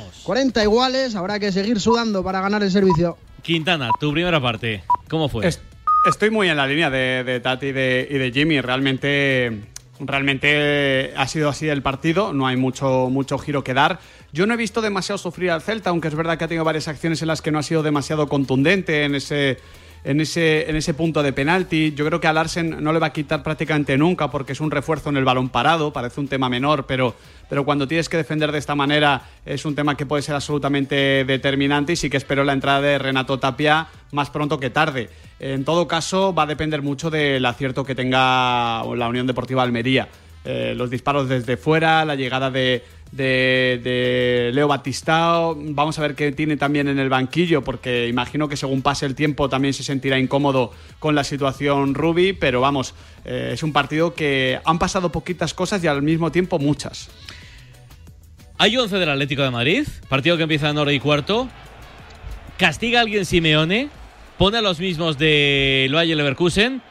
Vamos. 0.00 0.20
40 0.24 0.62
iguales, 0.62 1.14
habrá 1.14 1.38
que 1.38 1.52
seguir 1.52 1.78
sudando 1.80 2.22
para 2.24 2.40
ganar 2.40 2.62
el 2.62 2.70
servicio. 2.70 3.16
Quintana, 3.42 3.90
tu 4.00 4.12
primera 4.12 4.40
parte, 4.40 4.82
¿cómo 5.08 5.28
fue? 5.28 5.46
Es- 5.46 5.60
estoy 6.08 6.30
muy 6.30 6.48
en 6.48 6.56
la 6.56 6.66
línea 6.66 6.90
de, 6.90 7.24
de 7.24 7.40
Tati 7.40 7.66
y 7.66 7.72
de, 7.72 8.08
y 8.10 8.18
de 8.18 8.32
Jimmy. 8.32 8.60
Realmente, 8.60 9.60
realmente 10.00 11.12
ha 11.16 11.26
sido 11.26 11.48
así 11.48 11.68
el 11.68 11.82
partido. 11.82 12.32
No 12.32 12.46
hay 12.46 12.56
mucho, 12.56 13.08
mucho 13.10 13.38
giro 13.38 13.64
que 13.64 13.74
dar. 13.74 13.98
Yo 14.32 14.46
no 14.46 14.54
he 14.54 14.56
visto 14.56 14.80
demasiado 14.80 15.18
sufrir 15.18 15.50
al 15.50 15.62
Celta, 15.62 15.90
aunque 15.90 16.08
es 16.08 16.14
verdad 16.14 16.38
que 16.38 16.44
ha 16.44 16.48
tenido 16.48 16.64
varias 16.64 16.88
acciones 16.88 17.20
en 17.22 17.28
las 17.28 17.42
que 17.42 17.50
no 17.50 17.58
ha 17.58 17.62
sido 17.62 17.82
demasiado 17.82 18.28
contundente 18.28 19.04
en 19.04 19.14
ese, 19.14 19.58
en 20.04 20.20
ese, 20.20 20.68
en 20.68 20.76
ese 20.76 20.94
punto 20.94 21.22
de 21.22 21.32
penalti. 21.32 21.92
Yo 21.94 22.06
creo 22.06 22.20
que 22.20 22.26
a 22.26 22.32
Larsen 22.32 22.82
no 22.82 22.92
le 22.92 22.98
va 22.98 23.08
a 23.08 23.12
quitar 23.12 23.42
prácticamente 23.42 23.96
nunca 23.98 24.30
porque 24.30 24.52
es 24.52 24.60
un 24.60 24.70
refuerzo 24.70 25.10
en 25.10 25.16
el 25.16 25.24
balón 25.24 25.48
parado. 25.48 25.92
Parece 25.92 26.20
un 26.20 26.28
tema 26.28 26.48
menor, 26.48 26.86
pero, 26.86 27.14
pero 27.48 27.64
cuando 27.64 27.86
tienes 27.86 28.08
que 28.08 28.16
defender 28.16 28.52
de 28.52 28.58
esta 28.58 28.74
manera 28.74 29.22
es 29.44 29.64
un 29.64 29.74
tema 29.74 29.96
que 29.96 30.06
puede 30.06 30.22
ser 30.22 30.34
absolutamente 30.34 31.24
determinante 31.24 31.92
y 31.92 31.96
sí 31.96 32.10
que 32.10 32.16
espero 32.16 32.44
la 32.44 32.52
entrada 32.52 32.80
de 32.80 32.98
Renato 32.98 33.38
Tapia 33.38 33.88
más 34.12 34.30
pronto 34.30 34.58
que 34.58 34.70
tarde. 34.70 35.08
En 35.38 35.64
todo 35.64 35.88
caso, 35.88 36.34
va 36.34 36.42
a 36.42 36.46
depender 36.46 36.82
mucho 36.82 37.10
del 37.10 37.44
acierto 37.46 37.84
que 37.84 37.94
tenga 37.94 38.82
la 38.84 39.08
Unión 39.08 39.26
Deportiva 39.26 39.62
Almería. 39.62 40.08
Eh, 40.42 40.72
los 40.74 40.88
disparos 40.88 41.28
desde 41.28 41.58
fuera, 41.58 42.04
la 42.06 42.14
llegada 42.14 42.50
de, 42.50 42.82
de- 43.12 44.50
Leo 44.54 44.68
Batistao. 44.68 45.56
Vamos 45.58 45.98
a 45.98 46.02
ver 46.02 46.14
qué 46.14 46.32
tiene 46.32 46.56
también 46.56 46.88
en 46.88 46.98
el 46.98 47.08
banquillo, 47.08 47.62
porque 47.62 48.08
imagino 48.08 48.48
que 48.48 48.56
según 48.56 48.82
pase 48.82 49.06
el 49.06 49.14
tiempo 49.14 49.48
también 49.48 49.74
se 49.74 49.82
sentirá 49.82 50.18
incómodo 50.18 50.72
con 50.98 51.14
la 51.14 51.24
situación 51.24 51.94
Rubi. 51.94 52.32
Pero 52.32 52.60
vamos, 52.60 52.94
eh, 53.24 53.50
es 53.54 53.62
un 53.62 53.72
partido 53.72 54.14
que 54.14 54.60
han 54.64 54.78
pasado 54.78 55.10
poquitas 55.12 55.54
cosas 55.54 55.82
y 55.84 55.86
al 55.86 56.02
mismo 56.02 56.30
tiempo 56.32 56.58
muchas. 56.58 57.10
Hay 58.58 58.76
11 58.76 58.96
del 58.96 59.08
Atlético 59.08 59.42
de 59.42 59.50
Madrid, 59.50 59.86
partido 60.08 60.36
que 60.36 60.42
empieza 60.42 60.68
en 60.68 60.76
hora 60.78 60.92
y 60.92 61.00
cuarto. 61.00 61.48
Castiga 62.58 62.98
a 62.98 63.02
alguien 63.02 63.24
Simeone, 63.24 63.88
pone 64.36 64.58
a 64.58 64.62
los 64.62 64.78
mismos 64.80 65.16
de 65.16 65.86
Loaye 65.88 66.14
Leverkusen. 66.14 66.82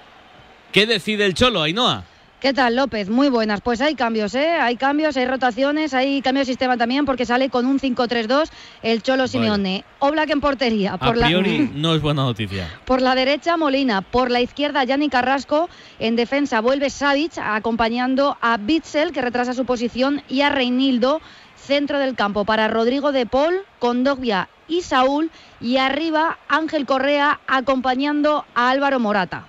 ¿Qué 0.71 0.87
decide 0.87 1.25
el 1.25 1.35
Cholo, 1.35 1.61
Ainhoa? 1.61 2.05
¿Qué 2.39 2.53
tal, 2.53 2.77
López? 2.77 3.09
Muy 3.09 3.27
buenas. 3.27 3.59
Pues 3.59 3.81
hay 3.81 3.95
cambios, 3.95 4.33
¿eh? 4.33 4.51
Hay 4.61 4.77
cambios, 4.77 5.17
hay 5.17 5.25
rotaciones, 5.25 5.93
hay 5.93 6.21
cambio 6.21 6.39
de 6.39 6.45
sistema 6.45 6.77
también 6.77 7.05
porque 7.05 7.25
sale 7.25 7.49
con 7.49 7.65
un 7.65 7.79
5-3-2 7.79 8.49
el 8.81 9.03
Cholo 9.03 9.27
Simeone. 9.27 9.83
Oblak 9.99 10.29
en 10.29 10.39
portería. 10.39 10.93
A 10.93 10.97
Por 10.97 11.17
la, 11.17 11.25
priori 11.25 11.69
no 11.75 11.93
es 11.93 12.01
buena 12.01 12.23
noticia. 12.23 12.69
por 12.85 13.01
la 13.01 13.13
derecha, 13.13 13.57
Molina. 13.57 14.01
Por 14.01 14.31
la 14.31 14.39
izquierda, 14.39 14.85
Yanni 14.85 15.09
Carrasco. 15.09 15.67
En 15.99 16.15
defensa 16.15 16.61
vuelve 16.61 16.89
Savic 16.89 17.37
acompañando 17.37 18.37
a 18.39 18.55
Bitzel, 18.55 19.11
que 19.11 19.21
retrasa 19.21 19.53
su 19.53 19.65
posición, 19.65 20.21
y 20.29 20.39
a 20.39 20.49
Reinildo, 20.49 21.19
centro 21.57 21.99
del 21.99 22.15
campo. 22.15 22.45
Para 22.45 22.69
Rodrigo 22.69 23.11
de 23.11 23.25
Paul, 23.25 23.63
Condogbia 23.79 24.47
y 24.69 24.83
Saúl. 24.83 25.29
Y 25.59 25.75
arriba, 25.75 26.37
Ángel 26.47 26.85
Correa 26.85 27.41
acompañando 27.47 28.45
a 28.55 28.69
Álvaro 28.69 28.97
Morata. 29.01 29.45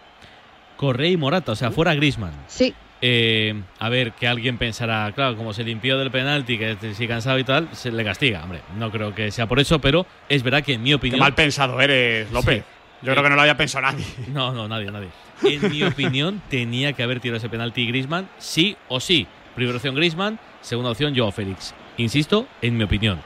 Correa 0.81 1.11
y 1.11 1.19
Morata, 1.19 1.53
o 1.53 1.56
sea, 1.56 1.70
fuera 1.70 1.95
Grisman. 1.95 2.33
Sí. 2.47 2.73
Eh, 3.03 3.53
a 3.81 3.91
ver, 3.91 4.12
que 4.12 4.27
alguien 4.27 4.56
pensará, 4.56 5.12
claro, 5.14 5.36
como 5.36 5.53
se 5.53 5.62
limpió 5.62 5.98
del 5.98 6.11
penalti, 6.11 6.56
que 6.56 6.75
si 6.95 7.06
cansado 7.06 7.39
y 7.39 7.45
tal, 7.45 7.69
se 7.73 7.92
le 7.92 8.03
castiga. 8.03 8.42
Hombre, 8.42 8.62
no 8.78 8.91
creo 8.91 9.14
que 9.14 9.31
sea 9.31 9.47
por 9.47 9.61
eso, 9.61 9.78
pero 9.78 10.06
es 10.27 10.42
verdad 10.42 10.64
que 10.64 10.73
en 10.73 10.83
mi 10.83 10.89
Qué 10.89 10.95
opinión. 10.95 11.20
mal 11.20 11.34
pensado 11.34 11.78
eres, 11.83 12.33
López. 12.33 12.64
Yo 13.03 13.12
creo 13.12 13.23
que 13.23 13.28
no 13.28 13.34
lo 13.34 13.42
había 13.42 13.58
pensado 13.58 13.83
nadie. 13.83 14.06
No, 14.28 14.55
no, 14.55 14.69
nadie, 14.69 14.91
nadie. 14.91 15.08
En 15.42 15.70
mi 15.70 15.83
opinión, 15.83 16.41
tenía 16.48 16.95
que 16.95 17.03
haber 17.03 17.20
tirado 17.20 17.36
ese 17.36 17.51
penalti 17.51 17.86
Grisman, 17.86 18.27
sí 18.39 18.75
o 18.89 19.01
sí. 19.01 19.27
Primera 19.55 19.77
opción 19.77 19.95
Grisman, 19.95 20.39
segunda 20.62 20.92
opción 20.92 21.14
Joao 21.14 21.31
Félix. 21.31 21.75
Insisto, 21.98 22.47
en 22.62 22.78
mi 22.78 22.84
opinión. 22.84 23.20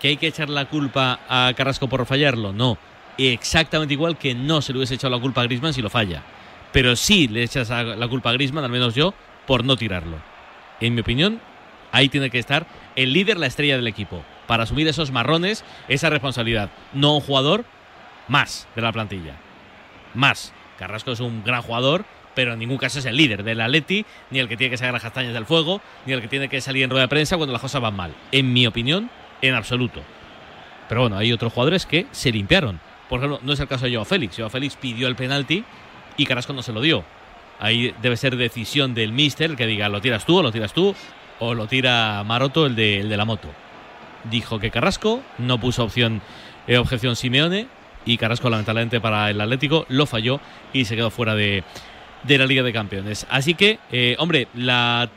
¿Que 0.00 0.08
hay 0.08 0.16
que 0.16 0.26
echar 0.26 0.48
la 0.50 0.64
culpa 0.64 1.20
a 1.28 1.52
Carrasco 1.56 1.88
por 1.88 2.04
fallarlo? 2.04 2.52
No. 2.52 2.76
Exactamente 3.16 3.94
igual 3.94 4.18
que 4.18 4.34
no 4.34 4.60
se 4.60 4.72
le 4.72 4.80
hubiese 4.80 4.96
echado 4.96 5.14
la 5.14 5.22
culpa 5.22 5.42
a 5.42 5.44
Grisman 5.44 5.72
si 5.72 5.80
lo 5.82 5.88
falla. 5.88 6.24
Pero 6.72 6.96
sí 6.96 7.28
le 7.28 7.42
echas 7.42 7.70
la 7.70 8.08
culpa 8.08 8.30
a 8.30 8.32
Grisman, 8.34 8.64
al 8.64 8.70
menos 8.70 8.94
yo, 8.94 9.14
por 9.46 9.64
no 9.64 9.76
tirarlo. 9.76 10.18
En 10.80 10.94
mi 10.94 11.00
opinión, 11.00 11.40
ahí 11.92 12.08
tiene 12.08 12.30
que 12.30 12.38
estar 12.38 12.66
el 12.96 13.12
líder, 13.12 13.38
la 13.38 13.46
estrella 13.46 13.76
del 13.76 13.86
equipo, 13.86 14.22
para 14.46 14.64
asumir 14.64 14.88
esos 14.88 15.10
marrones, 15.10 15.64
esa 15.88 16.10
responsabilidad. 16.10 16.70
No 16.92 17.14
un 17.14 17.20
jugador 17.20 17.64
más 18.28 18.68
de 18.74 18.82
la 18.82 18.92
plantilla. 18.92 19.36
Más. 20.14 20.52
Carrasco 20.78 21.12
es 21.12 21.20
un 21.20 21.42
gran 21.42 21.62
jugador, 21.62 22.04
pero 22.34 22.52
en 22.52 22.58
ningún 22.58 22.76
caso 22.76 22.98
es 22.98 23.06
el 23.06 23.16
líder 23.16 23.44
del 23.44 23.60
Atleti, 23.62 24.04
ni 24.30 24.40
el 24.40 24.48
que 24.48 24.58
tiene 24.58 24.70
que 24.70 24.76
sacar 24.76 24.92
las 24.92 25.02
castañas 25.02 25.32
del 25.32 25.46
fuego, 25.46 25.80
ni 26.04 26.12
el 26.12 26.20
que 26.20 26.28
tiene 26.28 26.48
que 26.48 26.60
salir 26.60 26.84
en 26.84 26.90
rueda 26.90 27.04
de 27.04 27.08
prensa 27.08 27.36
cuando 27.36 27.52
las 27.52 27.62
cosas 27.62 27.80
van 27.80 27.96
mal. 27.96 28.14
En 28.30 28.52
mi 28.52 28.66
opinión, 28.66 29.08
en 29.40 29.54
absoluto. 29.54 30.02
Pero 30.88 31.02
bueno, 31.02 31.16
hay 31.16 31.32
otros 31.32 31.52
jugadores 31.52 31.86
que 31.86 32.06
se 32.12 32.30
limpiaron. 32.30 32.80
Por 33.08 33.20
ejemplo, 33.20 33.40
no 33.42 33.52
es 33.52 33.60
el 33.60 33.68
caso 33.68 33.86
de 33.86 33.92
Joao 33.92 34.04
Félix. 34.04 34.36
Joao 34.36 34.50
Félix 34.50 34.76
pidió 34.76 35.08
el 35.08 35.16
penalti 35.16 35.64
y 36.16 36.26
Carrasco 36.26 36.52
no 36.52 36.62
se 36.62 36.72
lo 36.72 36.80
dio. 36.80 37.04
Ahí 37.58 37.94
debe 38.02 38.16
ser 38.16 38.36
decisión 38.36 38.94
del 38.94 39.12
míster 39.12 39.50
el 39.50 39.56
que 39.56 39.66
diga, 39.66 39.88
lo 39.88 40.00
tiras 40.00 40.26
tú 40.26 40.38
o 40.38 40.42
lo 40.42 40.52
tiras 40.52 40.72
tú, 40.72 40.94
o 41.38 41.54
lo 41.54 41.66
tira 41.66 42.22
Maroto, 42.24 42.66
el 42.66 42.76
de, 42.76 43.00
el 43.00 43.08
de 43.08 43.16
la 43.16 43.24
moto. 43.24 43.48
Dijo 44.30 44.58
que 44.58 44.70
Carrasco 44.70 45.22
no 45.38 45.58
puso 45.58 45.84
opción, 45.84 46.20
eh, 46.66 46.78
objeción 46.78 47.16
Simeone 47.16 47.68
y 48.04 48.18
Carrasco 48.18 48.50
lamentablemente 48.50 49.00
para 49.00 49.30
el 49.30 49.40
Atlético 49.40 49.86
lo 49.88 50.06
falló 50.06 50.40
y 50.72 50.84
se 50.84 50.96
quedó 50.96 51.10
fuera 51.10 51.34
de, 51.34 51.64
la 52.26 52.46
Liga 52.46 52.62
de 52.62 52.72
Campeones. 52.72 53.26
Así 53.30 53.54
que, 53.54 53.78
eh, 53.90 54.16
hombre, 54.18 54.48
la 54.54 55.08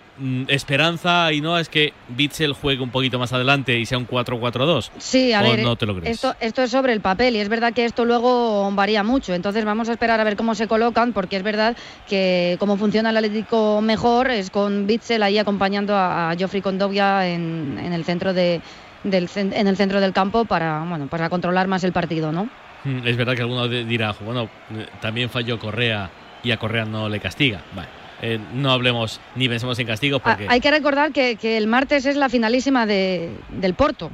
esperanza 0.48 1.32
y 1.32 1.42
no 1.42 1.58
es 1.58 1.70
que 1.70 1.94
Bitzel 2.10 2.54
juegue 2.54 2.82
un 2.82 2.90
poquito 2.90 3.20
más 3.20 3.32
adelante 3.34 3.78
y 3.78 3.86
sea 3.86 3.98
un 3.98 4.08
4-4-2. 4.08 4.92
Sí, 4.98 5.34
a 5.34 5.42
¿O 5.42 5.44
ver, 5.44 5.64
no 5.64 5.76
te 5.76 5.86
lo 5.86 5.96
crees? 5.96 6.16
Esto, 6.16 6.36
esto 6.40 6.64
es 6.64 6.72
sobre 6.72 6.94
el 6.94 7.02
papel 7.02 7.36
y 7.36 7.40
es 7.40 7.50
verdad 7.50 7.74
que 7.74 7.86
esto 7.86 8.06
luego 8.06 8.72
varía 8.72 9.04
mucho. 9.04 9.34
Entonces 9.34 9.66
vamos 9.66 9.90
a 9.90 9.94
esperar 9.94 10.20
a 10.20 10.24
ver 10.24 10.36
cómo 10.36 10.56
se 10.56 10.68
colocan 10.68 11.14
porque 11.14 11.38
es 11.38 11.44
verdad 11.44 11.76
que 12.08 12.58
como 12.60 12.78
funciona 12.78 13.10
el 13.12 13.18
Atlético 13.18 13.82
mejor 13.82 14.30
es 14.32 14.50
con 14.50 14.88
Bitzel 14.88 15.24
ahí 15.24 15.38
acompañando 15.38 15.96
a, 15.96 16.32
a 16.32 16.36
Geoffrey 16.36 16.62
Condovia 16.62 17.28
en, 17.28 17.80
en 17.82 17.94
el 17.94 18.04
centro 18.06 18.34
de, 18.34 18.62
del, 19.04 19.30
en 19.36 19.68
el 19.68 19.78
centro 19.78 20.00
del 20.02 20.14
campo 20.14 20.46
para, 20.46 20.84
bueno, 20.84 21.08
para 21.08 21.30
controlar 21.30 21.68
más 21.68 21.84
el 21.84 21.92
partido, 21.92 22.32
¿no? 22.32 22.50
Mm, 22.84 23.08
Es 23.08 23.18
verdad 23.18 23.36
que 23.36 23.42
alguno 23.42 23.68
dirá, 23.68 24.16
bueno, 24.22 24.50
eh, 24.76 24.86
también 25.02 25.30
falló 25.30 25.60
Correa 25.60 26.10
y 26.44 26.52
a 26.52 26.58
Correa 26.58 26.86
no 26.86 27.10
le 27.10 27.20
castiga. 27.20 27.62
Vale, 27.76 27.88
eh, 28.22 28.40
no 28.54 28.72
hablemos 28.72 29.20
ni 29.36 29.48
pensemos 29.50 29.78
en 29.80 29.88
castigos 29.88 30.22
Ah, 30.24 30.30
porque... 30.32 30.48
Hay 30.50 30.60
que 30.62 30.72
recordar 30.72 31.12
que, 31.12 31.36
que 31.36 31.58
el 31.58 31.68
martes 31.68 32.06
es 32.06 32.16
la 32.16 32.30
finalísima 32.30 32.86
de, 32.86 33.32
del 33.50 33.74
Porto. 33.74 34.12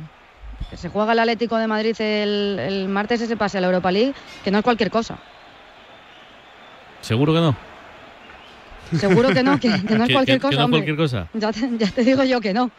Que 0.70 0.78
se 0.78 0.90
juega 0.90 1.14
el 1.14 1.20
Atlético 1.20 1.58
de 1.58 1.68
Madrid 1.68 1.96
el, 2.00 2.58
el 2.60 2.88
martes 2.88 3.22
ese 3.22 3.38
pase 3.38 3.58
a 3.58 3.62
la 3.62 3.68
Europa 3.68 3.92
League, 3.92 4.14
que 4.44 4.52
no 4.52 4.58
es 4.60 4.64
cualquier 4.64 4.90
cosa. 4.90 5.18
¿Seguro 7.02 7.34
que 7.34 7.40
no? 7.40 7.56
Seguro 9.00 9.30
que 9.30 9.44
no, 9.44 9.60
que, 9.60 9.70
que 9.84 9.96
no 9.96 10.04
es 10.04 10.08
¿Que- 10.08 10.14
cualquier 10.14 10.40
cosa. 10.40 10.56
no 10.56 10.60
es 10.60 10.66
hombre. 10.66 10.80
cualquier 10.80 10.98
cosa? 10.98 11.28
Ya 11.34 11.52
te, 11.52 11.70
ya 11.78 11.92
te 11.92 12.04
digo 12.04 12.24
yo 12.24 12.42
que 12.42 12.54
no. 12.54 12.72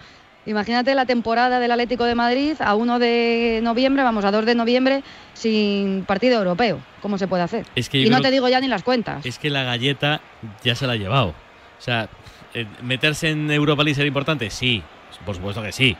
Imagínate 0.47 0.95
la 0.95 1.07
temporada 1.07 1.59
del 1.59 1.73
Atlético 1.73 2.05
de 2.05 2.15
Madrid 2.15 2.55
a 2.61 2.77
1 2.77 2.99
de 3.01 3.61
noviembre, 3.65 4.05
vamos, 4.05 4.25
a 4.25 4.31
2 4.31 4.47
de 4.47 4.55
noviembre, 4.55 5.03
sin 5.34 6.05
partido 6.05 6.39
europeo. 6.39 6.81
¿Cómo 7.03 7.19
se 7.19 7.27
puede 7.27 7.43
hacer? 7.43 7.67
Es 7.75 7.89
que 7.89 8.01
yo 8.01 8.07
y 8.07 8.11
no 8.11 8.21
te 8.21 8.31
digo 8.31 8.49
ya 8.49 8.61
ni 8.61 8.69
las 8.69 8.85
cuentas. 8.85 9.27
Es 9.27 9.41
que 9.41 9.51
la 9.51 9.65
galleta 9.65 10.21
ya 10.62 10.77
se 10.77 10.87
la 10.87 10.93
ha 10.93 10.97
llevado. 10.97 11.31
O 11.31 11.83
sea, 11.83 12.09
eh, 12.55 12.65
¿meterse 12.81 13.31
en 13.31 13.51
Europa 13.51 13.83
League 13.83 13.97
será 13.97 14.06
importante? 14.06 14.49
Sí, 14.51 14.83
por 15.25 15.35
supuesto 15.35 15.62
que 15.62 15.73
sí. 15.73 15.97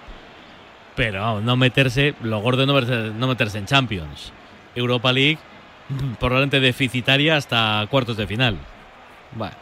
Pero 0.95 1.41
no 1.41 1.56
meterse, 1.56 2.15
lo 2.23 2.41
gordo 2.41 2.62
es 2.62 2.69
no 2.69 2.75
meterse, 2.75 3.11
no 3.15 3.27
meterse 3.27 3.59
en 3.59 3.67
Champions. 3.67 4.33
Europa 4.77 5.12
League, 5.12 5.39
probablemente 6.21 6.61
deficitaria 6.61 7.37
hasta 7.37 7.85
cuartos 7.91 8.17
de 8.17 8.29
final. 8.29 8.56
Bueno, 9.33 9.56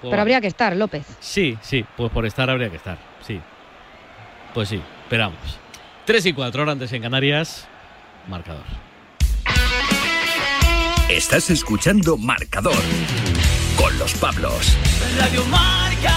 pues 0.00 0.10
Pero 0.10 0.20
habría 0.20 0.40
que 0.40 0.48
estar, 0.48 0.74
López. 0.74 1.06
Sí, 1.20 1.56
sí, 1.60 1.84
pues 1.96 2.10
por 2.10 2.26
estar 2.26 2.50
habría 2.50 2.70
que 2.70 2.76
estar, 2.76 2.98
sí. 3.20 3.40
Pues 4.56 4.70
sí, 4.70 4.80
esperamos. 5.02 5.38
3 6.06 6.24
y 6.24 6.32
4 6.32 6.62
horas 6.62 6.72
antes 6.72 6.90
en 6.94 7.02
Canarias, 7.02 7.68
marcador. 8.26 8.64
Estás 11.10 11.50
escuchando 11.50 12.16
Marcador 12.16 12.82
con 13.76 13.98
los 13.98 14.14
Pablos. 14.14 14.78
Radio 15.18 15.44
Marca. 15.44 16.14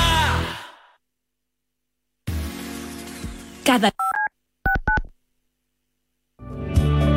Cada 3.65 3.91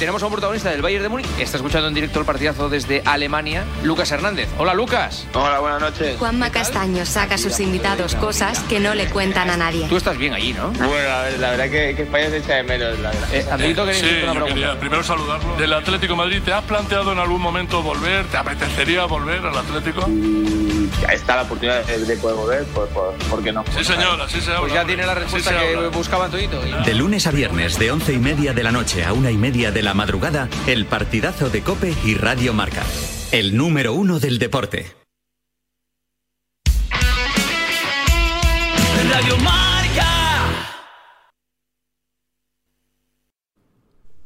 Tenemos 0.00 0.22
a 0.22 0.26
un 0.28 0.32
protagonista 0.32 0.70
del 0.70 0.80
Bayern 0.80 1.02
de 1.02 1.08
Múnich. 1.10 1.26
Está 1.38 1.58
escuchando 1.58 1.86
en 1.86 1.92
directo 1.92 2.20
el 2.20 2.24
partidazo 2.24 2.70
desde 2.70 3.02
Alemania, 3.04 3.64
Lucas 3.82 4.10
Hernández. 4.10 4.48
Hola, 4.56 4.72
Lucas. 4.72 5.26
Hola, 5.34 5.60
buenas 5.60 5.78
noches. 5.82 6.16
Juanma 6.18 6.50
Castaño 6.50 7.04
saca 7.04 7.34
a 7.34 7.38
sus 7.38 7.60
invitados 7.60 8.14
cosas 8.14 8.60
que 8.60 8.80
no 8.80 8.94
le 8.94 9.10
cuentan 9.10 9.50
a 9.50 9.58
nadie. 9.58 9.86
Tú 9.90 9.98
estás 9.98 10.16
bien 10.16 10.32
allí, 10.32 10.54
¿no? 10.54 10.70
Bueno, 10.70 11.10
a 11.10 11.22
ver, 11.24 11.38
la 11.38 11.50
verdad 11.50 11.64
que, 11.64 11.94
que 11.94 12.02
España 12.04 12.30
se 12.30 12.38
echa 12.38 12.54
de 12.54 12.62
menos, 12.62 12.98
la 12.98 13.10
verdad. 13.10 13.34
Eh, 13.34 13.46
Andrito, 13.50 13.84
¿queréis 13.84 14.02
Sí, 14.02 14.20
una 14.22 14.32
yo 14.32 14.46
quería 14.46 14.80
primero 14.80 15.02
saludarlo. 15.02 15.56
Del 15.56 15.72
Atlético 15.74 16.14
de 16.14 16.16
Madrid, 16.16 16.42
¿te 16.46 16.54
has 16.54 16.64
planteado 16.64 17.12
en 17.12 17.18
algún 17.18 17.42
momento 17.42 17.82
volver? 17.82 18.24
¿Te 18.28 18.38
apetecería 18.38 19.04
volver 19.04 19.44
al 19.44 19.58
Atlético? 19.58 20.08
Está 21.12 21.36
la 21.36 21.42
oportunidad 21.42 21.84
de, 21.84 21.98
de 21.98 22.16
poder 22.16 22.36
volver, 22.36 22.64
pues, 22.74 22.88
pues, 22.92 23.24
¿por 23.28 23.42
qué 23.42 23.52
no? 23.52 23.64
Sí, 23.76 23.84
señor, 23.84 24.20
así 24.20 24.40
se 24.40 24.50
habla. 24.50 24.60
Pues 24.60 24.72
ya 24.74 24.84
tiene 24.84 25.06
la 25.06 25.14
respuesta 25.14 25.50
Sí 25.50 25.56
que 25.56 25.88
buscaban 25.88 26.30
todito. 26.30 26.60
De 26.60 26.94
lunes 26.94 27.26
a 27.26 27.30
viernes 27.30 27.78
de 27.78 27.90
once 27.90 28.12
y 28.12 28.18
media 28.18 28.52
de 28.52 28.62
la 28.62 28.72
noche 28.72 29.04
a 29.04 29.12
una 29.12 29.30
y 29.30 29.36
media 29.36 29.70
de 29.70 29.82
la 29.82 29.94
madrugada, 29.94 30.48
el 30.66 30.86
partidazo 30.86 31.50
de 31.50 31.62
Cope 31.62 31.94
y 32.04 32.14
Radio 32.14 32.52
Marca. 32.52 32.82
El 33.32 33.56
número 33.56 33.92
uno 33.94 34.18
del 34.20 34.38
deporte. 34.38 34.94
Radio 39.10 39.36
Marca. 39.38 40.06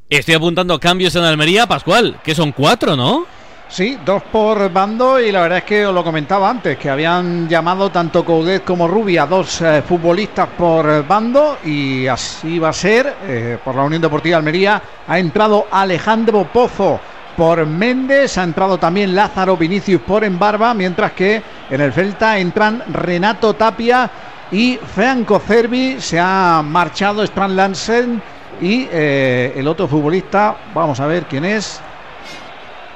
Estoy 0.09 0.35
apuntando 0.35 0.79
cambios 0.79 1.15
en 1.17 1.25
Almería, 1.25 1.67
Pascual, 1.67 2.21
que 2.23 2.35
son 2.35 2.53
cuatro, 2.53 2.95
¿no? 2.95 3.27
Sí, 3.75 3.99
dos 4.05 4.23
por 4.31 4.73
bando 4.73 5.19
y 5.19 5.33
la 5.33 5.41
verdad 5.41 5.59
es 5.59 5.65
que 5.65 5.85
os 5.85 5.93
lo 5.93 6.05
comentaba 6.05 6.49
antes, 6.49 6.79
que 6.79 6.89
habían 6.89 7.49
llamado 7.49 7.91
tanto 7.91 8.25
Coudet 8.25 8.63
como 8.63 8.87
Rubia, 8.87 9.27
dos 9.27 9.61
eh, 9.63 9.83
futbolistas 9.83 10.51
por 10.57 11.05
bando 11.05 11.59
y 11.65 12.07
así 12.07 12.61
va 12.61 12.69
a 12.69 12.73
ser. 12.73 13.17
eh, 13.23 13.59
por 13.65 13.75
la 13.75 13.83
Unión 13.83 14.01
Deportiva 14.01 14.37
Almería 14.37 14.81
ha 15.09 15.19
entrado 15.19 15.67
Alejandro 15.73 16.45
Pozo 16.53 17.01
por 17.35 17.67
Méndez, 17.67 18.39
ha 18.39 18.45
entrado 18.45 18.79
también 18.79 19.13
Lázaro 19.13 19.57
Vinicius 19.57 20.03
por 20.03 20.23
Embarba, 20.23 20.73
mientras 20.73 21.11
que 21.11 21.43
en 21.69 21.81
el 21.81 21.93
Celta 21.93 22.39
entran 22.39 22.81
Renato 22.87 23.57
Tapia 23.57 24.09
y 24.53 24.77
Franco 24.77 25.41
Cervi, 25.41 26.01
se 26.01 26.21
ha 26.21 26.63
marchado 26.65 27.25
Strand 27.25 27.57
Lansen 27.57 28.23
y 28.61 28.87
eh, 28.89 29.53
el 29.57 29.67
otro 29.67 29.89
futbolista, 29.89 30.59
vamos 30.73 31.01
a 31.01 31.09
ver 31.09 31.27
quién 31.27 31.45
es. 31.45 31.83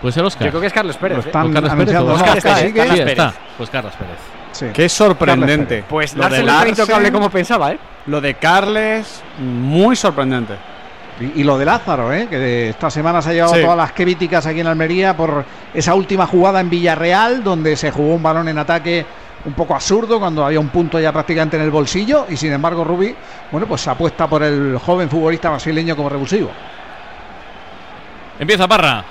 Pues 0.00 0.16
el 0.16 0.24
Oscar. 0.24 0.44
Yo 0.46 0.50
creo 0.50 0.60
que 0.60 0.66
es 0.68 0.72
Carlos 0.72 0.96
Pérez. 0.96 1.18
Lo 1.18 1.22
¿eh? 1.24 1.26
están 1.26 1.50
Pues 1.50 1.54
Carlos 1.54 1.74
Pérez. 1.76 1.96
Oscar 2.00 2.38
Está, 2.38 2.54
Pérez. 2.54 2.92
Sí, 2.92 3.00
está. 3.00 3.34
Pues 3.56 3.70
Carlos 3.70 3.92
Pérez. 3.94 4.16
Sí. 4.52 4.66
Qué 4.72 4.88
sorprendente. 4.88 5.84
Pues 5.88 6.14
Lo 6.14 6.28
de 6.28 6.42
Larsen 6.42 6.46
no 6.46 6.52
ha 6.52 6.60
tenido 6.64 6.84
Larsen- 6.84 6.88
cable 6.92 7.12
como 7.12 7.30
pensaba, 7.30 7.72
¿eh? 7.72 7.78
Lo 8.06 8.20
de 8.20 8.34
Carles, 8.34 9.22
muy 9.38 9.96
sorprendente. 9.96 10.54
Y, 11.20 11.40
y 11.40 11.44
lo 11.44 11.58
de 11.58 11.64
Lázaro, 11.64 12.12
¿eh? 12.12 12.28
que 12.30 12.68
esta 12.70 12.90
semana 12.90 13.20
se 13.20 13.30
ha 13.30 13.32
llevado 13.32 13.54
Sí. 13.54 13.60
todas 13.62 13.76
las 13.76 13.92
críticas 13.92 14.46
aquí 14.46 14.60
en 14.60 14.68
Almería 14.68 15.16
por 15.16 15.44
esa 15.74 15.94
última 15.94 16.26
jugada 16.26 16.60
en 16.60 16.70
Villarreal, 16.70 17.42
donde 17.42 17.76
se 17.76 17.90
jugó 17.90 18.14
un 18.14 18.22
balón 18.22 18.48
en 18.48 18.56
ataque 18.58 19.04
un 19.44 19.52
poco 19.52 19.74
absurdo, 19.74 20.18
cuando 20.20 20.44
había 20.44 20.60
un 20.60 20.68
punto 20.68 20.98
ya 21.00 21.12
prácticamente 21.12 21.56
en 21.56 21.62
el 21.64 21.70
bolsillo, 21.70 22.26
y 22.28 22.36
sin 22.36 22.52
embargo 22.52 22.84
Rubi, 22.84 23.14
bueno, 23.50 23.66
pues 23.66 23.86
apuesta 23.88 24.26
por 24.28 24.42
el 24.44 24.78
joven 24.78 25.08
futbolista 25.10 25.50
brasileño 25.50 25.96
como 25.96 26.08
revulsivo. 26.08 26.50
Empieza 28.38 28.68
Parra. 28.68 29.04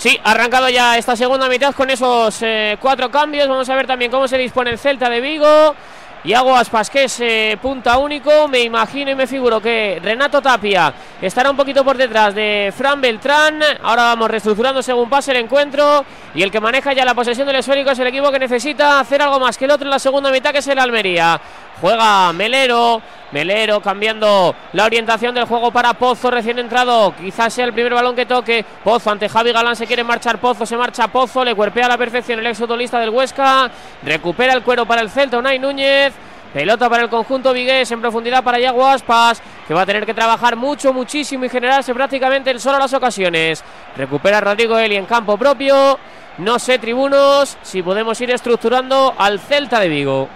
Sí, 0.00 0.18
arrancado 0.24 0.70
ya 0.70 0.96
esta 0.96 1.14
segunda 1.14 1.46
mitad 1.46 1.74
con 1.74 1.90
esos 1.90 2.38
eh, 2.40 2.78
cuatro 2.80 3.10
cambios. 3.10 3.46
Vamos 3.46 3.68
a 3.68 3.74
ver 3.74 3.86
también 3.86 4.10
cómo 4.10 4.26
se 4.26 4.38
dispone 4.38 4.70
el 4.70 4.78
Celta 4.78 5.10
de 5.10 5.20
Vigo. 5.20 5.74
Iago 6.22 6.54
Aspas, 6.54 6.90
que 6.90 7.04
es 7.04 7.18
eh, 7.20 7.58
punta 7.62 7.96
único. 7.96 8.46
Me 8.46 8.60
imagino 8.60 9.10
y 9.10 9.14
me 9.14 9.26
figuro 9.26 9.58
que 9.60 9.98
Renato 10.02 10.42
Tapia 10.42 10.92
estará 11.20 11.50
un 11.50 11.56
poquito 11.56 11.82
por 11.82 11.96
detrás 11.96 12.34
de 12.34 12.72
Fran 12.76 13.00
Beltrán. 13.00 13.60
Ahora 13.82 14.02
vamos 14.02 14.30
reestructurando 14.30 14.82
según 14.82 15.08
pase 15.08 15.30
el 15.30 15.38
encuentro. 15.38 16.04
Y 16.34 16.42
el 16.42 16.50
que 16.50 16.60
maneja 16.60 16.92
ya 16.92 17.06
la 17.06 17.14
posesión 17.14 17.46
del 17.46 17.56
esférico 17.56 17.90
es 17.90 17.98
el 17.98 18.06
equipo 18.06 18.30
que 18.30 18.38
necesita 18.38 19.00
hacer 19.00 19.22
algo 19.22 19.40
más 19.40 19.56
que 19.56 19.64
el 19.64 19.70
otro 19.70 19.86
en 19.86 19.90
la 19.90 19.98
segunda 19.98 20.30
mitad, 20.30 20.52
que 20.52 20.58
es 20.58 20.68
el 20.68 20.78
Almería. 20.78 21.40
Juega 21.80 22.32
Melero. 22.34 23.00
Melero 23.32 23.80
cambiando 23.80 24.56
la 24.72 24.84
orientación 24.84 25.32
del 25.34 25.44
juego 25.44 25.70
para 25.70 25.94
Pozo, 25.94 26.32
recién 26.32 26.58
entrado. 26.58 27.14
Quizás 27.16 27.54
sea 27.54 27.64
el 27.64 27.72
primer 27.72 27.94
balón 27.94 28.16
que 28.16 28.26
toque. 28.26 28.64
Pozo 28.82 29.10
ante 29.10 29.28
Javi 29.28 29.52
Galán 29.52 29.76
se 29.76 29.86
quiere 29.86 30.02
marchar. 30.02 30.40
Pozo 30.40 30.66
se 30.66 30.76
marcha 30.76 31.06
Pozo, 31.08 31.44
le 31.44 31.54
cuerpea 31.54 31.86
a 31.86 31.88
la 31.90 31.96
perfección 31.96 32.40
el 32.40 32.46
ex 32.48 32.58
futbolista 32.58 32.98
del 32.98 33.10
Huesca. 33.10 33.70
Recupera 34.02 34.52
el 34.52 34.62
cuero 34.62 34.84
para 34.84 35.00
el 35.00 35.10
Celta, 35.10 35.38
Unai 35.38 35.60
Núñez. 35.60 36.09
Pelota 36.52 36.90
para 36.90 37.04
el 37.04 37.08
conjunto 37.08 37.52
vigués 37.52 37.90
en 37.92 38.00
profundidad 38.00 38.42
para 38.42 38.58
Iago 38.58 38.86
Aspas, 38.86 39.40
que 39.68 39.74
va 39.74 39.82
a 39.82 39.86
tener 39.86 40.04
que 40.04 40.14
trabajar 40.14 40.56
mucho, 40.56 40.92
muchísimo 40.92 41.44
y 41.44 41.48
generarse 41.48 41.94
prácticamente 41.94 42.50
el 42.50 42.58
solo 42.60 42.76
a 42.76 42.80
las 42.80 42.92
ocasiones. 42.92 43.62
Recupera 43.96 44.40
Rodrigo 44.40 44.76
Eli 44.78 44.96
en 44.96 45.06
campo 45.06 45.36
propio. 45.36 45.98
No 46.38 46.58
sé, 46.58 46.78
tribunos, 46.78 47.56
si 47.62 47.82
podemos 47.82 48.20
ir 48.20 48.30
estructurando 48.30 49.14
al 49.16 49.38
Celta 49.38 49.78
de 49.78 49.88
Vigo. 49.88 50.28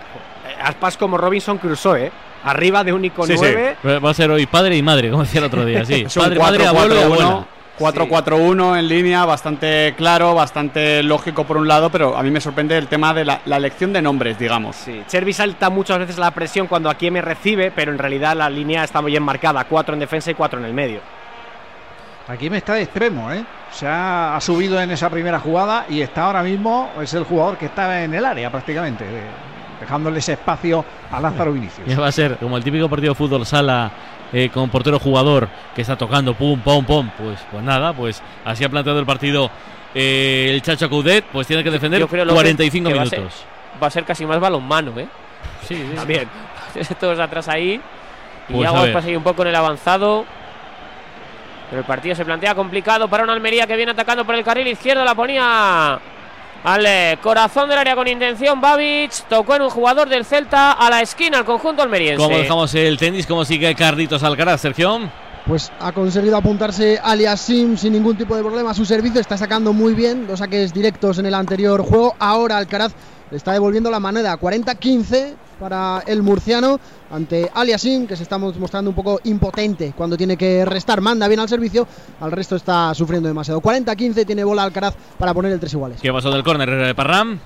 Eh, 0.46 0.56
Aspas 0.62 0.96
como 0.96 1.16
Robinson 1.16 1.58
Crusoe, 1.58 2.06
¿eh? 2.06 2.12
Arriba 2.44 2.84
de 2.84 2.92
un 2.92 3.04
icono 3.04 3.26
Sí, 3.26 3.38
sí. 3.38 3.44
9. 3.82 3.98
Va 4.00 4.10
a 4.10 4.14
ser 4.14 4.30
hoy 4.30 4.46
padre 4.46 4.76
y 4.76 4.82
madre, 4.82 5.10
como 5.10 5.22
decía 5.22 5.38
el 5.38 5.46
otro 5.46 5.64
día. 5.64 5.84
Sí, 5.84 6.04
padre, 6.14 6.38
madre, 6.38 6.66
abuelo 6.66 7.00
abuela. 7.00 7.46
4-4-1 7.78 8.78
en 8.78 8.88
línea, 8.88 9.24
bastante 9.24 9.94
claro, 9.96 10.34
bastante 10.34 11.02
lógico 11.02 11.44
por 11.44 11.56
un 11.56 11.66
lado, 11.66 11.90
pero 11.90 12.16
a 12.16 12.22
mí 12.22 12.30
me 12.30 12.40
sorprende 12.40 12.78
el 12.78 12.86
tema 12.86 13.12
de 13.12 13.24
la, 13.24 13.40
la 13.46 13.56
elección 13.56 13.92
de 13.92 14.00
nombres, 14.00 14.38
digamos. 14.38 14.76
Sí, 14.76 15.02
Chervi 15.08 15.32
salta 15.32 15.70
muchas 15.70 15.98
veces 15.98 16.18
la 16.18 16.30
presión 16.30 16.66
cuando 16.68 16.88
aquí 16.88 17.10
me 17.10 17.20
recibe, 17.20 17.72
pero 17.72 17.90
en 17.90 17.98
realidad 17.98 18.36
la 18.36 18.48
línea 18.48 18.84
está 18.84 19.02
muy 19.02 19.10
bien 19.10 19.24
marcada, 19.24 19.64
cuatro 19.64 19.94
en 19.94 20.00
defensa 20.00 20.30
y 20.30 20.34
cuatro 20.34 20.58
en 20.60 20.66
el 20.66 20.72
medio. 20.74 21.00
Aquí 22.28 22.48
me 22.48 22.58
está 22.58 22.74
de 22.74 22.82
extremo, 22.82 23.30
¿eh? 23.32 23.44
Se 23.70 23.86
ha, 23.86 24.36
ha 24.36 24.40
subido 24.40 24.80
en 24.80 24.90
esa 24.90 25.10
primera 25.10 25.40
jugada 25.40 25.84
y 25.90 26.00
está 26.00 26.26
ahora 26.26 26.42
mismo, 26.42 26.90
es 27.02 27.12
el 27.12 27.24
jugador 27.24 27.58
que 27.58 27.66
está 27.66 28.02
en 28.02 28.14
el 28.14 28.24
área 28.24 28.50
prácticamente, 28.50 29.04
dejándole 29.80 30.20
ese 30.20 30.34
espacio 30.34 30.84
a 31.10 31.20
Lázaro 31.20 31.52
Vinicius. 31.54 31.86
Ya 31.86 31.98
va 32.00 32.06
a 32.06 32.12
ser 32.12 32.36
como 32.36 32.56
el 32.56 32.64
típico 32.64 32.88
partido 32.88 33.12
de 33.12 33.16
fútbol 33.16 33.44
sala 33.44 33.90
eh, 34.34 34.50
con 34.52 34.68
portero 34.68 34.98
jugador 34.98 35.48
que 35.74 35.80
está 35.80 35.96
tocando 35.96 36.34
pum, 36.34 36.60
pum, 36.60 36.84
pum. 36.84 37.08
Pues, 37.16 37.38
pues 37.50 37.62
nada, 37.64 37.92
pues 37.94 38.20
así 38.44 38.64
ha 38.64 38.68
planteado 38.68 38.98
el 38.98 39.06
partido 39.06 39.50
eh, 39.94 40.50
el 40.52 40.60
Chacho 40.60 40.90
Coudet, 40.90 41.24
pues 41.32 41.46
tiene 41.46 41.62
que 41.64 41.70
defender 41.70 42.00
Yo 42.00 42.08
creo, 42.08 42.24
López, 42.24 42.42
45 42.42 42.88
que 42.88 42.94
va 42.94 43.00
a 43.02 43.04
minutos. 43.04 43.32
ser- 43.34 43.54
Va 43.82 43.86
a 43.86 43.90
ser 43.90 44.04
casi 44.04 44.26
más 44.26 44.38
balonmano, 44.40 44.98
¿eh? 44.98 45.06
Sí, 45.66 45.74
sí, 45.76 45.96
También. 45.96 46.28
Todos 47.00 47.18
atrás 47.18 47.48
ahí. 47.48 47.80
Y 48.48 48.52
Pues 48.52 48.62
Iago 48.64 48.76
a 48.76 48.80
ver. 48.82 48.90
Aspas 48.90 49.04
ahí 49.06 49.16
un 49.16 49.22
poco 49.22 49.42
en 49.42 49.48
el 49.48 49.54
avanzado. 49.56 50.24
Pero 51.70 51.80
el 51.80 51.86
partido 51.86 52.14
se 52.14 52.24
plantea 52.24 52.54
complicado 52.54 53.08
para 53.08 53.24
una 53.24 53.32
Almería 53.32 53.66
que 53.66 53.74
viene 53.76 53.92
atacando 53.92 54.24
por 54.24 54.34
el 54.34 54.44
carril 54.44 54.66
izquierdo. 54.68 55.04
La 55.04 55.14
ponía 55.14 55.98
al 56.64 56.84
eh, 56.86 57.18
corazón 57.22 57.68
del 57.68 57.78
área 57.78 57.94
con 57.94 58.08
intención. 58.08 58.60
Babic 58.60 59.12
tocó 59.28 59.54
en 59.54 59.62
un 59.62 59.70
jugador 59.70 60.08
del 60.08 60.24
Celta 60.24 60.72
a 60.72 60.90
la 60.90 61.00
esquina, 61.00 61.38
al 61.38 61.44
conjunto 61.44 61.82
almeriense. 61.82 62.16
¿Cómo 62.16 62.36
dejamos 62.36 62.74
el 62.74 62.98
tenis? 62.98 63.26
¿Cómo 63.26 63.44
sigue 63.44 63.74
Carlitos 63.74 64.22
Alcaraz, 64.24 64.62
Sergio? 64.62 65.00
pues 65.46 65.70
ha 65.78 65.92
conseguido 65.92 66.36
apuntarse 66.36 66.98
Aliasim 67.02 67.76
sin 67.76 67.92
ningún 67.92 68.16
tipo 68.16 68.34
de 68.34 68.42
problema 68.42 68.70
a 68.70 68.74
su 68.74 68.84
servicio. 68.84 69.20
Está 69.20 69.36
sacando 69.36 69.72
muy 69.72 69.94
bien 69.94 70.26
dos 70.26 70.38
saques 70.38 70.72
directos 70.72 71.18
en 71.18 71.26
el 71.26 71.34
anterior 71.34 71.82
juego. 71.82 72.16
Ahora 72.18 72.56
Alcaraz 72.56 72.92
le 73.30 73.36
está 73.36 73.52
devolviendo 73.52 73.90
la 73.90 74.00
moneda. 74.00 74.38
40-15 74.38 75.34
para 75.58 76.02
el 76.06 76.22
murciano 76.22 76.78
ante 77.10 77.50
Aliasim, 77.54 78.06
que 78.06 78.16
se 78.16 78.22
está 78.22 78.38
mostrando 78.38 78.90
un 78.90 78.96
poco 78.96 79.20
impotente 79.24 79.92
cuando 79.96 80.16
tiene 80.16 80.36
que 80.36 80.64
restar. 80.64 81.00
Manda 81.00 81.28
bien 81.28 81.40
al 81.40 81.48
servicio, 81.48 81.86
al 82.20 82.32
resto 82.32 82.56
está 82.56 82.94
sufriendo 82.94 83.28
demasiado. 83.28 83.60
40-15 83.60 84.26
tiene 84.26 84.44
bola 84.44 84.64
Alcaraz 84.64 84.94
para 85.18 85.32
poner 85.32 85.52
el 85.52 85.60
tres 85.60 85.72
iguales. 85.72 86.00
¿Qué 86.00 86.12
pasó 86.12 86.30
del 86.30 86.42
córner, 86.42 86.68
eh, 86.68 86.94
Parram? 86.94 87.38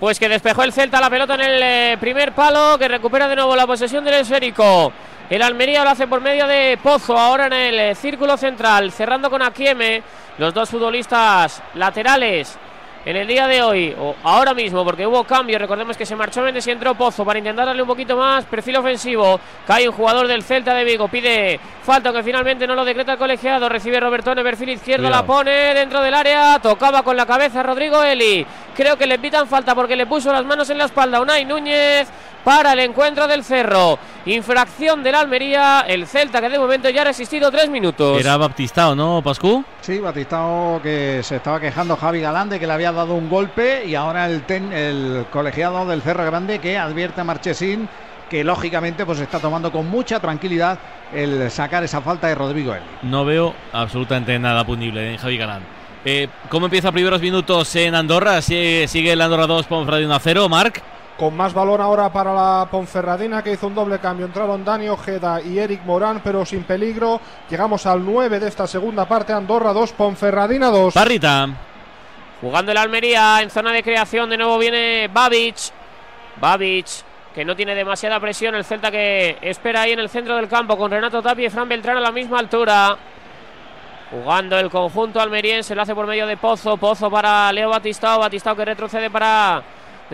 Pues 0.00 0.18
que 0.18 0.28
despejó 0.28 0.62
el 0.64 0.72
Celta 0.72 1.00
la 1.00 1.08
pelota 1.08 1.34
en 1.36 1.40
el 1.40 1.62
eh, 1.62 1.96
primer 1.98 2.34
palo, 2.34 2.76
que 2.78 2.88
recupera 2.88 3.28
de 3.28 3.36
nuevo 3.36 3.56
la 3.56 3.66
posesión 3.66 4.04
del 4.04 4.14
esférico. 4.14 4.92
El 5.30 5.40
Almería 5.40 5.82
lo 5.84 5.90
hace 5.90 6.06
por 6.06 6.20
medio 6.20 6.46
de 6.46 6.78
Pozo, 6.82 7.16
ahora 7.16 7.46
en 7.46 7.52
el 7.54 7.80
eh, 7.80 7.94
círculo 7.94 8.36
central, 8.36 8.92
cerrando 8.92 9.30
con 9.30 9.40
Akieme. 9.40 10.02
Los 10.36 10.52
dos 10.52 10.68
futbolistas 10.68 11.62
laterales 11.74 12.58
en 13.04 13.16
el 13.16 13.26
día 13.26 13.46
de 13.46 13.62
hoy, 13.62 13.94
o 13.98 14.14
ahora 14.22 14.54
mismo, 14.54 14.84
porque 14.84 15.06
hubo 15.06 15.24
cambio. 15.24 15.58
Recordemos 15.58 15.96
que 15.96 16.06
se 16.06 16.16
marchó 16.16 16.42
Méndez 16.42 16.66
y 16.66 16.70
entró 16.70 16.94
Pozo 16.94 17.24
para 17.24 17.38
intentar 17.38 17.66
darle 17.66 17.82
un 17.82 17.88
poquito 17.88 18.16
más 18.16 18.44
perfil 18.46 18.76
ofensivo. 18.76 19.38
Cae 19.66 19.88
un 19.88 19.94
jugador 19.94 20.26
del 20.26 20.42
Celta 20.42 20.74
de 20.74 20.84
Vigo, 20.84 21.08
pide 21.08 21.60
falta 21.82 22.12
que 22.12 22.22
finalmente 22.22 22.66
no 22.66 22.74
lo 22.74 22.84
decreta 22.84 23.12
el 23.12 23.18
colegiado. 23.18 23.68
Recibe 23.68 24.00
Robertone, 24.00 24.42
perfil 24.42 24.70
izquierdo, 24.70 25.10
la 25.10 25.24
pone 25.24 25.74
dentro 25.74 26.00
del 26.00 26.14
área. 26.14 26.58
Tocaba 26.60 27.02
con 27.02 27.16
la 27.16 27.26
cabeza 27.26 27.62
Rodrigo 27.62 28.02
Eli. 28.02 28.46
Creo 28.74 28.96
que 28.96 29.06
le 29.06 29.18
pitan 29.18 29.46
falta 29.46 29.74
porque 29.74 29.96
le 29.96 30.06
puso 30.06 30.32
las 30.32 30.44
manos 30.44 30.68
en 30.70 30.78
la 30.78 30.86
espalda 30.86 31.20
Unai 31.20 31.44
Núñez 31.44 32.08
para 32.42 32.72
el 32.72 32.80
encuentro 32.80 33.26
del 33.26 33.44
Cerro. 33.44 33.98
Infracción 34.26 35.02
del 35.02 35.14
Almería, 35.14 35.84
el 35.86 36.06
Celta 36.06 36.40
que 36.40 36.48
de 36.48 36.58
momento 36.58 36.88
ya 36.88 37.02
ha 37.02 37.04
resistido 37.04 37.50
tres 37.50 37.68
minutos. 37.68 38.18
Era 38.18 38.38
Baptistao, 38.38 38.94
¿no, 38.94 39.20
Pascu? 39.22 39.62
Sí, 39.82 39.98
Batistao 39.98 40.80
que 40.82 41.20
se 41.22 41.36
estaba 41.36 41.60
quejando 41.60 41.94
Javi 41.94 42.20
Galán 42.20 42.48
de 42.48 42.58
que 42.58 42.66
le 42.66 42.72
había 42.72 42.90
dado 42.90 43.14
un 43.14 43.28
golpe 43.28 43.84
y 43.84 43.94
ahora 43.94 44.26
el, 44.26 44.42
el 44.72 45.26
colegiado 45.30 45.84
del 45.86 46.00
Cerro 46.00 46.24
Grande 46.24 46.58
que 46.58 46.78
advierte 46.78 47.20
a 47.20 47.24
Marchesín 47.24 47.86
que 48.30 48.42
lógicamente 48.44 49.04
pues 49.04 49.20
está 49.20 49.40
tomando 49.40 49.70
con 49.70 49.90
mucha 49.90 50.18
tranquilidad 50.20 50.78
el 51.12 51.50
sacar 51.50 51.84
esa 51.84 52.00
falta 52.00 52.26
de 52.26 52.34
Rodrigo 52.34 52.74
Eli. 52.74 52.84
No 53.02 53.26
veo 53.26 53.54
absolutamente 53.72 54.38
nada 54.38 54.64
punible 54.64 55.12
en 55.12 55.18
Javi 55.18 55.36
Galán. 55.36 55.62
Eh, 56.06 56.28
¿Cómo 56.48 56.66
empieza 56.66 56.90
primeros 56.92 57.20
minutos 57.20 57.76
en 57.76 57.94
Andorra? 57.94 58.40
¿Sigue 58.40 59.12
el 59.12 59.20
Andorra 59.20 59.46
2, 59.46 59.66
Ponferradina 59.66 60.18
0, 60.18 60.48
Marc? 60.48 60.82
Con 61.18 61.36
más 61.36 61.54
balón 61.54 61.80
ahora 61.80 62.12
para 62.12 62.34
la 62.34 62.68
Ponferradina 62.68 63.42
que 63.42 63.52
hizo 63.52 63.68
un 63.68 63.74
doble 63.74 64.00
cambio. 64.00 64.26
Entraron 64.26 64.64
Dani 64.64 64.88
Ojeda 64.88 65.40
y 65.40 65.58
Eric 65.58 65.84
Morán, 65.84 66.20
pero 66.24 66.44
sin 66.44 66.64
peligro. 66.64 67.20
Llegamos 67.48 67.86
al 67.86 68.04
9 68.04 68.40
de 68.40 68.48
esta 68.48 68.66
segunda 68.66 69.06
parte. 69.06 69.32
Andorra 69.32 69.72
2, 69.72 69.92
Ponferradina 69.92 70.70
2. 70.70 70.92
Barrita. 70.92 71.48
Jugando 72.40 72.72
el 72.72 72.78
Almería 72.78 73.40
en 73.42 73.50
zona 73.50 73.72
de 73.72 73.82
creación. 73.82 74.28
De 74.28 74.36
nuevo 74.36 74.58
viene 74.58 75.08
Babic. 75.08 75.56
Babic 76.40 76.86
que 77.34 77.44
no 77.44 77.56
tiene 77.56 77.74
demasiada 77.74 78.20
presión. 78.20 78.54
El 78.54 78.64
Celta 78.64 78.90
que 78.90 79.38
espera 79.40 79.82
ahí 79.82 79.92
en 79.92 79.98
el 79.98 80.08
centro 80.08 80.36
del 80.36 80.48
campo 80.48 80.76
con 80.76 80.90
Renato 80.90 81.20
Tapia 81.20 81.46
y 81.46 81.50
Fran 81.50 81.68
Beltrán 81.68 81.96
a 81.96 82.00
la 82.00 82.12
misma 82.12 82.38
altura. 82.38 82.96
Jugando 84.10 84.58
el 84.58 84.70
conjunto 84.70 85.20
almeriense, 85.20 85.74
lo 85.74 85.82
hace 85.82 85.94
por 85.94 86.06
medio 86.06 86.26
de 86.26 86.36
Pozo. 86.36 86.76
Pozo 86.76 87.10
para 87.10 87.52
Leo 87.52 87.70
Batistao. 87.70 88.20
Batistao 88.20 88.54
que 88.54 88.64
retrocede 88.64 89.10
para 89.10 89.62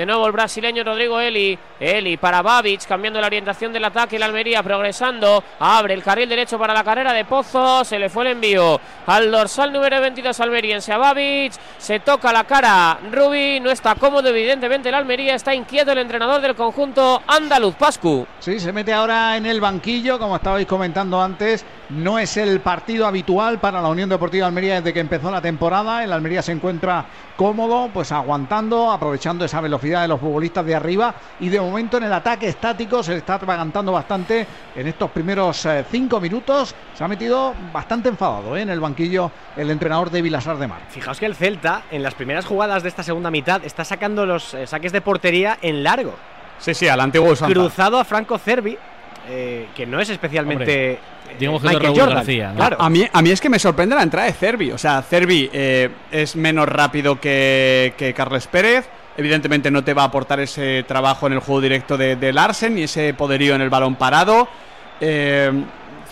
de 0.00 0.07
nuevo 0.07 0.25
el 0.25 0.33
brasileño 0.33 0.83
Rodrigo 0.83 1.21
Eli. 1.21 1.59
Eli 1.78 2.16
para 2.16 2.40
Babic, 2.40 2.87
cambiando 2.87 3.21
la 3.21 3.26
orientación 3.26 3.71
del 3.71 3.85
ataque. 3.85 4.16
El 4.16 4.23
Almería 4.23 4.62
progresando. 4.62 5.45
Abre 5.59 5.92
el 5.92 6.02
carril 6.02 6.26
derecho 6.26 6.59
para 6.59 6.73
la 6.73 6.83
carrera 6.83 7.12
de 7.12 7.26
Pozo. 7.26 7.85
Se 7.85 7.99
le 7.99 8.09
fue 8.09 8.25
el 8.25 8.30
envío 8.30 8.80
al 9.04 9.30
dorsal 9.30 9.71
número 9.71 10.00
22 10.00 10.40
almeriense 10.40 10.90
a 10.90 10.97
Babic. 10.97 11.52
Se 11.76 12.00
toca 12.00 12.33
la 12.33 12.45
cara 12.45 12.99
Rubi. 13.12 13.61
No 13.61 13.71
está 13.71 13.95
cómodo, 13.95 14.30
evidentemente, 14.30 14.88
el 14.88 14.95
Almería. 14.95 15.35
Está 15.35 15.54
inquieto 15.54 15.92
el 15.92 15.99
entrenador 15.99 16.40
del 16.40 16.54
conjunto 16.54 17.23
andaluz, 17.26 17.75
Pascu. 17.75 18.26
Sí, 18.38 18.59
se 18.59 18.73
mete 18.73 18.95
ahora 18.95 19.37
en 19.37 19.45
el 19.45 19.61
banquillo, 19.61 20.19
como 20.19 20.37
estabais 20.37 20.66
comentando 20.66 21.21
antes. 21.21 21.62
No 21.90 22.20
es 22.20 22.37
el 22.37 22.61
partido 22.61 23.04
habitual 23.04 23.59
para 23.59 23.82
la 23.82 23.88
Unión 23.88 24.09
Deportiva 24.09 24.47
Almería 24.47 24.76
desde 24.76 24.92
que 24.92 25.00
empezó 25.00 25.28
la 25.28 25.40
temporada. 25.40 26.04
El 26.04 26.12
Almería 26.12 26.40
se 26.40 26.52
encuentra 26.52 27.04
cómodo, 27.37 27.90
pues 27.92 28.12
aguantando, 28.12 28.92
aprovechando 28.92 29.44
esa 29.44 29.61
velocidad 29.61 30.02
de 30.02 30.09
los 30.09 30.20
futbolistas 30.20 30.64
de 30.64 30.76
arriba. 30.76 31.12
Y 31.40 31.49
de 31.49 31.61
momento 31.61 31.97
en 31.97 32.04
el 32.04 32.12
ataque 32.12 32.47
estático 32.47 33.02
se 33.02 33.11
le 33.11 33.18
está 33.18 33.35
atragantando 33.35 33.90
bastante 33.90 34.47
en 34.76 34.87
estos 34.87 35.11
primeros 35.11 35.66
eh, 35.66 35.85
cinco 35.90 36.20
minutos. 36.20 36.76
Se 36.94 37.02
ha 37.02 37.09
metido 37.09 37.54
bastante 37.73 38.09
enfadado 38.09 38.56
¿eh? 38.56 38.62
en 38.62 38.70
el 38.70 38.78
banquillo 38.78 39.32
el 39.56 39.68
entrenador 39.68 40.11
de 40.11 40.23
Vilasar 40.23 40.59
de 40.59 40.68
Mar. 40.68 40.82
Fijaos 40.90 41.18
que 41.18 41.26
el 41.26 41.35
Celta, 41.35 41.82
en 41.90 42.04
las 42.04 42.14
primeras 42.14 42.47
jugadas 42.47 42.85
de 42.85 42.88
esta 42.88 43.02
segunda 43.02 43.32
mitad, 43.32 43.64
está 43.64 43.85
sacando 43.85 44.26
los 44.26 44.54
eh, 44.54 44.68
saques 44.68 44.92
de 44.92 45.00
portería 45.00 45.59
en 45.61 45.82
largo. 45.82 46.14
Sí, 46.61 46.73
sí, 46.73 46.87
al 46.87 47.00
antiguo 47.00 47.35
Santa. 47.35 47.52
Cruzado 47.52 47.99
a 47.99 48.04
Franco 48.04 48.38
Cervi, 48.38 48.78
eh, 49.31 49.69
que 49.75 49.87
no 49.87 50.01
es 50.01 50.11
especialmente. 50.11 50.99
Digamos 51.39 51.63
que 51.63 51.69
Michael 51.69 51.89
Jordan. 51.91 52.15
García, 52.17 52.49
¿no? 52.51 52.57
Claro. 52.57 52.77
A 52.81 52.91
mí, 52.91 53.07
a 53.11 53.23
mí 53.23 53.31
es 53.31 53.41
que 53.41 53.49
me 53.49 53.59
sorprende 53.59 53.95
la 53.95 54.03
entrada 54.03 54.27
de 54.27 54.33
Cervi. 54.33 54.73
O 54.73 54.79
sea, 54.79 55.01
Cervi 55.03 55.49
eh, 55.53 55.89
es 56.11 56.35
menos 56.35 56.69
rápido 56.69 57.21
que, 57.21 57.95
que 57.97 58.13
Carles 58.13 58.47
Pérez. 58.49 58.89
Evidentemente 59.17 59.71
no 59.71 59.85
te 59.85 59.95
va 59.95 60.03
a 60.03 60.07
aportar 60.07 60.41
ese 60.41 60.85
trabajo 60.87 61.27
en 61.27 61.35
el 61.35 61.39
juego 61.39 61.61
directo 61.61 61.97
de, 61.97 62.17
de 62.17 62.33
Larsen 62.33 62.79
y 62.79 62.83
ese 62.83 63.15
poderío 63.15 63.55
en 63.55 63.61
el 63.61 63.71
balón 63.71 63.95
parado. 63.95 64.49
Eh, 65.01 65.53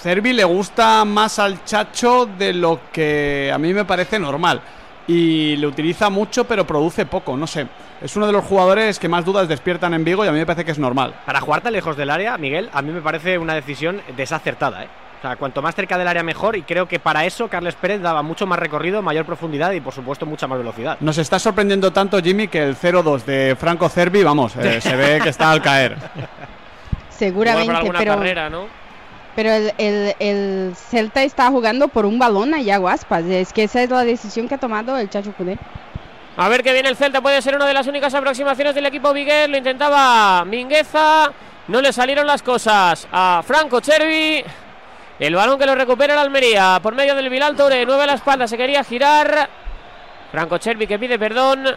Cervi 0.00 0.32
le 0.32 0.44
gusta 0.44 1.04
más 1.04 1.38
al 1.38 1.64
Chacho 1.64 2.26
de 2.26 2.52
lo 2.52 2.80
que 2.92 3.50
a 3.52 3.58
mí 3.58 3.74
me 3.74 3.84
parece 3.84 4.18
normal. 4.18 4.60
Y 5.06 5.56
le 5.56 5.66
utiliza 5.66 6.10
mucho 6.10 6.44
pero 6.44 6.66
produce 6.66 7.06
poco, 7.06 7.36
no 7.36 7.46
sé. 7.46 7.66
Es 8.00 8.14
uno 8.16 8.26
de 8.26 8.32
los 8.32 8.44
jugadores 8.44 8.98
que 8.98 9.08
más 9.08 9.24
dudas 9.24 9.48
despiertan 9.48 9.92
en 9.94 10.04
Vigo 10.04 10.24
y 10.24 10.28
a 10.28 10.32
mí 10.32 10.38
me 10.38 10.46
parece 10.46 10.64
que 10.64 10.70
es 10.70 10.78
normal. 10.78 11.14
Para 11.26 11.40
jugar 11.40 11.62
tan 11.62 11.72
lejos 11.72 11.96
del 11.96 12.10
área, 12.10 12.38
Miguel, 12.38 12.70
a 12.72 12.80
mí 12.82 12.92
me 12.92 13.00
parece 13.00 13.38
una 13.38 13.54
decisión 13.54 14.00
desacertada, 14.16 14.84
¿eh? 14.84 14.88
O 15.18 15.20
sea, 15.20 15.34
cuanto 15.34 15.60
más 15.62 15.74
cerca 15.74 15.98
del 15.98 16.06
área 16.06 16.22
mejor 16.22 16.54
y 16.54 16.62
creo 16.62 16.86
que 16.86 17.00
para 17.00 17.24
eso 17.24 17.48
Carles 17.48 17.74
Pérez 17.74 18.00
daba 18.00 18.22
mucho 18.22 18.46
más 18.46 18.56
recorrido, 18.56 19.02
mayor 19.02 19.24
profundidad 19.26 19.72
y 19.72 19.80
por 19.80 19.92
supuesto 19.92 20.26
mucha 20.26 20.46
más 20.46 20.58
velocidad. 20.58 20.96
Nos 21.00 21.18
está 21.18 21.40
sorprendiendo 21.40 21.90
tanto, 21.92 22.20
Jimmy, 22.22 22.46
que 22.46 22.62
el 22.62 22.76
0-2 22.76 23.24
de 23.24 23.56
Franco 23.58 23.88
Cervi, 23.88 24.22
vamos, 24.22 24.54
eh, 24.54 24.80
se 24.80 24.94
ve 24.94 25.18
que 25.20 25.30
está 25.30 25.50
al 25.50 25.60
caer. 25.60 25.96
Seguramente, 27.10 27.72
alguna 27.72 27.98
pero, 27.98 28.14
carrera, 28.14 28.48
¿no? 28.48 28.66
pero 29.34 29.50
el, 29.52 29.72
el- 29.78 30.14
el 30.20 30.72
Celta 30.76 31.22
está 31.24 31.48
jugando 31.48 31.88
por 31.88 32.06
un 32.06 32.18
balón 32.18 32.54
allá 32.54 32.76
Guaspas. 32.78 33.24
Es 33.24 33.52
que 33.52 33.64
esa 33.64 33.82
es 33.82 33.90
la 33.90 34.04
decisión 34.04 34.48
que 34.48 34.54
ha 34.54 34.58
tomado 34.58 34.96
el 34.98 35.10
Chacho 35.10 35.32
Cudé. 35.32 35.58
A 36.40 36.48
ver 36.48 36.62
que 36.62 36.72
viene 36.72 36.88
el 36.88 36.94
Celta, 36.94 37.20
puede 37.20 37.42
ser 37.42 37.56
una 37.56 37.66
de 37.66 37.74
las 37.74 37.88
únicas 37.88 38.14
aproximaciones 38.14 38.72
del 38.72 38.86
equipo 38.86 39.12
Viguer. 39.12 39.50
Lo 39.50 39.56
intentaba 39.56 40.44
Mingueza, 40.44 41.32
no 41.66 41.80
le 41.80 41.92
salieron 41.92 42.28
las 42.28 42.44
cosas 42.44 43.08
a 43.10 43.42
Franco 43.44 43.80
Chervi. 43.80 44.44
El 45.18 45.34
balón 45.34 45.58
que 45.58 45.66
lo 45.66 45.74
recupera 45.74 46.14
el 46.14 46.20
Almería 46.20 46.78
por 46.80 46.94
medio 46.94 47.16
del 47.16 47.28
Bilal 47.28 47.56
Toure, 47.56 47.84
nueve 47.84 48.04
a 48.04 48.06
la 48.06 48.12
espalda, 48.14 48.46
se 48.46 48.56
quería 48.56 48.84
girar. 48.84 49.50
Franco 50.30 50.58
Chervi 50.58 50.86
que 50.86 50.96
pide 50.96 51.18
perdón. 51.18 51.76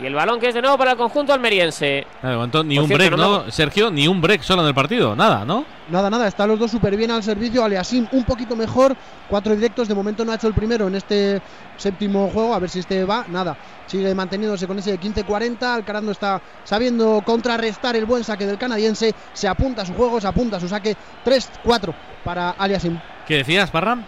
Y 0.00 0.06
el 0.06 0.14
balón 0.14 0.40
que 0.40 0.48
es 0.48 0.54
de 0.54 0.62
nuevo 0.62 0.78
para 0.78 0.92
el 0.92 0.96
conjunto 0.96 1.34
almeriense. 1.34 2.06
De 2.22 2.34
momento 2.34 2.64
ni 2.64 2.76
Por 2.76 2.84
un 2.84 2.88
cierto, 2.88 3.16
break, 3.16 3.20
no 3.20 3.44
¿no? 3.44 3.50
Sergio, 3.50 3.90
ni 3.90 4.08
un 4.08 4.20
break 4.20 4.40
solo 4.42 4.62
en 4.62 4.68
el 4.68 4.74
partido, 4.74 5.14
nada, 5.14 5.44
¿no? 5.44 5.66
Nada, 5.90 6.08
nada, 6.08 6.26
están 6.26 6.48
los 6.48 6.58
dos 6.58 6.70
súper 6.70 6.96
bien 6.96 7.10
al 7.10 7.22
servicio. 7.22 7.62
Aliasim 7.62 8.06
un 8.12 8.24
poquito 8.24 8.56
mejor, 8.56 8.96
cuatro 9.28 9.54
directos. 9.54 9.88
De 9.88 9.94
momento 9.94 10.24
no 10.24 10.32
ha 10.32 10.36
hecho 10.36 10.46
el 10.48 10.54
primero 10.54 10.88
en 10.88 10.94
este 10.94 11.42
séptimo 11.76 12.30
juego. 12.30 12.54
A 12.54 12.58
ver 12.58 12.70
si 12.70 12.78
este 12.78 13.04
va. 13.04 13.26
Nada, 13.28 13.56
sigue 13.86 14.14
manteniéndose 14.14 14.66
con 14.66 14.78
ese 14.78 14.98
15-40. 14.98 15.62
Alcaraz 15.62 16.02
no 16.02 16.12
está 16.12 16.40
sabiendo 16.64 17.22
contrarrestar 17.26 17.94
el 17.94 18.06
buen 18.06 18.24
saque 18.24 18.46
del 18.46 18.56
canadiense. 18.56 19.14
Se 19.34 19.48
apunta 19.48 19.82
a 19.82 19.86
su 19.86 19.92
juego, 19.92 20.18
se 20.18 20.28
apunta 20.28 20.56
a 20.56 20.60
su 20.60 20.68
saque 20.68 20.96
3-4 21.26 21.92
para 22.24 22.50
Aliasim. 22.50 22.98
¿Qué 23.26 23.36
decías, 23.36 23.70
Parram? 23.70 24.02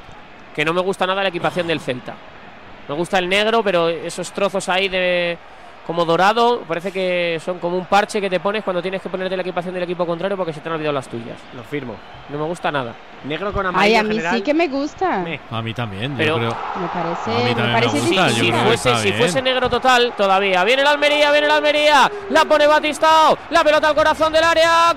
Que 0.55 0.65
no 0.65 0.73
me 0.73 0.81
gusta 0.81 1.07
nada 1.07 1.23
la 1.23 1.29
equipación 1.29 1.67
del 1.67 1.81
Celta. 1.81 2.15
Me 2.89 2.95
gusta 2.95 3.19
el 3.19 3.29
negro, 3.29 3.63
pero 3.63 3.89
esos 3.89 4.33
trozos 4.33 4.69
ahí 4.69 4.89
de 4.89 5.39
como 5.87 6.05
dorado, 6.05 6.61
parece 6.69 6.93
que 6.93 7.41
son 7.45 7.59
como 7.59 7.77
un 7.77 7.87
parche 7.87 8.21
que 8.21 8.31
te 8.31 8.39
pones 8.41 8.63
cuando 8.63 8.81
tienes 8.81 9.03
que 9.03 9.09
ponerte 9.09 9.37
la 9.37 9.43
equipación 9.43 9.75
del 9.75 9.83
equipo 9.83 10.07
contrario 10.07 10.37
porque 10.37 10.53
se 10.53 10.61
te 10.61 10.69
han 10.69 10.75
olvidado 10.77 10.93
las 10.95 11.09
tuyas. 11.09 11.37
Lo 11.55 11.63
firmo. 11.65 11.95
No 12.29 12.39
me 12.39 12.45
gusta 12.45 12.71
nada. 12.71 12.95
Negro 13.25 13.53
con 13.53 13.67
Ay, 13.67 13.71
amarillo 13.71 13.97
a 13.97 14.01
en 14.01 14.09
mí 14.09 14.15
general. 14.17 14.37
sí 14.37 14.43
que 14.43 14.55
me 14.55 14.69
gusta. 14.69 15.25
A 15.51 15.63
mí 15.63 15.75
también, 15.75 16.15
Pero- 16.17 16.35
yo 16.39 16.41
creo. 16.41 16.57
Me 16.81 16.89
parece, 16.89 17.31
A 17.31 17.35
mí 17.39 17.45
me 17.45 17.55
también 17.55 17.67
me 17.67 17.73
parece 17.73 17.99
gusta, 18.01 18.29
si 18.31 18.51
fuese, 18.53 18.97
si 19.03 19.13
fuese 19.13 19.43
negro 19.43 19.69
total, 19.69 20.13
todavía. 20.17 20.63
Viene 20.65 20.83
el 20.83 20.89
Almería, 20.89 21.31
viene 21.31 21.47
el 21.47 21.53
Almería. 21.53 22.11
La 22.31 22.45
pone 22.45 22.67
Batistao. 22.67 23.37
La 23.51 23.63
pelota 23.65 23.89
al 23.89 23.95
corazón 23.95 24.33
del 24.33 24.45
área. 24.45 24.93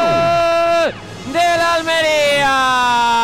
¡Gol! 0.00 0.94
Del 1.32 1.60
Almería. 1.60 3.19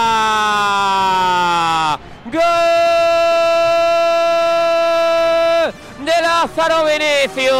Lázaro 6.46 6.84
Vinicius. 6.84 7.50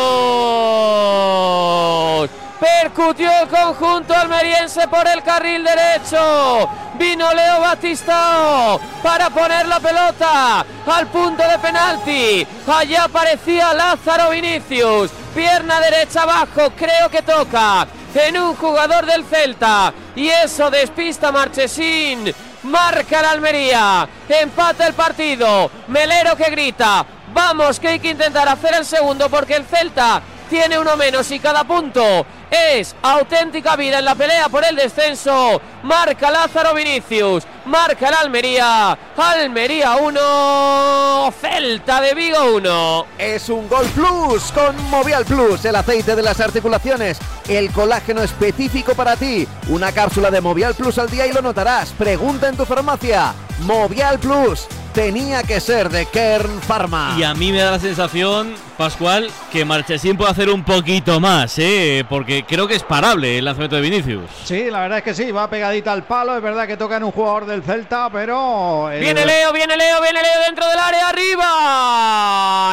Percutió 2.61 3.31
conjunto 3.51 4.15
almeriense 4.15 4.87
por 4.87 5.09
el 5.09 5.25
carril 5.25 5.65
derecho. 5.65 6.69
Vino 6.95 7.35
Leo 7.35 7.61
Batistao 7.63 8.81
para 9.03 9.29
poner 9.31 9.67
la 9.67 9.81
pelota 9.81 10.65
al 10.87 11.09
punto 11.09 11.43
de 11.43 11.59
penalti. 11.59 12.47
Allá 12.67 13.05
aparecía 13.05 13.75
Lázaro 13.75 14.31
Vinicius. 14.31 15.11
Pierna 15.35 15.81
derecha 15.81 16.23
abajo, 16.23 16.71
creo 16.77 17.11
que 17.11 17.23
toca 17.23 17.89
en 18.15 18.39
un 18.39 18.55
jugador 18.55 19.05
del 19.05 19.25
Celta. 19.25 19.93
Y 20.15 20.29
eso 20.29 20.71
despista 20.71 21.33
Marchesín. 21.33 22.33
Marca 22.63 23.21
la 23.21 23.33
Almería. 23.33 24.09
Empata 24.29 24.87
el 24.87 24.95
partido. 24.95 25.71
Melero 25.89 26.37
que 26.37 26.51
grita. 26.51 27.05
Vamos, 27.37 27.79
que 27.79 27.89
hay 27.89 28.01
que 28.01 28.13
intentar 28.13 28.49
hacer 28.49 28.75
el 28.77 28.87
segundo 28.87 29.29
porque 29.29 29.57
el 29.57 29.67
Celta 29.67 30.23
tiene 30.49 30.79
uno 30.79 30.97
menos 30.97 31.31
y 31.31 31.39
cada 31.39 31.65
punto 31.65 32.25
es 32.51 32.97
auténtica 33.03 33.77
vida 33.77 33.99
en 33.99 34.07
la 34.07 34.15
pelea 34.15 34.49
por 34.49 34.65
el 34.65 34.75
descenso. 34.75 35.61
Marca 35.83 36.31
Lázaro 36.31 36.73
Vinicius, 36.73 37.47
marca 37.67 38.09
el 38.09 38.15
Almería. 38.15 38.99
Almería 39.19 39.97
1, 39.97 41.35
Celta 41.39 42.01
de 42.01 42.15
Vigo 42.15 42.55
1. 42.55 43.07
Es 43.19 43.51
un 43.51 43.69
Gol 43.69 43.87
Plus 43.89 44.51
con 44.53 44.75
Movial 44.89 45.27
Plus, 45.27 45.63
el 45.67 45.77
aceite 45.77 46.17
de 46.17 46.23
las 46.23 46.41
articulaciones, 46.41 47.19
el 47.49 47.71
colágeno 47.71 48.23
específico 48.23 48.95
para 48.95 49.15
ti. 49.15 49.47
Una 49.69 49.93
cápsula 49.93 50.31
de 50.31 50.41
Movial 50.41 50.75
Plus 50.75 50.97
al 50.97 51.11
día 51.11 51.27
y 51.27 51.35
lo 51.35 51.43
notarás. 51.43 51.91
Pregunta 51.91 52.49
en 52.49 52.57
tu 52.57 52.65
farmacia. 52.65 53.35
Movial 53.61 54.19
Plus 54.19 54.67
tenía 54.97 55.43
que 55.43 55.61
ser 55.61 55.91
de 55.91 56.07
Kern 56.07 56.59
Pharma. 56.63 57.17
Y 57.19 57.23
a 57.23 57.35
mí 57.35 57.53
me 57.53 57.59
da 57.59 57.73
la 57.73 57.79
sensación, 57.79 58.55
Pascual, 58.79 59.29
que 59.53 59.63
Marchesín 59.63 60.17
puede 60.17 60.31
hacer 60.31 60.49
un 60.49 60.65
poquito 60.65 61.21
más, 61.21 61.59
¿eh? 61.59 62.03
porque 62.09 62.47
creo 62.49 62.67
que 62.67 62.77
es 62.77 62.83
parable 62.83 63.37
el 63.37 63.45
lanzamiento 63.45 63.77
de 63.77 63.83
Vinicius. 63.83 64.25
Sí, 64.47 64.71
la 64.71 64.81
verdad 64.81 64.99
es 64.99 65.05
que 65.05 65.13
sí, 65.13 65.31
va 65.33 65.51
pegadita 65.51 65.93
al 65.93 66.05
palo. 66.05 66.35
Es 66.35 66.43
verdad 66.43 66.67
que 66.67 66.79
toca 66.79 66.97
en 66.97 67.05
un 67.05 67.13
jugador 67.13 67.45
del 67.45 67.63
Celta, 67.63 68.09
pero. 68.11 68.91
el- 68.91 69.01
Viene 69.01 69.27
Leo, 69.27 69.53
viene 69.53 69.77
Leo, 69.77 70.01
viene 70.01 70.23
Leo 70.23 70.41
dentro 70.47 70.67
del 70.67 70.79
área 70.79 71.09
arriba. 71.11 71.45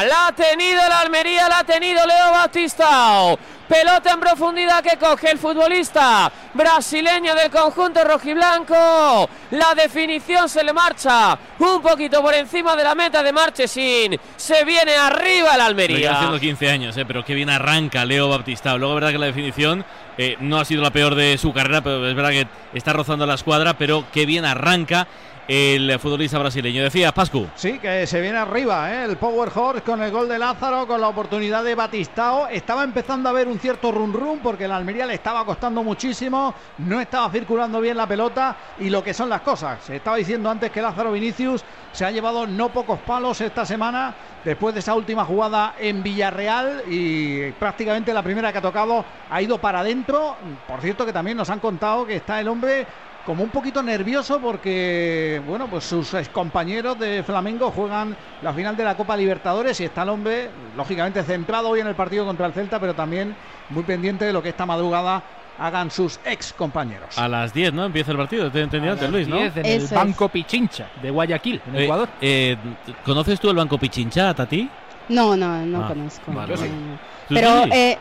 La 0.07 0.27
ha 0.27 0.31
tenido 0.31 0.77
la 0.87 1.01
Almería, 1.01 1.49
la 1.49 1.59
ha 1.59 1.63
tenido 1.65 2.05
Leo 2.07 2.31
Batistao. 2.31 3.37
Pelota 3.73 4.11
en 4.11 4.19
profundidad 4.19 4.83
que 4.83 4.97
coge 4.97 5.31
el 5.31 5.39
futbolista 5.39 6.31
brasileño 6.53 7.33
del 7.33 7.49
conjunto 7.49 8.03
rojiblanco. 8.03 9.27
La 9.49 9.73
definición 9.73 10.47
se 10.47 10.63
le 10.63 10.71
marcha 10.71 11.35
un 11.57 11.81
poquito 11.81 12.21
por 12.21 12.35
encima 12.35 12.75
de 12.75 12.83
la 12.83 12.93
meta 12.93 13.23
de 13.23 13.33
Marchesín. 13.33 14.15
Se 14.35 14.63
viene 14.63 14.95
arriba 14.95 15.55
el 15.55 15.61
Almería. 15.61 16.13
haciendo 16.13 16.39
15 16.39 16.69
años, 16.69 16.97
¿eh? 16.97 17.05
pero 17.07 17.25
qué 17.25 17.33
bien 17.33 17.49
arranca 17.49 18.05
Leo 18.05 18.29
Baptista. 18.29 18.77
Luego, 18.77 18.93
verdad 18.93 19.09
que 19.09 19.17
la 19.17 19.25
definición 19.25 19.83
eh, 20.19 20.35
no 20.39 20.59
ha 20.59 20.65
sido 20.65 20.83
la 20.83 20.91
peor 20.91 21.15
de 21.15 21.35
su 21.39 21.51
carrera, 21.51 21.81
pero 21.81 22.07
es 22.07 22.15
verdad 22.15 22.29
que 22.29 22.47
está 22.75 22.93
rozando 22.93 23.25
la 23.25 23.33
escuadra, 23.33 23.75
pero 23.75 24.05
qué 24.13 24.27
bien 24.27 24.45
arranca 24.45 25.07
el 25.47 25.99
futbolista 25.99 26.39
brasileño. 26.39 26.83
Decía 26.83 27.11
Pascu. 27.11 27.47
Sí, 27.55 27.79
que 27.79 28.07
se 28.07 28.21
viene 28.21 28.37
arriba, 28.37 28.91
¿eh? 28.93 29.05
el 29.05 29.17
Power 29.17 29.51
Horse 29.53 29.81
con 29.81 30.01
el 30.01 30.11
gol 30.11 30.29
de 30.29 30.39
Lázaro, 30.39 30.87
con 30.87 31.01
la 31.01 31.07
oportunidad 31.07 31.63
de 31.63 31.75
Batistao. 31.75 32.47
Estaba 32.47 32.83
empezando 32.83 33.29
a 33.29 33.33
ver 33.33 33.47
un 33.47 33.59
cierto 33.59 33.91
run 33.91 34.13
run 34.13 34.39
porque 34.39 34.67
la 34.67 34.77
Almería 34.77 35.05
le 35.05 35.15
estaba 35.15 35.45
costando 35.45 35.83
muchísimo, 35.83 36.53
no 36.79 36.99
estaba 37.01 37.29
circulando 37.29 37.81
bien 37.81 37.97
la 37.97 38.07
pelota 38.07 38.55
y 38.79 38.89
lo 38.89 39.03
que 39.03 39.13
son 39.13 39.29
las 39.29 39.41
cosas. 39.41 39.83
Se 39.83 39.97
estaba 39.97 40.17
diciendo 40.17 40.49
antes 40.49 40.71
que 40.71 40.81
Lázaro 40.81 41.11
Vinicius 41.11 41.63
se 41.91 42.05
ha 42.05 42.11
llevado 42.11 42.47
no 42.47 42.69
pocos 42.69 42.99
palos 42.99 43.39
esta 43.41 43.65
semana 43.65 44.15
después 44.43 44.73
de 44.73 44.79
esa 44.79 44.95
última 44.95 45.25
jugada 45.25 45.75
en 45.79 46.01
Villarreal 46.03 46.83
y 46.87 47.51
prácticamente 47.51 48.13
la 48.13 48.23
primera 48.23 48.51
que 48.51 48.57
ha 48.57 48.61
tocado 48.61 49.05
ha 49.29 49.41
ido 49.41 49.59
para 49.59 49.79
adentro. 49.79 50.35
Por 50.67 50.81
cierto 50.81 51.05
que 51.05 51.13
también 51.13 51.37
nos 51.37 51.49
han 51.49 51.59
contado 51.59 52.05
que 52.05 52.15
está 52.15 52.39
el 52.39 52.47
hombre 52.47 52.87
como 53.25 53.43
un 53.43 53.49
poquito 53.49 53.81
nervioso 53.81 54.39
porque, 54.39 55.41
bueno, 55.47 55.67
pues 55.67 55.85
sus 55.85 56.13
compañeros 56.31 56.99
de 56.99 57.23
Flamengo 57.23 57.71
juegan 57.71 58.15
la 58.41 58.53
final 58.53 58.75
de 58.75 58.83
la 58.83 58.95
Copa 58.97 59.15
Libertadores 59.15 59.79
y 59.79 59.85
está 59.85 60.03
el 60.03 60.09
hombre, 60.09 60.49
lógicamente, 60.75 61.23
centrado 61.23 61.69
hoy 61.69 61.79
en 61.79 61.87
el 61.87 61.95
partido 61.95 62.25
contra 62.25 62.45
el 62.47 62.53
Celta, 62.53 62.79
pero 62.79 62.93
también 62.93 63.35
muy 63.69 63.83
pendiente 63.83 64.25
de 64.25 64.33
lo 64.33 64.41
que 64.43 64.49
esta 64.49 64.65
madrugada 64.65 65.23
hagan 65.57 65.89
sus 65.91 66.19
ex 66.25 66.51
compañeros. 66.51 67.17
A 67.17 67.27
las 67.27 67.53
10, 67.53 67.73
¿no? 67.73 67.85
Empieza 67.85 68.11
el 68.11 68.17
partido, 68.17 68.51
te 68.51 68.59
he 68.59 68.63
entendido 68.63 68.93
antes, 68.93 69.09
Luis, 69.09 69.27
¿no? 69.27 69.37
10 69.37 69.57
en 69.57 69.65
el 69.67 69.87
Banco 69.87 70.27
Pichincha 70.27 70.87
de 71.01 71.09
Guayaquil, 71.11 71.61
en 71.67 71.75
Eh, 71.75 71.83
Ecuador. 71.83 72.09
eh, 72.19 72.57
¿Conoces 73.05 73.39
tú 73.39 73.49
el 73.49 73.55
Banco 73.55 73.77
Pichincha, 73.77 74.33
Tati? 74.33 74.67
No, 75.09 75.37
no, 75.37 75.65
no 75.65 75.83
Ah, 75.83 75.87
conozco. 75.89 76.31
vale, 76.33 76.53
No, 76.55 76.59
vale. 76.59 76.71
no. 76.71 76.97
¿Tú 77.29 77.35
Pero 77.35 77.63
sí? 77.65 77.69
eh, 77.71 77.97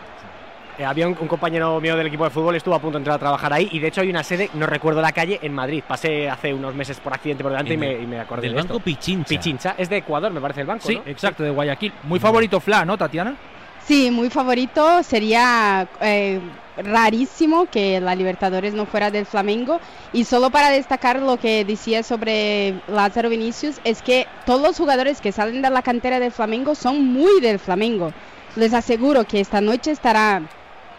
Eh, 0.78 0.84
había 0.84 1.06
un, 1.06 1.16
un 1.20 1.28
compañero 1.28 1.78
mío 1.80 1.96
del 1.96 2.06
equipo 2.06 2.24
de 2.24 2.30
fútbol, 2.30 2.56
estuvo 2.56 2.74
a 2.74 2.78
punto 2.80 2.96
de 2.98 3.02
entrar 3.02 3.16
a 3.16 3.18
trabajar 3.18 3.52
ahí 3.52 3.68
y 3.72 3.78
de 3.78 3.88
hecho 3.88 4.00
hay 4.00 4.08
una 4.10 4.22
sede, 4.22 4.48
no 4.54 4.66
recuerdo 4.66 5.02
la 5.02 5.12
calle, 5.12 5.38
en 5.42 5.52
Madrid. 5.54 5.82
Pasé 5.86 6.30
hace 6.30 6.54
unos 6.54 6.74
meses 6.74 6.98
por 7.00 7.12
accidente 7.12 7.42
por 7.42 7.52
delante 7.52 7.74
y 7.74 7.76
me, 7.76 7.92
el- 7.96 8.02
y 8.04 8.06
me 8.06 8.18
acordé 8.20 8.42
del 8.42 8.52
de 8.52 8.56
Banco 8.62 8.74
esto. 8.74 8.84
Pichincha. 8.84 9.28
Pichincha, 9.28 9.74
es 9.76 9.88
de 9.90 9.98
Ecuador, 9.98 10.32
me 10.32 10.40
parece 10.40 10.62
el 10.62 10.66
banco, 10.66 10.86
Sí, 10.86 10.94
¿no? 10.96 11.02
exacto, 11.06 11.42
de 11.42 11.50
Guayaquil. 11.50 11.92
Muy 12.04 12.18
favorito 12.18 12.58
Fla, 12.60 12.84
¿no, 12.84 12.96
Tatiana? 12.96 13.36
sí, 13.84 14.10
muy 14.10 14.30
favorito. 14.30 15.02
Sería 15.02 15.86
eh, 16.00 16.40
rarísimo 16.78 17.66
que 17.66 18.00
la 18.00 18.14
Libertadores 18.14 18.74
no 18.74 18.86
fuera 18.86 19.10
del 19.10 19.26
Flamengo. 19.26 19.80
Y 20.12 20.24
solo 20.24 20.50
para 20.50 20.70
destacar 20.70 21.20
lo 21.20 21.36
que 21.36 21.64
decía 21.64 22.02
sobre 22.02 22.74
Lázaro 22.88 23.28
Vinicius, 23.28 23.80
es 23.84 24.00
que 24.02 24.26
todos 24.46 24.62
los 24.62 24.76
jugadores 24.78 25.20
que 25.20 25.32
salen 25.32 25.62
de 25.62 25.70
la 25.70 25.82
cantera 25.82 26.18
del 26.20 26.32
Flamengo 26.32 26.74
son 26.74 27.04
muy 27.12 27.40
del 27.40 27.58
Flamengo. 27.58 28.12
Les 28.56 28.72
aseguro 28.74 29.24
que 29.24 29.40
esta 29.40 29.60
noche 29.60 29.90
estará 29.90 30.42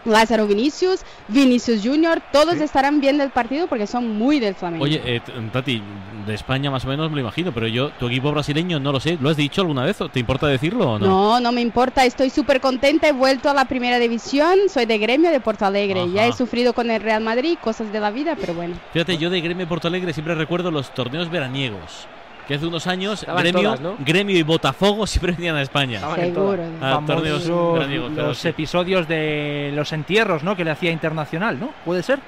Lázaro 0.04 0.46
Vinicius, 0.46 1.00
Vinicius 1.28 1.82
Junior, 1.84 2.22
todos 2.32 2.54
estarán 2.56 3.00
bien 3.00 3.18
del 3.18 3.30
partido 3.30 3.66
porque 3.66 3.86
son 3.86 4.16
muy 4.18 4.40
del 4.40 4.54
Flamengo. 4.54 4.84
Oye, 4.84 5.00
eh, 5.04 5.20
Tati, 5.52 5.82
de 6.26 6.34
España 6.34 6.70
más 6.70 6.84
o 6.84 6.88
menos 6.88 7.10
me 7.10 7.16
lo 7.16 7.22
imagino, 7.22 7.52
pero 7.52 7.66
yo, 7.66 7.90
tu 7.90 8.08
equipo 8.08 8.30
brasileño 8.32 8.80
no 8.80 8.92
lo 8.92 9.00
sé. 9.00 9.18
¿Lo 9.20 9.30
has 9.30 9.36
dicho 9.36 9.60
alguna 9.60 9.84
vez? 9.84 9.98
¿Te 10.12 10.20
importa 10.20 10.46
decirlo 10.46 10.92
o 10.92 10.98
no? 10.98 11.06
No, 11.06 11.40
no 11.40 11.52
me 11.52 11.60
importa, 11.60 12.04
estoy 12.04 12.30
súper 12.30 12.60
contenta, 12.60 13.08
he 13.08 13.12
vuelto 13.12 13.48
a 13.48 13.54
la 13.54 13.64
primera 13.66 13.98
división, 13.98 14.58
soy 14.68 14.86
de 14.86 14.98
gremio 14.98 15.30
de 15.30 15.40
Porto 15.40 15.66
Alegre, 15.66 16.10
ya 16.12 16.24
he 16.24 16.28
Ajá. 16.28 16.36
sufrido 16.36 16.72
con 16.72 16.90
el 16.90 17.00
Real 17.00 17.22
Madrid, 17.22 17.56
cosas 17.60 17.92
de 17.92 18.00
la 18.00 18.10
vida, 18.10 18.36
pero 18.40 18.54
bueno. 18.54 18.74
Fíjate, 18.92 19.16
yo 19.18 19.30
de 19.30 19.40
Gremio 19.40 19.68
Porto 19.68 19.88
Alegre 19.88 20.12
siempre 20.12 20.34
recuerdo 20.34 20.70
los 20.70 20.92
torneos 20.94 21.30
veraniegos. 21.30 22.08
Que 22.46 22.54
hace 22.54 22.66
unos 22.66 22.86
años 22.86 23.24
Gremio, 23.26 23.62
todas, 23.62 23.80
¿no? 23.80 23.96
Gremio 24.00 24.36
y 24.36 24.42
Botafogo 24.42 25.06
siempre 25.06 25.32
venían 25.32 25.56
a 25.56 25.62
España. 25.62 26.00
Seguro. 26.14 26.62
A 26.80 27.00
torneos 27.06 27.48
veraniegos, 27.48 28.12
pero 28.14 28.28
los 28.28 28.38
sí. 28.38 28.48
episodios 28.48 29.08
de 29.08 29.72
los 29.74 29.92
entierros, 29.92 30.42
¿no? 30.42 30.56
Que 30.56 30.64
le 30.64 30.70
hacía 30.70 30.90
internacional, 30.90 31.58
¿no? 31.58 31.70
¿Puede 31.84 32.02
ser? 32.02 32.20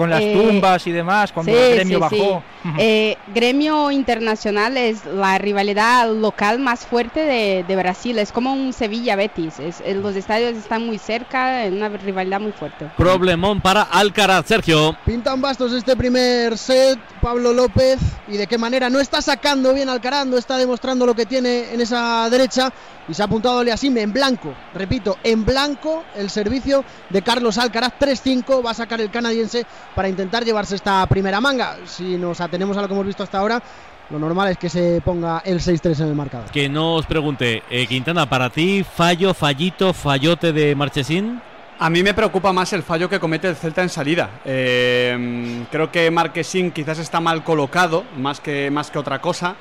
Con 0.00 0.08
las 0.08 0.22
Eh, 0.22 0.32
tumbas 0.32 0.86
y 0.86 0.92
demás, 0.92 1.30
cuando 1.30 1.52
Sí, 1.52 1.58
el 1.58 1.74
gremio 1.74 1.98
sí, 1.98 2.00
bajó. 2.00 2.42
sí. 2.62 2.68
Eh, 2.78 3.16
gremio 3.34 3.90
internacional 3.90 4.78
es 4.78 5.04
la 5.04 5.36
rivalidad 5.36 6.10
local 6.10 6.58
más 6.58 6.86
fuerte 6.86 7.20
de, 7.20 7.64
de 7.68 7.76
Brasil, 7.76 8.18
es 8.18 8.32
como 8.32 8.54
un 8.54 8.72
Sevilla-Betis, 8.72 9.58
es- 9.60 9.82
los 9.96 10.16
estadios 10.16 10.56
están 10.56 10.86
muy 10.86 10.96
cerca, 10.96 11.64
es 11.66 11.72
una 11.72 11.90
rivalidad 11.90 12.40
muy 12.40 12.52
fuerte. 12.52 12.86
Problemón 12.96 13.60
para 13.60 13.82
Alcaraz, 13.82 14.46
Sergio. 14.46 14.96
Pintan 15.04 15.40
bastos 15.42 15.72
este 15.74 15.94
primer 15.96 16.56
set, 16.56 16.98
Pablo 17.20 17.52
López, 17.52 17.98
y 18.28 18.38
de 18.38 18.46
qué 18.46 18.56
manera 18.56 18.88
no 18.88 19.00
está 19.00 19.20
sacando 19.20 19.74
bien 19.74 19.90
Alcaraz, 19.90 20.24
no 20.26 20.38
está 20.38 20.56
demostrando 20.56 21.04
lo 21.04 21.14
que 21.14 21.26
tiene 21.26 21.74
en 21.74 21.80
esa 21.82 22.26
derecha, 22.30 22.72
y 23.06 23.12
se 23.14 23.20
ha 23.22 23.24
apuntado 23.26 23.58
Aliasim 23.58 23.96
en 23.98 24.12
blanco, 24.14 24.54
repito, 24.74 25.18
en 25.24 25.44
blanco 25.44 26.04
el 26.16 26.30
servicio 26.30 26.84
de 27.10 27.20
Carlos 27.22 27.58
Alcaraz 27.58 27.92
3-5, 28.00 28.64
va 28.64 28.70
a 28.70 28.74
sacar 28.74 29.00
el 29.00 29.10
canadiense 29.10 29.66
para 29.94 30.08
intentar 30.08 30.44
llevarse 30.44 30.76
esta 30.76 31.06
primera 31.06 31.40
manga. 31.40 31.78
Si 31.84 32.16
nos 32.16 32.40
atenemos 32.40 32.76
a 32.76 32.82
lo 32.82 32.88
que 32.88 32.94
hemos 32.94 33.06
visto 33.06 33.22
hasta 33.22 33.38
ahora, 33.38 33.62
lo 34.10 34.18
normal 34.18 34.48
es 34.50 34.58
que 34.58 34.68
se 34.68 35.00
ponga 35.04 35.42
el 35.44 35.60
6-3 35.60 36.00
en 36.00 36.08
el 36.08 36.14
marcador. 36.14 36.50
Que 36.50 36.68
no 36.68 36.96
os 36.96 37.06
pregunte, 37.06 37.62
eh, 37.70 37.86
Quintana, 37.86 38.28
para 38.28 38.50
ti, 38.50 38.84
fallo, 38.84 39.34
fallito, 39.34 39.92
fallote 39.92 40.52
de 40.52 40.74
Marchesín. 40.74 41.40
A 41.78 41.88
mí 41.88 42.02
me 42.02 42.12
preocupa 42.12 42.52
más 42.52 42.72
el 42.74 42.82
fallo 42.82 43.08
que 43.08 43.18
comete 43.18 43.48
el 43.48 43.56
Celta 43.56 43.82
en 43.82 43.88
salida. 43.88 44.28
Eh, 44.44 45.64
creo 45.70 45.90
que 45.90 46.10
Marquesín 46.10 46.72
quizás 46.72 46.98
está 46.98 47.20
mal 47.20 47.42
colocado, 47.42 48.04
más 48.18 48.40
que, 48.40 48.70
más 48.70 48.90
que 48.90 48.98
otra 48.98 49.20
cosa, 49.20 49.54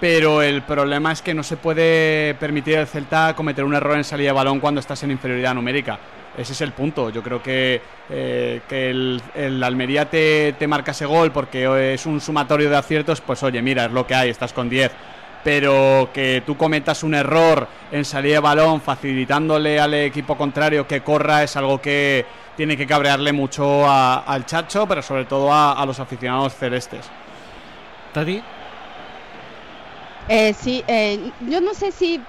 pero 0.00 0.42
el 0.42 0.62
problema 0.62 1.12
es 1.12 1.22
que 1.22 1.32
no 1.34 1.44
se 1.44 1.56
puede 1.58 2.34
permitir 2.40 2.78
al 2.78 2.88
Celta 2.88 3.34
cometer 3.36 3.64
un 3.64 3.74
error 3.74 3.96
en 3.96 4.02
salida 4.02 4.30
de 4.30 4.32
balón 4.32 4.58
cuando 4.58 4.80
estás 4.80 5.02
en 5.04 5.12
inferioridad 5.12 5.54
numérica. 5.54 5.98
Ese 6.36 6.52
es 6.52 6.60
el 6.60 6.72
punto. 6.72 7.10
Yo 7.10 7.22
creo 7.22 7.42
que, 7.42 7.80
eh, 8.08 8.60
que 8.68 8.90
el, 8.90 9.20
el 9.34 9.62
Almería 9.62 10.08
te, 10.08 10.54
te 10.58 10.66
marca 10.66 10.92
ese 10.92 11.06
gol 11.06 11.32
porque 11.32 11.94
es 11.94 12.06
un 12.06 12.20
sumatorio 12.20 12.70
de 12.70 12.76
aciertos, 12.76 13.20
pues 13.20 13.42
oye, 13.42 13.60
mira, 13.62 13.86
es 13.86 13.92
lo 13.92 14.06
que 14.06 14.14
hay, 14.14 14.30
estás 14.30 14.52
con 14.52 14.68
10 14.68 14.92
pero 15.42 16.10
que 16.12 16.42
tú 16.44 16.54
cometas 16.58 17.02
un 17.02 17.14
error 17.14 17.66
en 17.90 18.04
salida 18.04 18.34
de 18.34 18.40
balón 18.40 18.78
facilitándole 18.82 19.80
al 19.80 19.94
equipo 19.94 20.36
contrario 20.36 20.86
que 20.86 21.00
corra 21.00 21.42
es 21.42 21.56
algo 21.56 21.80
que 21.80 22.26
tiene 22.58 22.76
que 22.76 22.86
cabrearle 22.86 23.32
mucho 23.32 23.88
a- 23.88 24.18
al 24.18 24.44
Chacho, 24.44 24.86
pero 24.86 25.00
sobre 25.00 25.24
todo 25.24 25.50
a, 25.50 25.72
a 25.72 25.86
los 25.86 25.98
aficionados 25.98 26.54
celestes. 26.56 27.06
Tati. 28.12 28.42
Eh, 30.28 30.52
sí, 30.52 30.84
eh, 30.86 31.32
yo 31.48 31.60
no 31.62 31.72
sé 31.74 31.90
si 31.90 32.20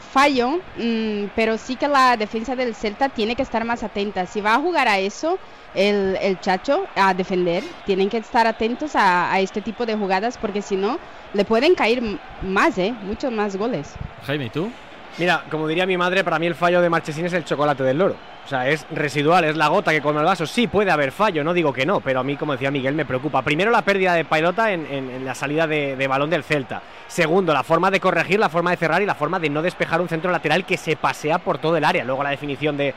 fallo, 0.00 0.60
mm, 0.76 1.26
pero 1.34 1.56
sí 1.58 1.76
que 1.76 1.88
la 1.88 2.16
defensa 2.16 2.56
del 2.56 2.74
Celta 2.74 3.08
tiene 3.08 3.36
que 3.36 3.42
estar 3.42 3.64
más 3.64 3.82
atenta. 3.82 4.26
Si 4.26 4.40
va 4.40 4.54
a 4.54 4.60
jugar 4.60 4.88
a 4.88 4.98
eso, 4.98 5.38
el, 5.74 6.16
el 6.20 6.40
Chacho, 6.40 6.84
a 6.96 7.14
defender, 7.14 7.62
tienen 7.84 8.08
que 8.08 8.18
estar 8.18 8.46
atentos 8.46 8.96
a, 8.96 9.32
a 9.32 9.40
este 9.40 9.60
tipo 9.60 9.86
de 9.86 9.94
jugadas 9.94 10.36
porque 10.38 10.62
si 10.62 10.76
no, 10.76 10.98
le 11.32 11.44
pueden 11.44 11.74
caer 11.74 12.02
más, 12.42 12.78
¿eh? 12.78 12.94
Muchos 13.02 13.32
más 13.32 13.56
goles. 13.56 13.94
Jaime, 14.26 14.46
¿y 14.46 14.50
tú? 14.50 14.70
Mira, 15.18 15.44
como 15.50 15.66
diría 15.66 15.84
mi 15.84 15.96
madre, 15.96 16.22
para 16.22 16.38
mí 16.38 16.46
el 16.46 16.54
fallo 16.54 16.80
de 16.80 16.88
Marchesín 16.88 17.26
es 17.26 17.32
el 17.32 17.44
chocolate 17.44 17.82
del 17.82 17.98
loro. 17.98 18.14
O 18.44 18.48
sea, 18.48 18.68
es 18.68 18.86
residual, 18.92 19.44
es 19.44 19.56
la 19.56 19.66
gota 19.66 19.90
que 19.90 20.00
come 20.00 20.20
el 20.20 20.24
vaso. 20.24 20.46
Sí, 20.46 20.68
puede 20.68 20.92
haber 20.92 21.10
fallo, 21.10 21.42
no 21.42 21.52
digo 21.52 21.72
que 21.72 21.84
no, 21.84 22.00
pero 22.00 22.20
a 22.20 22.24
mí, 22.24 22.36
como 22.36 22.52
decía 22.52 22.70
Miguel, 22.70 22.94
me 22.94 23.04
preocupa. 23.04 23.42
Primero, 23.42 23.72
la 23.72 23.82
pérdida 23.82 24.14
de 24.14 24.24
pelota 24.24 24.72
en, 24.72 25.24
la 25.24 25.34
salida 25.34 25.66
de, 25.66 26.06
balón 26.06 26.30
del 26.30 26.44
Celta. 26.44 26.80
Segundo, 27.08 27.52
la 27.52 27.64
forma 27.64 27.90
de 27.90 27.98
corregir, 27.98 28.38
la 28.38 28.48
forma 28.48 28.70
de 28.70 28.76
cerrar 28.76 29.02
y 29.02 29.06
la 29.06 29.16
forma 29.16 29.40
de 29.40 29.50
no 29.50 29.60
despejar 29.60 30.00
un 30.00 30.08
centro 30.08 30.30
lateral 30.30 30.64
que 30.64 30.76
se 30.76 30.94
pasea 30.94 31.38
por 31.38 31.58
todo 31.58 31.76
el 31.76 31.84
área. 31.84 32.04
Luego, 32.04 32.22
la 32.22 32.30
definición 32.30 32.76
de, 32.76 32.94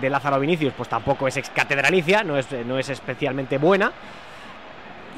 Lázaro 0.00 0.38
Vinicius, 0.38 0.72
pues 0.76 0.88
tampoco 0.88 1.26
es 1.26 1.36
ex 1.36 1.50
catedralicia, 1.50 2.22
no 2.22 2.38
es, 2.38 2.46
no 2.64 2.78
es 2.78 2.88
especialmente 2.88 3.58
buena. 3.58 3.92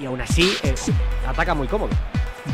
Y 0.00 0.06
aún 0.06 0.22
así, 0.22 0.50
eh, 0.62 0.74
ataca 1.28 1.54
muy 1.54 1.68
cómodo. 1.68 1.90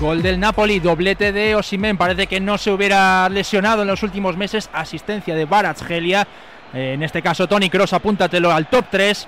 Gol 0.01 0.21
del 0.21 0.39
Napoli, 0.39 0.79
doblete 0.79 1.33
de 1.33 1.55
Osimen. 1.55 1.97
Parece 1.97 2.27
que 2.27 2.39
no 2.39 2.59
se 2.59 2.71
hubiera 2.71 3.27
lesionado 3.31 3.81
en 3.81 3.89
los 3.89 4.03
últimos 4.03 4.37
meses. 4.37 4.69
Asistencia 4.75 5.35
de 5.35 5.47
Baratsgelia. 5.47 6.27
Eh, 6.75 6.93
en 6.93 7.03
este 7.03 7.23
caso, 7.23 7.47
Tony 7.47 7.71
Cross, 7.71 7.95
apúntatelo 7.95 8.53
al 8.53 8.67
top 8.67 8.85
3. 8.91 9.27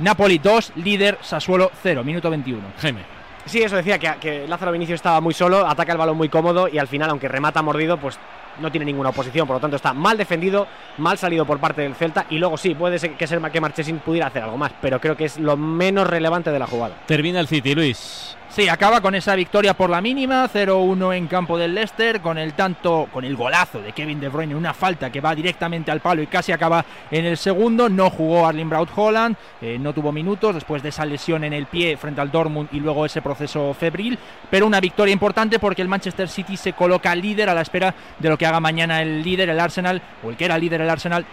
Napoli 0.00 0.38
2, 0.38 0.72
líder 0.76 1.18
Sassuolo 1.22 1.70
0, 1.82 2.04
minuto 2.04 2.28
21. 2.28 2.60
Jaime. 2.80 3.00
Sí, 3.46 3.62
eso 3.62 3.76
decía 3.76 3.98
que, 3.98 4.12
que 4.20 4.46
Lázaro 4.46 4.72
Vinicius 4.72 4.96
estaba 4.96 5.22
muy 5.22 5.32
solo, 5.32 5.66
ataca 5.66 5.92
el 5.92 5.98
balón 5.98 6.18
muy 6.18 6.28
cómodo 6.28 6.68
y 6.68 6.76
al 6.76 6.86
final, 6.86 7.08
aunque 7.10 7.26
remata 7.26 7.62
mordido, 7.62 7.96
pues 7.96 8.18
no 8.60 8.70
tiene 8.70 8.84
ninguna 8.84 9.08
oposición. 9.08 9.46
Por 9.46 9.56
lo 9.56 9.60
tanto, 9.60 9.76
está 9.76 9.94
mal 9.94 10.18
defendido, 10.18 10.66
mal 10.98 11.16
salido 11.16 11.46
por 11.46 11.58
parte 11.58 11.80
del 11.80 11.94
Celta. 11.94 12.26
Y 12.28 12.36
luego 12.36 12.58
sí, 12.58 12.74
puede 12.74 12.98
ser 12.98 13.12
que, 13.14 13.26
ser 13.26 13.40
que 13.50 13.60
Marchesín 13.60 14.00
pudiera 14.00 14.26
hacer 14.26 14.42
algo 14.42 14.58
más, 14.58 14.72
pero 14.82 15.00
creo 15.00 15.16
que 15.16 15.24
es 15.24 15.38
lo 15.38 15.56
menos 15.56 16.06
relevante 16.06 16.50
de 16.50 16.58
la 16.58 16.66
jugada. 16.66 16.96
Termina 17.06 17.40
el 17.40 17.48
City, 17.48 17.74
Luis. 17.74 18.36
Sí, 18.50 18.68
acaba 18.68 19.00
con 19.00 19.14
esa 19.14 19.36
victoria 19.36 19.74
por 19.74 19.90
la 19.90 20.00
mínima, 20.00 20.48
0-1 20.52 21.16
en 21.16 21.28
campo 21.28 21.56
del 21.56 21.72
Leicester, 21.72 22.20
con 22.20 22.36
el 22.36 22.54
tanto, 22.54 23.06
con 23.12 23.24
el 23.24 23.36
golazo 23.36 23.80
de 23.80 23.92
Kevin 23.92 24.18
De 24.18 24.28
Bruyne, 24.28 24.56
una 24.56 24.74
falta 24.74 25.08
que 25.08 25.20
va 25.20 25.36
directamente 25.36 25.92
al 25.92 26.00
palo 26.00 26.20
y 26.20 26.26
casi 26.26 26.50
acaba 26.50 26.84
en 27.12 27.26
el 27.26 27.36
segundo. 27.36 27.88
No 27.88 28.10
jugó 28.10 28.48
Arling 28.48 28.68
Braut 28.68 28.90
Holland, 28.92 29.36
eh, 29.62 29.78
no 29.78 29.92
tuvo 29.92 30.10
minutos 30.10 30.56
después 30.56 30.82
de 30.82 30.88
esa 30.88 31.04
lesión 31.04 31.44
en 31.44 31.52
el 31.52 31.66
pie 31.66 31.96
frente 31.96 32.20
al 32.20 32.32
Dortmund 32.32 32.70
y 32.72 32.80
luego 32.80 33.06
ese 33.06 33.22
proceso 33.22 33.72
febril, 33.72 34.18
pero 34.50 34.66
una 34.66 34.80
victoria 34.80 35.12
importante 35.12 35.60
porque 35.60 35.82
el 35.82 35.88
Manchester 35.88 36.28
City 36.28 36.56
se 36.56 36.72
coloca 36.72 37.14
líder 37.14 37.50
a 37.50 37.54
la 37.54 37.60
espera 37.60 37.94
de 38.18 38.28
lo 38.28 38.36
que 38.36 38.46
haga 38.46 38.58
mañana 38.58 39.00
el 39.00 39.22
líder, 39.22 39.48
el 39.50 39.60
Arsenal, 39.60 40.02
o 40.24 40.30
el 40.30 40.36
que 40.36 40.46
era 40.46 40.58
líder, 40.58 40.80
el 40.80 40.90
Arsenal, 40.90 41.24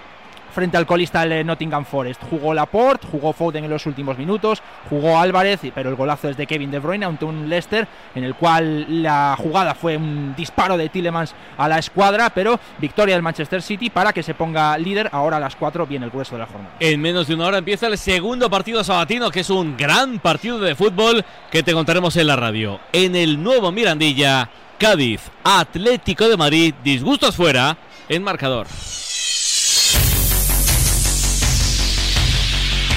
frente 0.58 0.76
al 0.76 0.88
colista 0.88 1.22
el 1.22 1.46
Nottingham 1.46 1.86
Forest. 1.86 2.20
Jugó 2.32 2.52
Laporte, 2.52 3.06
jugó 3.12 3.32
Foden 3.32 3.66
en 3.66 3.70
los 3.70 3.86
últimos 3.86 4.18
minutos, 4.18 4.64
jugó 4.90 5.20
Álvarez, 5.20 5.60
pero 5.76 5.92
el 5.92 5.96
golazo 5.96 6.30
es 6.30 6.36
de 6.36 6.48
Kevin 6.48 6.72
De 6.72 6.80
Bruyne 6.80 7.06
ante 7.06 7.26
un 7.26 7.48
Leicester 7.48 7.88
en 8.16 8.24
el 8.24 8.34
cual 8.34 9.04
la 9.04 9.36
jugada 9.38 9.76
fue 9.76 9.98
un 9.98 10.34
disparo 10.36 10.76
de 10.76 10.90
Tillemans 10.90 11.36
a 11.60 11.68
la 11.68 11.78
escuadra, 11.78 12.32
pero 12.32 12.60
victoria 12.80 13.14
del 13.14 13.22
Manchester 13.22 13.62
City 13.62 13.92
para 13.92 14.12
que 14.12 14.24
se 14.24 14.34
ponga 14.34 14.76
líder. 14.80 15.10
Ahora 15.12 15.38
a 15.38 15.40
las 15.40 15.56
4 15.56 15.86
viene 15.86 16.06
el 16.06 16.12
grueso 16.12 16.34
de 16.34 16.40
la 16.40 16.48
jornada. 16.48 16.74
En 16.80 17.02
menos 17.02 17.28
de 17.28 17.36
una 17.36 17.46
hora 17.46 17.60
empieza 17.60 17.86
el 17.86 18.00
segundo 18.00 18.50
partido 18.50 18.84
sabatino, 18.84 19.30
que 19.30 19.42
es 19.42 19.52
un 19.52 19.78
gran 19.78 20.18
partido 20.18 20.58
de 20.58 20.74
fútbol 20.74 21.24
que 21.52 21.62
te 21.62 21.74
contaremos 21.74 22.18
en 22.18 22.26
la 22.26 22.36
radio. 22.36 22.80
En 22.94 23.16
el 23.16 23.44
nuevo 23.44 23.72
Mirandilla, 23.72 24.50
Cádiz, 24.80 25.22
Atlético 25.44 26.28
de 26.28 26.36
Madrid, 26.36 26.74
disgustos 26.84 27.36
fuera, 27.36 27.78
en 28.10 28.24
marcador. 28.24 28.66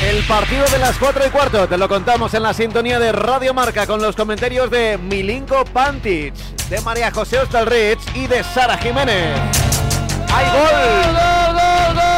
El 0.03 0.25
partido 0.25 0.65
de 0.67 0.79
las 0.79 0.97
4 0.99 1.27
y 1.27 1.31
cuarto 1.31 1.69
te 1.69 1.77
lo 1.77 1.89
contamos 1.89 2.33
en 2.33 2.43
la 2.43 2.55
sintonía 2.55 2.99
de 2.99 3.13
Radio 3.13 3.53
Marca 3.53 3.87
con 3.87 4.01
los 4.01 4.17
comentarios 4.17 4.71
de 4.71 4.97
Milinko 4.97 5.65
Pantic, 5.67 6.35
de 6.71 6.81
María 6.81 7.11
José 7.11 7.39
Ostalrich 7.39 8.01
y 8.15 8.27
de 8.27 8.43
Sara 8.43 8.79
Jiménez. 8.79 9.39
¡Hay 10.33 10.47
gol! 10.47 12.10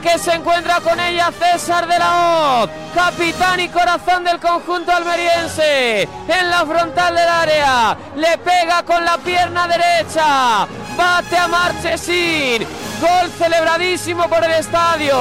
Que 0.00 0.18
se 0.18 0.32
encuentra 0.34 0.80
con 0.80 0.98
ella 0.98 1.30
César 1.38 1.86
de 1.86 1.98
la 1.98 2.62
Hoz, 2.62 2.70
capitán 2.94 3.60
y 3.60 3.68
corazón 3.68 4.24
del 4.24 4.40
conjunto 4.40 4.90
almeriense, 4.90 6.02
en 6.02 6.50
la 6.50 6.64
frontal 6.66 7.14
del 7.14 7.28
área, 7.28 7.96
le 8.16 8.38
pega 8.38 8.82
con 8.82 9.04
la 9.04 9.18
pierna 9.18 9.68
derecha, 9.68 10.66
bate 10.96 11.36
a 11.36 11.48
Marchesín, 11.48 12.66
gol 13.00 13.30
celebradísimo 13.38 14.28
por 14.28 14.42
el 14.44 14.52
estadio, 14.52 15.16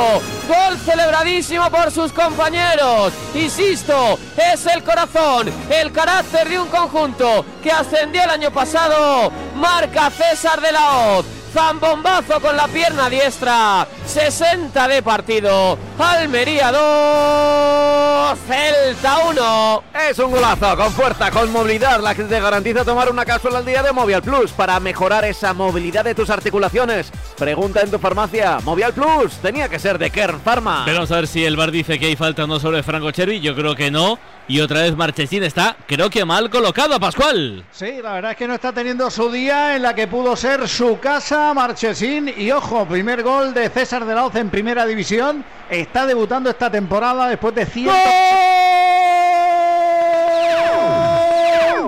gol 0.47 0.77
celebradísimo 0.83 1.69
por 1.69 1.91
sus 1.91 2.11
compañeros, 2.11 3.13
insisto, 3.35 4.17
es 4.37 4.65
el 4.65 4.83
corazón, 4.83 5.51
el 5.69 5.91
carácter 5.91 6.49
de 6.49 6.59
un 6.59 6.67
conjunto 6.67 7.45
que 7.61 7.71
ascendió 7.71 8.23
el 8.23 8.29
año 8.29 8.51
pasado, 8.51 9.31
marca 9.55 10.09
César 10.09 10.61
de 10.61 10.71
la 10.71 10.97
Hoz. 10.97 11.42
Zambombazo 11.53 12.41
con 12.41 12.57
la 12.57 12.67
pierna 12.67 13.09
diestra. 13.09 13.87
60 14.07 14.87
de 14.87 15.03
partido. 15.03 15.77
Almería 15.99 16.71
2. 16.71 18.39
Celta 18.47 19.19
1. 19.29 19.83
Es 20.09 20.17
un 20.17 20.31
golazo, 20.31 20.75
con 20.75 20.91
fuerza, 20.91 21.29
con 21.29 21.51
movilidad, 21.51 22.01
la 22.01 22.15
que 22.15 22.23
te 22.23 22.39
garantiza 22.39 22.83
tomar 22.83 23.11
una 23.11 23.23
cápsula 23.23 23.59
al 23.59 23.65
día 23.65 23.83
de 23.83 23.91
Movial 23.91 24.23
Plus 24.23 24.51
para 24.51 24.79
mejorar 24.79 25.25
esa 25.25 25.53
movilidad 25.53 26.03
de 26.03 26.15
tus 26.15 26.31
articulaciones. 26.31 27.11
Pregunta 27.37 27.81
en 27.81 27.91
tu 27.91 27.99
farmacia. 27.99 28.57
Movial 28.63 28.93
Plus 28.93 29.33
tenía 29.35 29.69
que 29.69 29.77
ser 29.77 29.99
de 29.99 30.09
Kern 30.09 30.41
Pharma. 30.41 30.83
Pero 30.85 30.97
vamos 30.97 31.11
a 31.11 31.17
ver 31.17 31.27
si 31.27 31.45
el 31.45 31.55
bar 31.55 31.69
dice 31.69 31.99
que 31.99 32.07
hay 32.07 32.15
falta 32.15 32.47
no 32.47 32.59
sobre 32.59 32.81
Franco 32.81 33.11
Chervi. 33.11 33.39
Yo 33.39 33.55
creo 33.55 33.75
que 33.75 33.91
no. 33.91 34.17
Y 34.47 34.59
otra 34.59 34.81
vez 34.81 34.95
Marchesín 34.95 35.43
está, 35.43 35.77
creo 35.87 36.09
que 36.09 36.25
mal 36.25 36.49
colocado, 36.49 36.99
Pascual. 36.99 37.63
Sí, 37.71 38.01
la 38.01 38.13
verdad 38.13 38.31
es 38.31 38.37
que 38.37 38.47
no 38.47 38.55
está 38.55 38.73
teniendo 38.73 39.09
su 39.09 39.31
día 39.31 39.75
en 39.75 39.83
la 39.83 39.95
que 39.95 40.07
pudo 40.07 40.35
ser 40.35 40.67
su 40.67 40.99
casa, 40.99 41.53
Marchesín. 41.53 42.33
Y 42.35 42.51
ojo, 42.51 42.85
primer 42.85 43.23
gol 43.23 43.53
de 43.53 43.69
César 43.69 44.05
de 44.05 44.13
la 44.13 44.25
Hoz 44.25 44.35
en 44.35 44.49
primera 44.49 44.85
división. 44.85 45.45
Está 45.69 46.05
debutando 46.05 46.49
esta 46.49 46.69
temporada 46.69 47.29
después 47.29 47.55
de 47.55 47.65
100. 47.65 49.12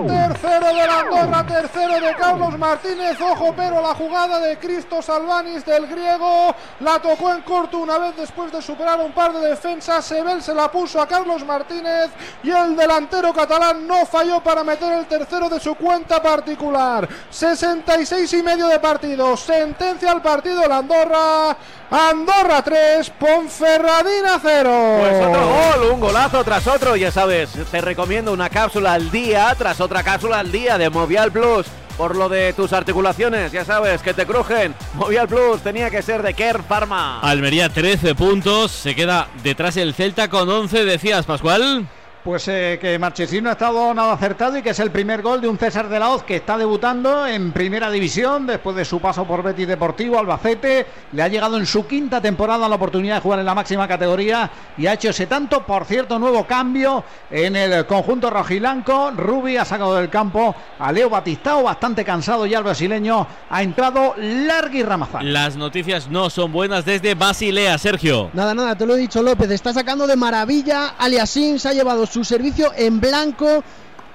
Tercero 0.04 0.66
de 0.66 0.86
la 0.86 1.00
Andorra, 1.00 1.46
tercero 1.46 1.94
de 1.94 2.14
Carlos 2.16 2.58
Martínez. 2.58 3.18
Ojo, 3.20 3.54
pero 3.56 3.80
la 3.80 3.94
jugada 3.94 4.38
de 4.40 4.58
Cristo 4.58 5.00
Salvanis 5.00 5.64
del 5.64 5.86
griego 5.86 6.54
la 6.80 6.98
tocó 6.98 7.32
en 7.32 7.40
corto 7.40 7.78
una 7.78 7.96
vez 7.96 8.16
después 8.16 8.52
de 8.52 8.60
superar 8.60 9.00
un 9.00 9.12
par 9.12 9.32
de 9.32 9.48
defensas. 9.48 10.04
Sebel 10.04 10.42
se 10.42 10.52
la 10.52 10.70
puso 10.70 11.00
a 11.00 11.08
Carlos 11.08 11.44
Martínez 11.46 12.10
y 12.42 12.50
el 12.50 12.76
delantero 12.76 13.32
catalán 13.32 13.86
no 13.86 14.04
falló 14.04 14.42
para 14.42 14.62
meter 14.62 14.92
el 14.92 15.06
tercero 15.06 15.48
de 15.48 15.60
su 15.60 15.74
cuenta 15.74 16.20
particular. 16.20 17.08
66 17.30 18.32
y 18.34 18.42
medio 18.42 18.66
de 18.66 18.78
partido. 18.78 19.34
Sentencia 19.36 20.12
al 20.12 20.20
partido 20.20 20.66
la 20.68 20.78
Andorra. 20.78 21.56
Andorra 21.90 22.62
3, 22.62 23.10
Ponferradina 23.10 24.40
0. 24.42 24.96
Pues 25.00 25.24
otro 25.24 25.46
gol, 25.46 25.92
un 25.92 26.00
golazo 26.00 26.42
tras 26.42 26.66
otro, 26.66 26.96
ya 26.96 27.12
sabes, 27.12 27.50
te 27.70 27.80
recomiendo 27.80 28.32
una 28.32 28.50
cápsula 28.50 28.94
al 28.94 29.10
día 29.10 29.54
tras 29.56 29.80
otra 29.80 30.02
cápsula 30.02 30.40
al 30.40 30.50
día 30.50 30.78
de 30.78 30.90
Movial 30.90 31.30
Plus. 31.30 31.66
Por 31.96 32.14
lo 32.14 32.28
de 32.28 32.52
tus 32.52 32.74
articulaciones, 32.74 33.52
ya 33.52 33.64
sabes, 33.64 34.02
que 34.02 34.12
te 34.12 34.26
crujen. 34.26 34.74
Movial 34.94 35.28
Plus 35.28 35.62
tenía 35.62 35.88
que 35.88 36.02
ser 36.02 36.22
de 36.22 36.34
Kern 36.34 36.64
Pharma. 36.64 37.20
Almería 37.20 37.70
13 37.70 38.14
puntos, 38.14 38.70
se 38.70 38.94
queda 38.94 39.28
detrás 39.42 39.78
el 39.78 39.94
Celta 39.94 40.28
con 40.28 40.48
11, 40.48 40.84
decías 40.84 41.24
Pascual. 41.24 41.88
Pues 42.26 42.48
eh, 42.48 42.76
que 42.80 42.98
Marchesín 42.98 43.44
no 43.44 43.50
ha 43.50 43.52
estado 43.52 43.94
nada 43.94 44.12
acertado 44.12 44.58
y 44.58 44.62
que 44.62 44.70
es 44.70 44.80
el 44.80 44.90
primer 44.90 45.22
gol 45.22 45.40
de 45.40 45.46
un 45.46 45.56
César 45.56 45.88
de 45.88 46.00
la 46.00 46.10
Hoz 46.10 46.24
que 46.24 46.34
está 46.34 46.58
debutando 46.58 47.24
en 47.24 47.52
primera 47.52 47.88
división 47.88 48.48
después 48.48 48.74
de 48.74 48.84
su 48.84 48.98
paso 48.98 49.24
por 49.24 49.44
Betis 49.44 49.68
Deportivo, 49.68 50.18
Albacete. 50.18 50.86
Le 51.12 51.22
ha 51.22 51.28
llegado 51.28 51.56
en 51.56 51.66
su 51.66 51.86
quinta 51.86 52.20
temporada 52.20 52.68
la 52.68 52.74
oportunidad 52.74 53.14
de 53.14 53.20
jugar 53.20 53.38
en 53.38 53.46
la 53.46 53.54
máxima 53.54 53.86
categoría 53.86 54.50
y 54.76 54.88
ha 54.88 54.94
hecho 54.94 55.10
ese 55.10 55.26
tanto. 55.26 55.64
Por 55.64 55.84
cierto, 55.84 56.18
nuevo 56.18 56.44
cambio 56.48 57.04
en 57.30 57.54
el 57.54 57.86
conjunto 57.86 58.28
rojilanco. 58.28 59.12
Rubi 59.12 59.56
ha 59.56 59.64
sacado 59.64 59.94
del 59.94 60.10
campo 60.10 60.52
a 60.80 60.90
Leo 60.90 61.08
Batistao, 61.08 61.62
bastante 61.62 62.04
cansado 62.04 62.44
ya 62.44 62.58
el 62.58 62.64
brasileño. 62.64 63.24
Ha 63.48 63.62
entrado 63.62 64.14
Largui 64.16 64.82
Ramazán. 64.82 65.32
Las 65.32 65.54
noticias 65.54 66.10
no 66.10 66.28
son 66.28 66.50
buenas 66.50 66.84
desde 66.84 67.14
Basilea, 67.14 67.78
Sergio. 67.78 68.30
Nada, 68.32 68.52
nada, 68.52 68.74
te 68.74 68.84
lo 68.84 68.96
he 68.96 68.98
dicho 68.98 69.22
López, 69.22 69.48
está 69.52 69.72
sacando 69.72 70.08
de 70.08 70.16
maravilla 70.16 70.94
Aliasín, 70.98 71.60
se 71.60 71.68
ha 71.68 71.72
llevado 71.72 72.04
su 72.04 72.15
servicio 72.24 72.72
en 72.76 73.00
blanco 73.00 73.62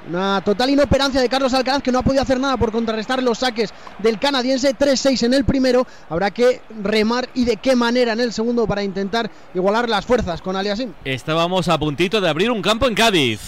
Una 0.09 0.41
total 0.41 0.71
inoperancia 0.71 1.21
de 1.21 1.29
Carlos 1.29 1.53
Alcaraz 1.53 1.83
que 1.83 1.91
no 1.91 1.99
ha 1.99 2.03
podido 2.03 2.23
hacer 2.23 2.39
nada 2.39 2.57
por 2.57 2.71
contrarrestar 2.71 3.21
los 3.21 3.39
saques 3.39 3.71
del 3.99 4.17
canadiense. 4.19 4.75
3-6 4.75 5.23
en 5.23 5.33
el 5.33 5.45
primero. 5.45 5.85
Habrá 6.09 6.31
que 6.31 6.61
remar 6.81 7.29
y 7.35 7.45
de 7.45 7.57
qué 7.57 7.75
manera 7.75 8.13
en 8.13 8.19
el 8.19 8.33
segundo 8.33 8.65
para 8.65 8.83
intentar 8.83 9.29
igualar 9.53 9.87
las 9.87 10.05
fuerzas 10.05 10.41
con 10.41 10.55
Aliasim. 10.55 10.93
Estábamos 11.05 11.67
a 11.67 11.77
puntito 11.77 12.19
de 12.19 12.29
abrir 12.29 12.49
un 12.49 12.61
campo 12.61 12.87
en 12.87 12.95
Cádiz. 12.95 13.39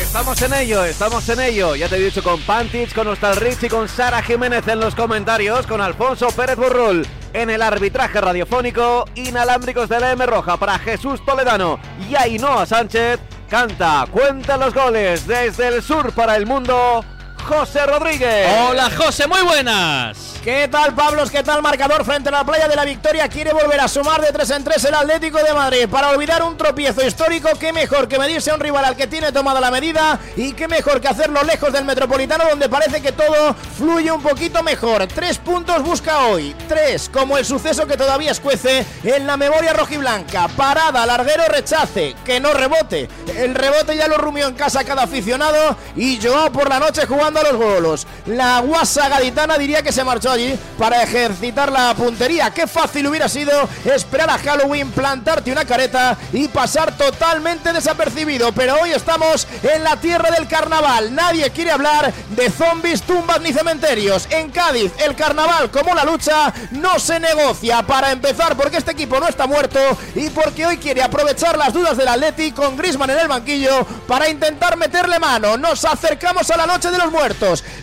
Estamos 0.00 0.42
en 0.42 0.52
ello, 0.52 0.84
estamos 0.84 1.26
en 1.30 1.40
ello. 1.40 1.74
Ya 1.76 1.88
te 1.88 1.96
he 1.96 2.00
dicho 2.00 2.22
con 2.22 2.40
Pantich, 2.42 2.92
con 2.94 3.06
Rich 3.36 3.62
y 3.62 3.68
con 3.68 3.88
Sara 3.88 4.22
Jiménez 4.22 4.68
en 4.68 4.80
los 4.80 4.94
comentarios, 4.94 5.66
con 5.66 5.80
Alfonso 5.80 6.28
Pérez 6.28 6.56
Burrul 6.56 7.06
en 7.32 7.50
el 7.50 7.62
arbitraje 7.62 8.20
radiofónico, 8.20 9.04
inalámbricos 9.14 9.88
de 9.88 10.00
la 10.00 10.12
M 10.12 10.24
Roja 10.26 10.56
para 10.56 10.78
Jesús 10.78 11.24
Toledano 11.24 11.78
y 12.08 12.14
Ainhoa 12.14 12.66
Sánchez. 12.66 13.20
Canta, 13.48 14.06
cuenta 14.10 14.56
los 14.56 14.72
goles 14.72 15.26
desde 15.26 15.68
el 15.68 15.82
sur 15.82 16.12
para 16.12 16.36
el 16.36 16.46
mundo. 16.46 17.04
José 17.46 17.84
Rodríguez. 17.86 18.48
Hola 18.68 18.90
José, 18.96 19.26
muy 19.26 19.42
buenas. 19.42 20.32
¿Qué 20.42 20.66
tal, 20.66 20.92
Pablos? 20.92 21.30
¿Qué 21.30 21.44
tal, 21.44 21.62
marcador 21.62 22.04
frente 22.04 22.28
a 22.28 22.32
la 22.32 22.44
playa 22.44 22.66
de 22.66 22.74
la 22.74 22.84
Victoria? 22.84 23.28
Quiere 23.28 23.52
volver 23.52 23.80
a 23.80 23.86
sumar 23.86 24.20
de 24.20 24.32
3 24.32 24.50
en 24.50 24.64
3 24.64 24.84
el 24.86 24.94
Atlético 24.94 25.38
de 25.38 25.54
Madrid 25.54 25.86
para 25.88 26.10
olvidar 26.10 26.42
un 26.42 26.56
tropiezo 26.56 27.06
histórico. 27.06 27.50
Qué 27.60 27.72
mejor 27.72 28.08
que 28.08 28.18
medirse 28.18 28.50
a 28.50 28.54
un 28.54 28.60
rival 28.60 28.84
al 28.84 28.96
que 28.96 29.06
tiene 29.06 29.30
tomada 29.30 29.60
la 29.60 29.70
medida 29.70 30.18
y 30.36 30.52
qué 30.52 30.66
mejor 30.66 31.00
que 31.00 31.06
hacerlo 31.06 31.44
lejos 31.44 31.72
del 31.72 31.84
Metropolitano, 31.84 32.44
donde 32.48 32.68
parece 32.68 33.00
que 33.00 33.12
todo 33.12 33.54
fluye 33.78 34.10
un 34.10 34.20
poquito 34.20 34.64
mejor. 34.64 35.06
Tres 35.06 35.38
puntos 35.38 35.80
busca 35.84 36.26
hoy. 36.26 36.56
Tres, 36.66 37.08
como 37.08 37.38
el 37.38 37.44
suceso 37.44 37.86
que 37.86 37.96
todavía 37.96 38.32
escuece 38.32 38.84
en 39.04 39.26
la 39.28 39.36
memoria 39.36 39.72
rojiblanca. 39.72 40.48
Parada, 40.48 41.06
larguero, 41.06 41.44
rechace. 41.46 42.16
Que 42.24 42.40
no 42.40 42.52
rebote. 42.52 43.08
El 43.36 43.54
rebote 43.54 43.96
ya 43.96 44.08
lo 44.08 44.18
rumió 44.18 44.48
en 44.48 44.54
casa 44.54 44.82
cada 44.82 45.04
aficionado 45.04 45.76
y 45.94 46.20
Joao 46.20 46.50
por 46.50 46.68
la 46.68 46.80
noche 46.80 47.06
jugando 47.06 47.31
a 47.40 47.42
los 47.44 47.56
golos. 47.56 48.06
La 48.26 48.60
guasa 48.60 49.08
gaditana 49.08 49.56
diría 49.58 49.82
que 49.82 49.92
se 49.92 50.04
marchó 50.04 50.30
allí 50.30 50.58
para 50.78 51.02
ejercitar 51.02 51.72
la 51.72 51.94
puntería. 51.94 52.50
Qué 52.50 52.66
fácil 52.66 53.06
hubiera 53.06 53.28
sido 53.28 53.68
esperar 53.84 54.30
a 54.30 54.38
Halloween, 54.38 54.90
plantarte 54.90 55.50
una 55.50 55.64
careta 55.64 56.16
y 56.32 56.48
pasar 56.48 56.96
totalmente 56.96 57.72
desapercibido. 57.72 58.52
Pero 58.52 58.76
hoy 58.80 58.90
estamos 58.90 59.46
en 59.62 59.82
la 59.82 59.96
tierra 59.96 60.30
del 60.30 60.46
carnaval. 60.46 61.14
Nadie 61.14 61.50
quiere 61.50 61.70
hablar 61.70 62.12
de 62.30 62.50
zombies, 62.50 63.02
tumbas 63.02 63.40
ni 63.40 63.52
cementerios. 63.52 64.26
En 64.30 64.50
Cádiz, 64.50 64.92
el 64.98 65.14
carnaval, 65.16 65.70
como 65.70 65.94
la 65.94 66.04
lucha, 66.04 66.52
no 66.72 66.98
se 66.98 67.18
negocia. 67.18 67.82
Para 67.82 68.12
empezar, 68.12 68.56
porque 68.56 68.76
este 68.76 68.92
equipo 68.92 69.18
no 69.18 69.28
está 69.28 69.46
muerto 69.46 69.80
y 70.14 70.28
porque 70.30 70.66
hoy 70.66 70.76
quiere 70.76 71.02
aprovechar 71.02 71.56
las 71.56 71.72
dudas 71.72 71.96
del 71.96 72.08
Atleti 72.08 72.52
con 72.52 72.76
Grisman 72.76 73.10
en 73.10 73.18
el 73.18 73.28
banquillo 73.28 73.84
para 74.06 74.28
intentar 74.28 74.76
meterle 74.76 75.18
mano. 75.18 75.56
Nos 75.56 75.84
acercamos 75.84 76.50
a 76.50 76.56
la 76.56 76.66
noche 76.66 76.90
de 76.90 76.98
los 76.98 77.10
muertos 77.10 77.21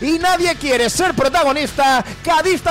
y 0.01 0.19
nadie 0.19 0.55
quiere 0.55 0.89
ser 0.89 1.13
protagonista 1.13 2.03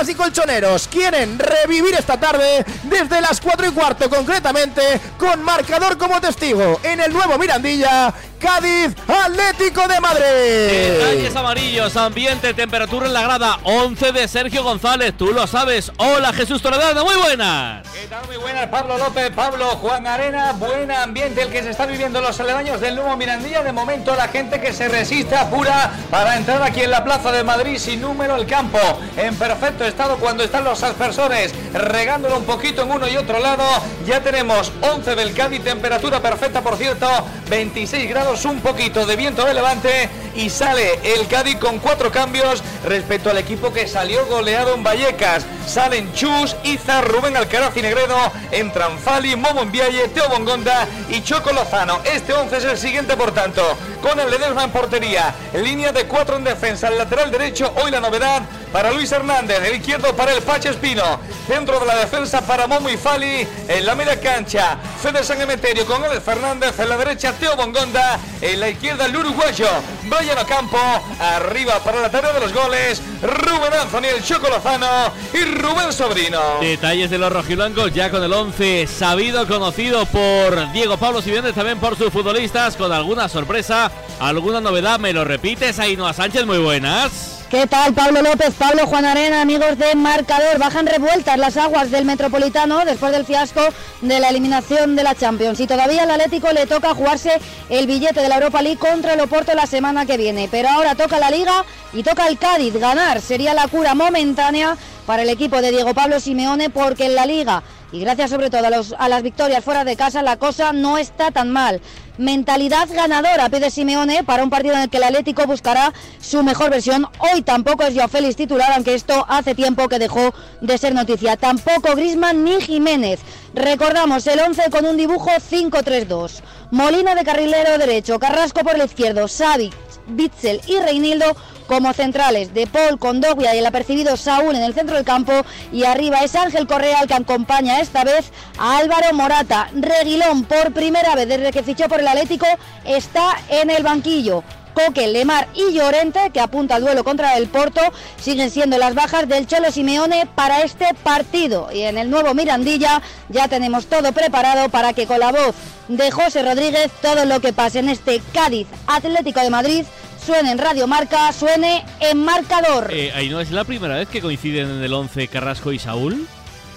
y 0.07 0.13
colchoneros. 0.13 0.87
Quieren 0.87 1.39
revivir 1.39 1.95
esta 1.95 2.19
tarde 2.19 2.63
desde 2.83 3.21
las 3.21 3.41
4 3.41 3.67
y 3.67 3.71
cuarto 3.71 4.09
concretamente 4.09 4.81
con 5.17 5.41
marcador 5.43 5.97
como 5.97 6.21
testigo 6.21 6.79
en 6.83 6.99
el 6.99 7.11
nuevo 7.11 7.37
Mirandilla 7.37 8.13
Cádiz 8.39 8.95
Atlético 9.05 9.85
de 9.87 9.99
Madrid. 9.99 10.23
Detalles 10.23 11.35
amarillos, 11.35 11.97
ambiente, 11.97 12.53
temperatura 12.53 13.05
en 13.07 13.13
la 13.13 13.21
grada, 13.21 13.59
11 13.63 14.13
de 14.13 14.27
Sergio 14.29 14.63
González, 14.63 15.13
tú 15.17 15.27
lo 15.33 15.45
sabes. 15.45 15.91
Hola 15.97 16.31
Jesús 16.31 16.61
Toledano, 16.61 17.03
muy 17.03 17.15
buenas. 17.15 17.85
¿Qué 17.93 18.07
tal? 18.07 18.25
Muy 18.27 18.37
buenas, 18.37 18.67
Pablo 18.67 18.97
López, 18.97 19.29
Pablo 19.35 19.65
Juan 19.77 20.07
Arena, 20.07 20.53
buen 20.53 20.89
ambiente 20.89 21.41
el 21.41 21.49
que 21.49 21.61
se 21.63 21.71
está 21.71 21.85
viviendo 21.85 22.19
en 22.19 22.25
los 22.25 22.39
aledaños 22.39 22.79
del 22.79 22.95
nuevo 22.95 23.17
Mirandilla. 23.17 23.61
De 23.61 23.73
momento 23.73 24.15
la 24.15 24.29
gente 24.29 24.61
que 24.61 24.71
se 24.71 24.87
resiste 24.87 25.35
apura 25.35 25.91
para 26.09 26.37
entrar 26.37 26.63
aquí 26.63 26.81
en 26.81 26.91
la 26.91 27.03
Plaza 27.03 27.33
de 27.33 27.43
Madrid 27.43 27.77
sin 27.77 27.99
número 27.99 28.37
el 28.37 28.45
campo 28.45 28.79
en 29.17 29.35
perfecto 29.35 29.83
estado 29.83 30.17
cuando 30.17 30.43
están 30.45 30.63
los 30.63 30.81
aspersores 30.81 31.53
regándolo 31.73 32.37
un 32.37 32.45
poquito 32.45 32.83
en 32.83 32.91
uno 32.91 33.07
y 33.07 33.17
otro 33.17 33.39
lado. 33.39 33.65
Ya 34.05 34.21
tenemos 34.21 34.71
11 34.81 35.15
del 35.15 35.33
Cádiz, 35.33 35.61
temperatura 35.61 36.21
perfecta 36.21 36.61
por 36.61 36.77
cierto, 36.77 37.07
26 37.49 38.09
grados 38.09 38.28
un 38.29 38.61
poquito 38.61 39.07
de 39.07 39.15
viento 39.15 39.43
de 39.43 39.55
levante 39.55 40.07
y 40.35 40.51
sale 40.51 40.99
el 41.03 41.27
Cádiz 41.27 41.55
con 41.55 41.79
cuatro 41.79 42.11
cambios 42.11 42.61
respecto 42.85 43.31
al 43.31 43.39
equipo 43.39 43.73
que 43.73 43.87
salió 43.87 44.23
goleado 44.27 44.75
en 44.75 44.83
Vallecas. 44.83 45.47
Salen 45.65 46.13
Chus, 46.13 46.55
Izar, 46.63 47.07
Rubén 47.07 47.35
Alcaraz 47.35 47.75
y 47.75 47.81
Negredo, 47.81 48.15
entran 48.51 48.99
Fali, 48.99 49.35
Momo 49.35 49.63
Envialle, 49.63 50.09
Teo 50.09 50.29
Bongonda 50.29 50.87
y 51.09 51.23
Choco 51.23 51.51
Lozano. 51.51 52.01
Este 52.05 52.33
11 52.33 52.57
es 52.57 52.63
el 52.65 52.77
siguiente, 52.77 53.17
por 53.17 53.31
tanto, 53.31 53.63
con 53.99 54.19
el 54.19 54.29
Ledesma 54.29 54.63
en 54.63 54.71
portería, 54.71 55.33
línea 55.55 55.91
de 55.91 56.05
cuatro 56.05 56.37
en 56.37 56.43
defensa, 56.43 56.87
el 56.87 56.99
lateral 56.99 57.31
derecho, 57.31 57.73
hoy 57.83 57.89
la 57.89 57.99
novedad 57.99 58.43
para 58.71 58.91
Luis 58.91 59.11
Hernández, 59.11 59.59
el 59.63 59.75
izquierdo 59.75 60.15
para 60.15 60.33
el 60.33 60.41
Pache 60.41 60.69
Espino, 60.69 61.19
centro 61.47 61.79
de 61.79 61.85
la 61.85 61.95
defensa 61.95 62.41
para 62.41 62.67
Momo 62.67 62.89
y 62.89 62.97
Fali, 62.97 63.47
en 63.67 63.85
la 63.85 63.95
media 63.95 64.19
cancha, 64.19 64.77
Fede 65.01 65.23
San 65.23 65.41
Emeterio 65.41 65.85
con 65.85 66.03
Alex 66.03 66.23
Fernández, 66.23 66.77
en 66.79 66.89
la 66.89 66.97
derecha 66.97 67.33
Teo 67.33 67.55
Bongonda, 67.55 68.19
en 68.41 68.59
la 68.59 68.69
izquierda 68.69 69.05
el 69.05 69.15
uruguayo, 69.15 69.67
Brian 70.03 70.37
Ocampo, 70.37 70.77
arriba 71.19 71.79
para 71.83 72.01
la 72.01 72.11
tarea 72.11 72.33
de 72.33 72.39
los 72.41 72.53
goles, 72.53 73.01
Rubén 73.21 73.73
Anthony, 73.73 74.05
el 74.15 74.23
Chocolazano 74.23 75.11
y 75.33 75.45
Rubén 75.45 75.91
Sobrino. 75.91 76.39
Detalles 76.61 77.09
de 77.09 77.17
los 77.17 77.31
rojiblancos 77.31 77.93
ya 77.93 78.11
con 78.11 78.23
el 78.23 78.31
11 78.31 78.87
sabido, 78.87 79.47
conocido 79.47 80.05
por 80.05 80.71
Diego 80.71 80.97
Pablo 80.97 81.21
Simeone, 81.21 81.53
también 81.53 81.79
por 81.79 81.97
sus 81.97 82.11
futbolistas, 82.11 82.75
con 82.75 82.91
alguna 82.91 83.27
sorpresa, 83.29 83.91
alguna 84.19 84.61
novedad, 84.61 84.99
me 84.99 85.13
lo 85.13 85.25
repites, 85.25 85.79
Ainhoa 85.79 86.13
Sánchez, 86.13 86.45
muy 86.45 86.59
buenas. 86.59 87.38
¿Qué 87.49 87.65
tal, 87.65 87.95
Pablo 87.95 88.21
López, 88.21 88.53
Pablo 88.53 88.85
Juan 88.85 89.05
Arena, 89.05 89.41
amigos 89.41 89.75
de 89.79 89.95
Marcador? 89.95 90.59
Bajan 90.59 90.85
revueltas 90.85 91.35
las 91.39 91.57
aguas 91.57 91.89
del 91.89 92.05
Metropolitano 92.05 92.85
después 92.85 93.11
del 93.11 93.25
fiasco 93.25 93.61
de 94.01 94.19
la 94.19 94.29
eliminación 94.29 94.95
de 94.95 95.01
la 95.01 95.15
Champions. 95.15 95.59
Y 95.59 95.65
todavía 95.65 96.03
al 96.03 96.11
Atlético 96.11 96.51
le 96.51 96.67
toca 96.67 96.93
jugarse 96.93 97.41
el 97.69 97.87
billete 97.87 98.21
de 98.21 98.29
la 98.29 98.35
Europa 98.35 98.61
League 98.61 98.77
contra 98.77 99.13
el 99.13 99.21
Oporto 99.21 99.55
la 99.55 99.65
semana 99.65 100.05
que 100.05 100.17
viene. 100.17 100.47
Pero 100.51 100.69
ahora 100.69 100.93
toca 100.93 101.17
la 101.17 101.31
Liga 101.31 101.65
y 101.91 102.03
toca 102.03 102.27
el 102.27 102.37
Cádiz. 102.37 102.75
Ganar 102.75 103.19
sería 103.19 103.55
la 103.55 103.67
cura 103.67 103.95
momentánea 103.95 104.77
para 105.07 105.23
el 105.23 105.29
equipo 105.29 105.59
de 105.59 105.71
Diego 105.71 105.95
Pablo 105.95 106.19
Simeone 106.19 106.69
porque 106.69 107.05
en 107.05 107.15
la 107.15 107.25
Liga 107.25 107.63
y 107.91 107.99
gracias 108.01 108.29
sobre 108.29 108.49
todo 108.49 108.61
a, 108.97 109.09
las 109.09 109.23
victorias 109.23 109.63
fuera 109.63 109.83
de 109.83 109.95
casa 109.95 110.21
la 110.21 110.37
cosa 110.37 110.73
no 110.73 110.97
está 110.97 111.31
tan 111.31 111.51
mal. 111.51 111.81
Mentalidad 112.19 112.89
ganadora 112.93 113.47
pide 113.47 113.71
Simeone 113.71 114.25
para 114.25 114.43
un 114.43 114.49
partido 114.49 114.75
en 114.75 114.81
el 114.81 114.89
que 114.89 114.97
el 114.97 115.03
Atlético 115.03 115.47
buscará 115.47 115.93
su 116.19 116.43
mejor 116.43 116.69
versión. 116.69 117.07
Hoy 117.19 117.43
tampoco 117.43 117.83
es 117.83 117.95
Joao 117.95 118.09
Félix 118.09 118.35
titular, 118.35 118.73
aunque 118.73 118.93
esto 118.93 119.25
hace 119.29 119.55
tiempo 119.55 119.87
que 119.87 119.99
dejó 119.99 120.33
de 120.59 120.77
ser 120.77 120.93
noticia. 120.93 121.37
Tampoco 121.37 121.95
Grisman 121.95 122.43
ni 122.43 122.59
Jiménez. 122.59 123.21
Recordamos 123.53 124.27
el 124.27 124.41
11 124.41 124.69
con 124.69 124.85
un 124.85 124.97
dibujo 124.97 125.29
5-3-2. 125.29 126.41
Molina 126.71 127.15
de 127.15 127.23
carrilero 127.23 127.77
derecho, 127.77 128.19
Carrasco 128.19 128.65
por 128.65 128.75
el 128.75 128.83
izquierdo, 128.83 129.29
Savic, 129.29 129.73
Bitzel 130.09 130.61
y 130.67 130.77
Reinildo 130.79 131.35
como 131.67 131.93
centrales 131.93 132.53
de 132.53 132.65
Paul 132.65 132.97
Condoglia 132.97 133.53
y 133.53 133.59
el 133.59 133.65
apercibido 133.65 134.17
Saúl 134.17 134.55
en 134.55 134.63
el 134.63 134.73
centro 134.73 134.95
del 134.95 135.05
campo 135.05 135.31
y 135.71 135.83
arriba 135.83 136.19
es 136.23 136.35
Ángel 136.35 136.65
Correa 136.65 137.01
el 137.01 137.07
que 137.07 137.13
acompaña 137.13 137.79
esta 137.79 138.03
vez 138.03 138.31
a 138.57 138.77
Álvaro 138.77 139.13
Morata. 139.13 139.69
Reguilón 139.73 140.45
por 140.45 140.73
primera 140.73 141.15
vez 141.15 141.27
desde 141.27 141.51
que 141.51 141.63
fichó 141.63 141.87
por 141.87 141.99
el 141.99 142.07
Atlético 142.07 142.47
está 142.85 143.37
en 143.49 143.69
el 143.69 143.83
banquillo. 143.83 144.43
Coque, 144.85 145.07
Lemar 145.07 145.47
y 145.53 145.73
Llorente, 145.73 146.31
que 146.33 146.39
apunta 146.39 146.75
al 146.75 146.83
duelo 146.83 147.03
contra 147.03 147.37
el 147.37 147.47
Porto, 147.47 147.81
siguen 148.21 148.49
siendo 148.49 148.77
las 148.77 148.95
bajas 148.95 149.27
del 149.27 149.45
Cholo 149.45 149.71
Simeone 149.71 150.27
para 150.35 150.61
este 150.61 150.85
partido. 151.03 151.69
Y 151.73 151.81
en 151.81 151.97
el 151.97 152.09
nuevo 152.09 152.33
Mirandilla 152.33 153.01
ya 153.27 153.47
tenemos 153.47 153.87
todo 153.87 154.13
preparado 154.13 154.69
para 154.69 154.93
que 154.93 155.05
con 155.05 155.19
la 155.19 155.31
voz 155.31 155.55
de 155.89 156.11
José 156.11 156.43
Rodríguez 156.43 156.91
todo 157.01 157.25
lo 157.25 157.41
que 157.41 157.51
pase 157.51 157.79
en 157.79 157.89
este 157.89 158.21
Cádiz 158.33 158.67
Atlético 158.87 159.41
de 159.41 159.49
Madrid 159.49 159.85
suene 160.25 160.51
en 160.51 160.57
Radio 160.57 160.87
Marca, 160.87 161.31
suene 161.33 161.83
en 161.99 162.23
marcador. 162.23 162.89
Eh, 162.93 163.11
ahí 163.13 163.29
no 163.29 163.41
es 163.41 163.51
la 163.51 163.63
primera 163.63 163.95
vez 163.95 164.07
que 164.07 164.21
coinciden 164.21 164.69
en 164.69 164.83
el 164.83 164.93
11 164.93 165.27
Carrasco 165.27 165.73
y 165.73 165.79
Saúl 165.79 166.25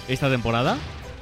esta 0.07 0.29
temporada. 0.29 0.77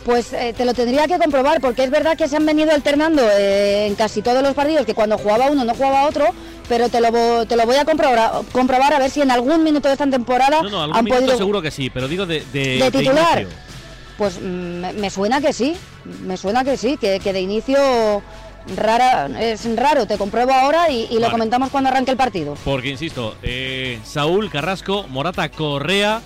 Pues 0.06 0.34
eh, 0.34 0.54
te 0.58 0.66
lo 0.66 0.74
tendría 0.74 1.08
que 1.08 1.20
comprobar, 1.20 1.62
porque 1.62 1.84
es 1.84 1.92
verdad 1.92 2.18
que 2.18 2.28
se 2.28 2.36
han 2.36 2.46
venido 2.46 2.72
alternando 2.72 3.22
eh, 3.32 3.86
en 3.86 3.96
casi 3.96 4.22
todos 4.22 4.42
los 4.42 4.54
partidos, 4.56 4.86
que 4.86 4.96
cuando 4.96 5.18
jugaba 5.18 5.52
uno 5.52 5.64
no 5.64 5.76
jugaba 5.76 6.08
otro, 6.08 6.26
pero 6.68 6.90
te 6.90 7.00
lo, 7.02 7.46
te 7.46 7.56
lo 7.56 7.66
voy 7.66 7.76
a 7.76 7.86
comprobar, 7.86 8.42
comprobar 8.52 8.94
a 8.94 9.00
ver 9.00 9.12
si 9.12 9.22
en 9.22 9.30
algún 9.30 9.64
minuto 9.64 9.88
de 9.88 9.94
esta 9.94 10.08
temporada 10.08 10.64
no, 10.64 10.70
no, 10.70 10.82
algún 10.82 10.98
han 10.98 11.06
minuto 11.06 11.22
podido... 11.22 11.38
seguro 11.38 11.62
que 11.62 11.70
sí, 11.70 11.90
pero 11.92 12.08
digo 12.08 12.26
de, 12.26 12.44
de, 12.52 12.78
¿De 12.78 12.92
titular? 12.92 13.46
Pues 14.18 14.40
mm, 14.42 15.00
me 15.00 15.10
suena 15.10 15.40
que 15.40 15.54
sí, 15.54 15.76
me 16.24 16.36
suena 16.38 16.64
que 16.64 16.78
sí, 16.78 16.98
que, 16.98 17.20
que 17.20 17.34
de 17.34 17.42
inicio 17.42 18.24
rara 18.76 19.30
es 19.40 19.76
raro, 19.76 20.06
te 20.06 20.18
compruebo 20.18 20.54
ahora 20.54 20.90
y, 20.90 21.08
y 21.12 21.20
lo 21.20 21.30
comentamos 21.32 21.70
cuando 21.70 21.90
arranque 21.90 22.12
el 22.12 22.18
partido. 22.18 22.56
Porque, 22.64 22.90
insisto, 22.90 23.36
eh, 23.44 24.00
Saúl, 24.04 24.50
Carrasco, 24.50 25.06
Morata, 25.10 25.50
Correa, 25.50 26.22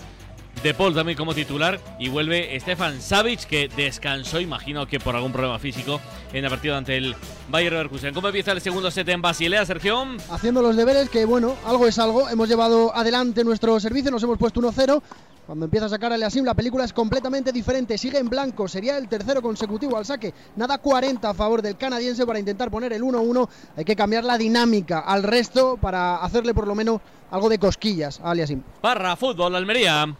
De 0.63 0.74
Paul 0.74 0.96
también 0.96 1.18
como 1.18 1.36
titular 1.36 1.80
y 2.00 2.10
vuelve 2.10 2.60
Stefan 2.60 3.00
Savic 3.00 3.41
que 3.46 3.70
descansó, 3.76 4.39
imagino 4.39 4.88
que 4.88 5.00
por 5.00 5.15
algún 5.15 5.32
problema 5.32 5.60
físico 5.60 6.02
en 6.34 6.44
el 6.44 6.50
partido 6.50 6.76
ante 6.76 6.98
el 6.98 7.15
Bayer 7.50 7.72
Leverkusen. 7.72 8.15
¿Cómo 8.15 8.30
empieza 8.30 8.52
el 8.52 8.62
segundo 8.62 8.89
set 8.89 9.08
en 9.10 9.22
Basilea, 9.22 9.63
Sergio? 9.65 10.06
Haciendo 10.32 10.63
los 10.63 10.76
deberes, 10.76 11.10
que 11.10 11.26
bueno, 11.26 11.56
algo 11.65 11.88
es 11.88 12.00
algo. 12.00 12.30
Hemos 12.30 12.50
llevado 12.50 12.96
adelante 12.96 13.44
nuestro 13.44 13.80
servicio, 13.80 14.10
nos 14.10 14.24
hemos 14.24 14.39
puesto 14.39 14.60
1-0. 14.60 15.02
Cuando 15.46 15.65
empieza 15.65 15.86
a 15.86 15.89
sacar 15.89 16.12
a 16.12 16.18
Leasim, 16.18 16.44
la 16.44 16.56
película 16.56 16.84
es 16.84 16.94
completamente 16.94 17.52
diferente. 17.52 18.00
Sigue 18.00 18.18
en 18.18 18.28
blanco, 18.28 18.68
sería 18.68 18.98
el 18.98 19.08
tercero 19.08 19.44
consecutivo 19.44 19.96
al 19.96 20.06
saque. 20.06 20.34
Nada 20.56 20.80
40 20.80 21.30
a 21.30 21.34
favor 21.36 21.62
del 21.62 21.78
canadiense 21.78 22.26
para 22.26 22.39
intentar 22.39 22.72
poner 22.72 22.91
el 22.94 23.04
1-1. 23.04 23.48
Hay 23.78 23.86
que 23.86 23.96
cambiar 23.96 24.24
la 24.24 24.39
dinámica 24.39 25.02
al 25.02 25.22
resto 25.22 25.78
para 25.78 26.15
hacerle 26.18 26.56
por 26.56 26.65
lo 26.65 26.74
menos 26.74 27.00
algo 27.30 27.50
de 27.50 27.60
cosquillas 27.60 28.20
a 28.24 28.32
Aliasim. 28.32 28.63
Barra 28.82 29.15
fútbol, 29.15 29.56
Almería. 29.56 30.15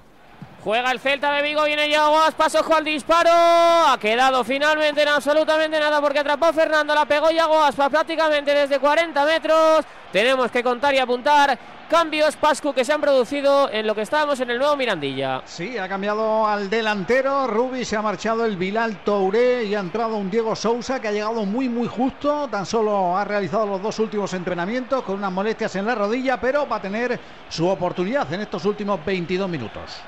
Juega 0.66 0.90
el 0.90 1.00
Celta 1.00 1.32
de 1.32 1.44
Vigo, 1.44 1.64
viene 1.66 1.88
Yaguas, 1.88 2.34
paso 2.34 2.66
al 2.74 2.84
disparo. 2.84 3.30
Ha 3.30 4.00
quedado 4.02 4.44
finalmente 4.44 5.04
en 5.04 5.10
absolutamente 5.10 5.80
nada 5.80 6.02
porque 6.02 6.18
atrapó 6.18 6.52
Fernando, 6.54 6.96
la 6.96 7.06
pegó 7.06 7.30
Yaguas 7.30 7.76
prácticamente 7.76 8.52
desde 8.52 8.80
40 8.80 9.26
metros. 9.28 9.86
Tenemos 10.12 10.50
que 10.50 10.64
contar 10.64 10.96
y 10.96 10.98
apuntar 10.98 11.56
cambios, 11.88 12.36
Pascu, 12.36 12.74
que 12.74 12.84
se 12.84 12.92
han 12.92 13.00
producido 13.00 13.70
en 13.70 13.86
lo 13.86 13.94
que 13.94 14.02
estábamos 14.02 14.40
en 14.40 14.50
el 14.50 14.58
nuevo 14.58 14.76
Mirandilla. 14.76 15.44
Sí, 15.46 15.78
ha 15.78 15.88
cambiado 15.88 16.48
al 16.48 16.68
delantero. 16.68 17.46
Rubi 17.46 17.86
se 17.86 17.96
ha 17.96 18.02
marchado 18.02 18.44
el 18.44 18.58
Bilal 18.58 19.04
Touré 19.04 19.66
y 19.66 19.76
ha 19.76 19.80
entrado 19.80 20.16
un 20.16 20.32
Diego 20.32 20.56
Sousa 20.56 21.00
que 21.00 21.10
ha 21.10 21.12
llegado 21.12 21.46
muy, 21.46 21.70
muy 21.70 21.88
justo. 21.88 22.48
Tan 22.50 22.66
solo 22.66 23.16
ha 23.16 23.24
realizado 23.24 23.68
los 23.68 23.84
dos 23.84 24.00
últimos 24.00 24.34
entrenamientos 24.34 25.04
con 25.04 25.18
unas 25.20 25.32
molestias 25.32 25.76
en 25.76 25.86
la 25.86 25.94
rodilla, 25.94 26.42
pero 26.42 26.68
va 26.68 26.78
a 26.78 26.82
tener 26.82 27.20
su 27.50 27.68
oportunidad 27.68 28.34
en 28.34 28.42
estos 28.42 28.66
últimos 28.66 29.06
22 29.06 29.48
minutos. 29.48 30.02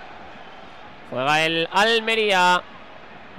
Juega 1.09 1.45
el 1.45 1.67
Almería. 1.71 2.61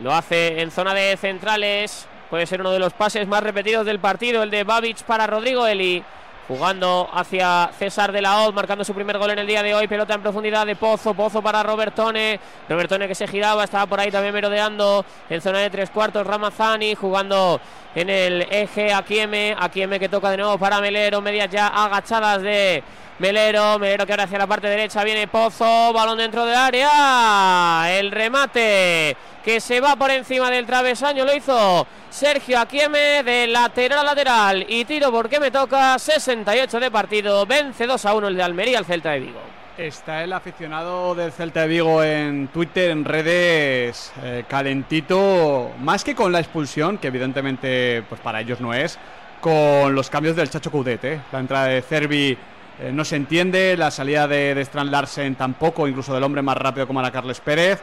Lo 0.03 0.15
hace 0.15 0.61
en 0.61 0.71
zona 0.71 0.95
de 0.95 1.17
centrales. 1.17 2.07
Puede 2.31 2.47
ser 2.47 2.61
uno 2.61 2.71
de 2.71 2.79
los 2.79 2.93
pases 2.93 3.27
más 3.27 3.43
repetidos 3.43 3.85
del 3.85 3.99
partido, 3.99 4.43
el 4.43 4.51
de 4.51 4.65
Babic 4.65 5.03
para 5.03 5.27
Rodrigo 5.27 5.67
Eli. 5.67 6.03
Jugando 6.47 7.11
hacia 7.13 7.71
César 7.79 8.11
de 8.11 8.23
la 8.23 8.41
Hoz, 8.41 8.55
marcando 8.55 8.83
su 8.83 8.95
primer 8.95 9.19
gol 9.19 9.31
en 9.31 9.39
el 9.39 9.47
día 9.47 9.63
de 9.63 9.75
hoy. 9.75 9.87
Pelota 9.87 10.15
en 10.15 10.23
profundidad 10.23 10.65
de 10.65 10.77
Pozo. 10.77 11.13
Pozo 11.13 11.43
para 11.43 11.63
Robertone. 11.63 12.41
Robertone 12.67 13.07
que 13.07 13.15
se 13.15 13.29
giraba, 13.29 13.65
estaba 13.65 13.85
por 13.85 14.01
ahí 14.01 14.11
también 14.11 14.33
merodeando 14.33 15.05
en 15.29 15.43
zona 15.43 15.59
de 15.59 15.69
tres 15.69 15.91
cuartos. 15.91 16.27
Ramazani 16.27 16.95
jugando 16.95 17.61
en 18.01 18.11
el 18.11 18.47
eje 18.51 18.93
Akieme. 18.93 19.57
Akieme 19.59 19.99
que 19.99 20.09
toca 20.09 20.31
de 20.31 20.37
nuevo 20.37 20.59
para 20.59 20.81
Melero. 20.81 21.21
Medias 21.21 21.51
ya 21.51 21.69
agachadas 21.69 22.43
de 22.43 22.83
Melero, 23.19 23.79
Melero 23.81 24.07
que 24.07 24.13
ahora 24.13 24.25
hacia 24.25 24.39
la 24.39 24.47
parte 24.47 24.69
derecha 24.69 25.03
viene 25.03 25.27
Pozo, 25.27 25.93
balón 25.93 26.19
dentro 26.19 26.47
del 26.47 26.55
área, 26.55 27.99
el 27.99 28.13
remate 28.13 29.17
que 29.45 29.61
se 29.61 29.81
va 29.81 29.97
por 29.97 30.13
encima 30.13 30.51
del 30.51 30.67
travesaño 30.67 31.25
lo 31.25 31.35
hizo 31.35 31.85
Sergio 32.11 32.61
Aquieme 32.61 33.25
de 33.25 33.49
lateral 33.49 33.99
a 33.99 34.05
lateral 34.05 34.65
y 34.69 34.85
tiro 34.85 35.11
porque 35.11 35.41
me 35.41 35.51
toca 35.51 35.99
68 35.99 36.79
de 36.79 36.91
partido, 36.93 37.45
vence 37.45 37.87
2 37.87 38.07
a 38.07 38.15
1 38.15 38.29
el 38.29 38.37
de 38.37 38.43
Almería 38.45 38.79
al 38.79 38.85
Celta 38.85 39.11
de 39.11 39.21
Vigo. 39.21 39.58
Está 39.79 40.25
el 40.25 40.33
aficionado 40.33 41.15
del 41.15 41.31
Celta 41.31 41.61
de 41.61 41.69
Vigo 41.69 42.03
en 42.03 42.49
Twitter, 42.49 42.91
en 42.91 43.05
redes, 43.05 44.13
eh, 44.25 44.45
calentito, 44.49 45.71
más 45.79 46.03
que 46.03 46.17
con 46.17 46.33
la 46.33 46.41
expulsión, 46.41 46.99
que 46.99 47.07
evidentemente 47.07 48.03
pues 48.09 48.21
para 48.21 48.41
ellos 48.41 48.61
no 48.61 48.75
es, 48.75 48.99
con 49.41 49.95
los 49.95 50.11
cambios 50.11 50.35
del 50.35 50.51
Chacho 50.51 50.73
Coudet, 50.73 51.05
eh. 51.05 51.21
la 51.31 51.39
entrada 51.39 51.67
de 51.67 51.81
Cervi 51.83 52.37
eh, 52.81 52.91
no 52.93 53.05
se 53.05 53.15
entiende, 53.15 53.77
la 53.77 53.93
salida 53.93 54.27
de, 54.27 54.57
de 54.57 54.63
Strand 54.63 54.91
Larsen 54.91 55.37
tampoco, 55.37 55.87
incluso 55.87 56.13
del 56.13 56.25
hombre 56.25 56.43
más 56.43 56.57
rápido 56.57 56.89
como 56.89 56.99
era 56.99 57.13
Carles 57.13 57.39
Pérez. 57.39 57.81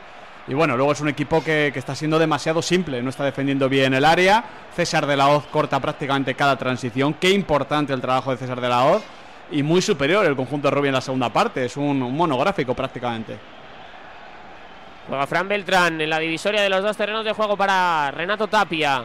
Y 0.50 0.54
bueno, 0.54 0.76
luego 0.76 0.92
es 0.92 1.00
un 1.00 1.08
equipo 1.08 1.42
que, 1.42 1.72
que, 1.72 1.80
está 1.80 1.96
siendo 1.96 2.20
demasiado 2.20 2.62
simple, 2.62 3.02
no 3.02 3.10
está 3.10 3.24
defendiendo 3.24 3.70
bien 3.70 3.94
el 3.94 4.04
área. 4.04 4.44
César 4.76 5.08
de 5.08 5.16
la 5.16 5.30
Hoz 5.30 5.46
corta 5.48 5.80
prácticamente 5.80 6.36
cada 6.36 6.58
transición. 6.58 7.14
Qué 7.14 7.30
importante 7.30 7.94
el 7.94 8.02
trabajo 8.02 8.32
de 8.32 8.38
César 8.38 8.60
de 8.60 8.68
la 8.68 8.84
Hoz. 8.84 9.02
Y 9.52 9.64
muy 9.64 9.82
superior 9.82 10.26
el 10.26 10.36
conjunto 10.36 10.70
de 10.70 10.76
Rubio 10.76 10.90
en 10.90 10.96
la 10.96 11.02
segunda 11.02 11.30
parte. 11.30 11.66
Es 11.66 11.78
un, 11.78 12.02
un 12.02 12.16
monográfico 12.16 12.74
prácticamente. 12.74 13.38
Juega 15.08 15.28
Fran 15.28 15.48
Beltrán 15.48 16.02
en 16.02 16.10
la 16.10 16.20
divisoria 16.20 16.62
de 16.62 16.70
los 16.70 16.82
dos 16.82 16.98
terrenos 16.98 17.24
de 17.24 17.34
juego 17.34 17.56
para 17.56 18.10
Renato 18.12 18.48
Tapia, 18.48 19.04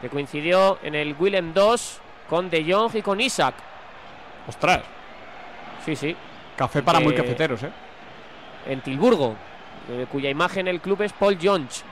que 0.00 0.08
coincidió 0.08 0.78
en 0.82 0.94
el 0.94 1.16
Willem 1.18 1.52
2 1.52 2.00
con 2.28 2.48
De 2.48 2.64
Jong 2.64 2.94
y 2.94 3.02
con 3.02 3.20
Isaac. 3.20 3.54
Ostras. 4.46 4.82
Sí, 5.84 5.96
sí. 5.96 6.16
Café 6.56 6.82
para 6.82 7.00
eh, 7.00 7.02
muy 7.02 7.14
cafeteros, 7.14 7.64
¿eh? 7.64 7.70
En 8.66 8.80
Tilburgo, 8.80 9.34
eh, 9.90 10.06
cuya 10.10 10.30
imagen 10.30 10.68
el 10.68 10.80
club 10.80 11.02
es 11.02 11.12
Paul 11.12 11.36
Jones, 11.42 11.84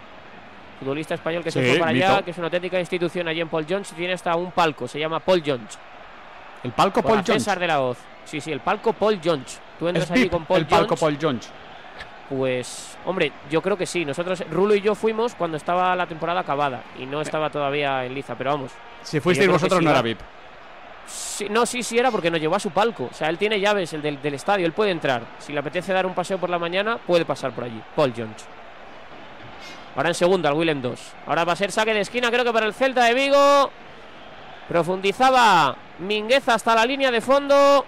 futbolista 0.78 1.14
español 1.14 1.42
que 1.42 1.50
sí, 1.50 1.58
se 1.58 1.70
fue 1.70 1.78
para 1.78 1.90
allá, 1.90 2.22
que 2.22 2.30
es 2.30 2.38
una 2.38 2.46
auténtica 2.46 2.78
institución 2.78 3.26
allí 3.26 3.40
en 3.40 3.48
Paul 3.48 3.66
Jones 3.68 3.90
y 3.90 3.96
tiene 3.96 4.12
hasta 4.12 4.36
un 4.36 4.52
palco, 4.52 4.86
se 4.86 5.00
llama 5.00 5.18
Paul 5.18 5.42
Jones. 5.44 5.78
¿El 6.62 6.72
palco 6.72 7.02
Paul 7.02 7.22
Jones? 7.26 7.42
César 7.42 7.58
de 7.58 7.66
la 7.66 7.80
Hoz. 7.80 7.98
Sí, 8.24 8.40
sí, 8.40 8.52
el 8.52 8.60
palco 8.60 8.92
Paul 8.92 9.20
Jones. 9.22 9.60
Tú 9.78 9.88
entras 9.88 10.10
allí 10.10 10.28
con 10.28 10.44
Paul 10.44 10.60
el 10.60 10.66
palco 10.66 10.96
Paul 10.96 11.18
Jones. 11.20 11.50
Pues, 12.28 12.96
hombre, 13.06 13.32
yo 13.50 13.60
creo 13.60 13.76
que 13.76 13.86
sí. 13.86 14.04
Nosotros, 14.04 14.44
Rulo 14.50 14.74
y 14.74 14.80
yo 14.80 14.94
fuimos 14.94 15.34
cuando 15.34 15.56
estaba 15.56 15.96
la 15.96 16.06
temporada 16.06 16.40
acabada 16.40 16.84
y 16.98 17.06
no 17.06 17.20
estaba 17.20 17.50
todavía 17.50 18.04
en 18.04 18.14
liza, 18.14 18.36
pero 18.36 18.52
vamos. 18.52 18.72
Si 19.02 19.18
fuisteis 19.20 19.50
vosotros, 19.50 19.78
sí, 19.80 19.84
no 19.84 19.90
era 19.90 20.02
VIP. 20.02 20.20
Sí, 21.06 21.48
no, 21.50 21.66
sí, 21.66 21.82
sí 21.82 21.98
era 21.98 22.12
porque 22.12 22.30
nos 22.30 22.40
llevó 22.40 22.54
a 22.54 22.60
su 22.60 22.70
palco. 22.70 23.08
O 23.10 23.14
sea, 23.14 23.28
él 23.28 23.38
tiene 23.38 23.58
llaves, 23.58 23.92
el 23.94 24.02
del, 24.02 24.22
del, 24.22 24.34
estadio, 24.34 24.64
él 24.64 24.72
puede 24.72 24.92
entrar. 24.92 25.22
Si 25.38 25.52
le 25.52 25.58
apetece 25.58 25.92
dar 25.92 26.06
un 26.06 26.14
paseo 26.14 26.38
por 26.38 26.50
la 26.50 26.58
mañana, 26.58 26.98
puede 26.98 27.24
pasar 27.24 27.52
por 27.52 27.64
allí. 27.64 27.82
Paul 27.96 28.12
Jones. 28.16 28.46
Ahora 29.96 30.10
en 30.10 30.14
segunda, 30.14 30.50
al 30.50 30.54
Willem 30.54 30.80
2. 30.80 31.00
Ahora 31.26 31.44
va 31.44 31.54
a 31.54 31.56
ser 31.56 31.72
saque 31.72 31.92
de 31.92 32.00
esquina, 32.00 32.30
creo 32.30 32.44
que 32.44 32.52
para 32.52 32.66
el 32.66 32.74
Celta 32.74 33.04
de 33.04 33.14
Vigo. 33.14 33.70
Profundizaba 34.70 35.74
Mingueza 35.98 36.54
hasta 36.54 36.76
la 36.76 36.86
línea 36.86 37.10
de 37.10 37.20
fondo. 37.20 37.84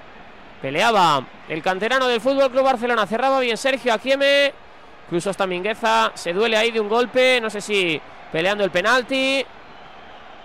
Peleaba 0.61 1.25
el 1.49 1.63
canterano 1.63 2.09
del 2.09 2.21
Fútbol 2.21 2.51
Club 2.51 2.65
Barcelona. 2.65 3.07
Cerraba 3.07 3.39
bien 3.39 3.57
Sergio 3.57 3.95
Aquieme. 3.95 4.53
Incluso 5.07 5.31
hasta 5.31 5.47
Mingueza 5.47 6.11
se 6.15 6.33
duele 6.33 6.57
ahí 6.57 6.73
de 6.73 6.81
un 6.81 6.89
golpe. 6.89 7.41
No 7.41 7.51
sé 7.51 7.61
si 7.61 8.01
peleando 8.33 8.65
el 8.65 8.73
penalti. 8.73 9.47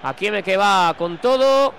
Aquieme 0.04 0.44
que 0.44 0.58
va 0.58 0.94
con 0.96 1.18
todo. 1.18 1.74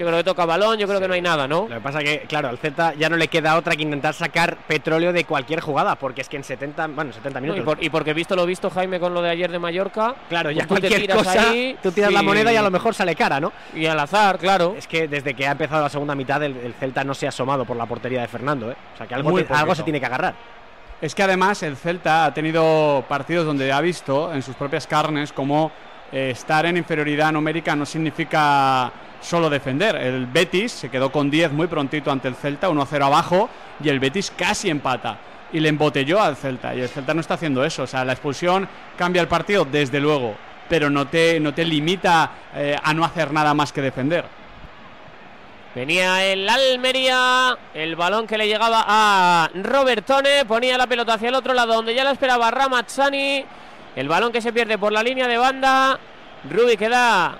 Yo 0.00 0.06
creo 0.06 0.16
que 0.16 0.24
toca 0.24 0.46
balón, 0.46 0.78
yo 0.78 0.88
creo 0.88 0.98
que 0.98 1.06
no 1.06 1.12
hay 1.12 1.20
nada, 1.20 1.46
¿no? 1.46 1.66
Lo 1.68 1.74
que 1.74 1.80
pasa 1.82 1.98
que, 1.98 2.20
claro, 2.20 2.48
al 2.48 2.56
Celta 2.56 2.94
ya 2.94 3.10
no 3.10 3.18
le 3.18 3.28
queda 3.28 3.58
otra 3.58 3.76
que 3.76 3.82
intentar 3.82 4.14
sacar 4.14 4.56
petróleo 4.66 5.12
de 5.12 5.24
cualquier 5.24 5.60
jugada, 5.60 5.94
porque 5.96 6.22
es 6.22 6.28
que 6.30 6.38
en 6.38 6.44
70, 6.44 6.86
bueno, 6.86 7.12
70 7.12 7.38
minutos. 7.38 7.58
No, 7.58 7.62
y, 7.62 7.74
por, 7.74 7.84
y, 7.84 7.90
porque 7.90 8.14
visto 8.14 8.34
lo 8.34 8.46
visto, 8.46 8.70
Jaime, 8.70 8.98
con 8.98 9.12
lo 9.12 9.20
de 9.20 9.28
ayer 9.28 9.52
de 9.52 9.58
Mallorca. 9.58 10.14
Claro, 10.30 10.50
ya 10.52 10.66
pues 10.66 10.80
cualquier 10.80 11.06
cosa, 11.06 11.50
ahí, 11.50 11.76
tú 11.82 11.92
tiras 11.92 12.08
sí. 12.08 12.14
la 12.14 12.22
moneda 12.22 12.50
y 12.50 12.56
a 12.56 12.62
lo 12.62 12.70
mejor 12.70 12.94
sale 12.94 13.14
cara, 13.14 13.40
¿no? 13.40 13.52
Y 13.74 13.84
al 13.84 14.00
azar, 14.00 14.38
claro. 14.38 14.74
Es 14.74 14.86
que 14.86 15.06
desde 15.06 15.34
que 15.34 15.46
ha 15.46 15.52
empezado 15.52 15.82
la 15.82 15.90
segunda 15.90 16.14
mitad, 16.14 16.42
el, 16.42 16.56
el 16.56 16.72
Celta 16.72 17.04
no 17.04 17.12
se 17.12 17.26
ha 17.26 17.28
asomado 17.28 17.66
por 17.66 17.76
la 17.76 17.84
portería 17.84 18.22
de 18.22 18.28
Fernando, 18.28 18.70
¿eh? 18.70 18.76
O 18.94 18.96
sea 18.96 19.06
que 19.06 19.14
algo, 19.14 19.34
te, 19.34 19.52
algo 19.52 19.74
se 19.74 19.82
tiene 19.82 20.00
que 20.00 20.06
agarrar. 20.06 20.34
Es 21.02 21.14
que 21.14 21.22
además 21.22 21.62
el 21.62 21.76
Celta 21.76 22.24
ha 22.24 22.32
tenido 22.32 23.04
partidos 23.06 23.44
donde 23.44 23.70
ha 23.70 23.82
visto 23.82 24.32
en 24.32 24.42
sus 24.42 24.54
propias 24.54 24.86
carnes 24.86 25.30
como 25.30 25.70
eh, 26.12 26.30
estar 26.30 26.66
en 26.66 26.76
inferioridad 26.76 27.32
numérica 27.32 27.76
no 27.76 27.86
significa 27.86 28.90
solo 29.20 29.50
defender. 29.50 29.96
El 29.96 30.26
Betis 30.26 30.72
se 30.72 30.88
quedó 30.90 31.12
con 31.12 31.30
10 31.30 31.52
muy 31.52 31.66
prontito 31.66 32.10
ante 32.10 32.28
el 32.28 32.34
Celta, 32.34 32.68
1-0 32.68 33.04
abajo, 33.04 33.48
y 33.82 33.88
el 33.88 34.00
Betis 34.00 34.32
casi 34.36 34.70
empata. 34.70 35.18
Y 35.52 35.60
le 35.60 35.68
embotelló 35.68 36.20
al 36.20 36.36
Celta. 36.36 36.74
Y 36.74 36.80
el 36.80 36.88
Celta 36.88 37.14
no 37.14 37.20
está 37.20 37.34
haciendo 37.34 37.64
eso. 37.64 37.82
O 37.82 37.86
sea, 37.86 38.04
la 38.04 38.12
expulsión 38.12 38.68
cambia 38.96 39.22
el 39.22 39.28
partido, 39.28 39.64
desde 39.64 40.00
luego. 40.00 40.34
Pero 40.68 40.88
no 40.90 41.08
te, 41.08 41.40
no 41.40 41.52
te 41.52 41.64
limita 41.64 42.30
eh, 42.54 42.76
a 42.80 42.94
no 42.94 43.04
hacer 43.04 43.32
nada 43.32 43.52
más 43.54 43.72
que 43.72 43.82
defender. 43.82 44.24
Venía 45.74 46.24
el 46.24 46.48
Almería, 46.48 47.56
el 47.74 47.94
balón 47.94 48.26
que 48.26 48.36
le 48.36 48.48
llegaba 48.48 48.84
a 48.88 49.50
Robertone, 49.54 50.44
ponía 50.44 50.76
la 50.76 50.88
pelota 50.88 51.14
hacia 51.14 51.28
el 51.28 51.34
otro 51.36 51.54
lado 51.54 51.74
donde 51.74 51.94
ya 51.94 52.02
la 52.02 52.10
esperaba 52.10 52.50
Ramazzani. 52.50 53.44
El 53.96 54.08
balón 54.08 54.32
que 54.32 54.40
se 54.40 54.52
pierde 54.52 54.78
por 54.78 54.92
la 54.92 55.02
línea 55.02 55.26
de 55.26 55.36
banda. 55.36 55.98
Rubi 56.48 56.76
que 56.76 56.88
da 56.88 57.38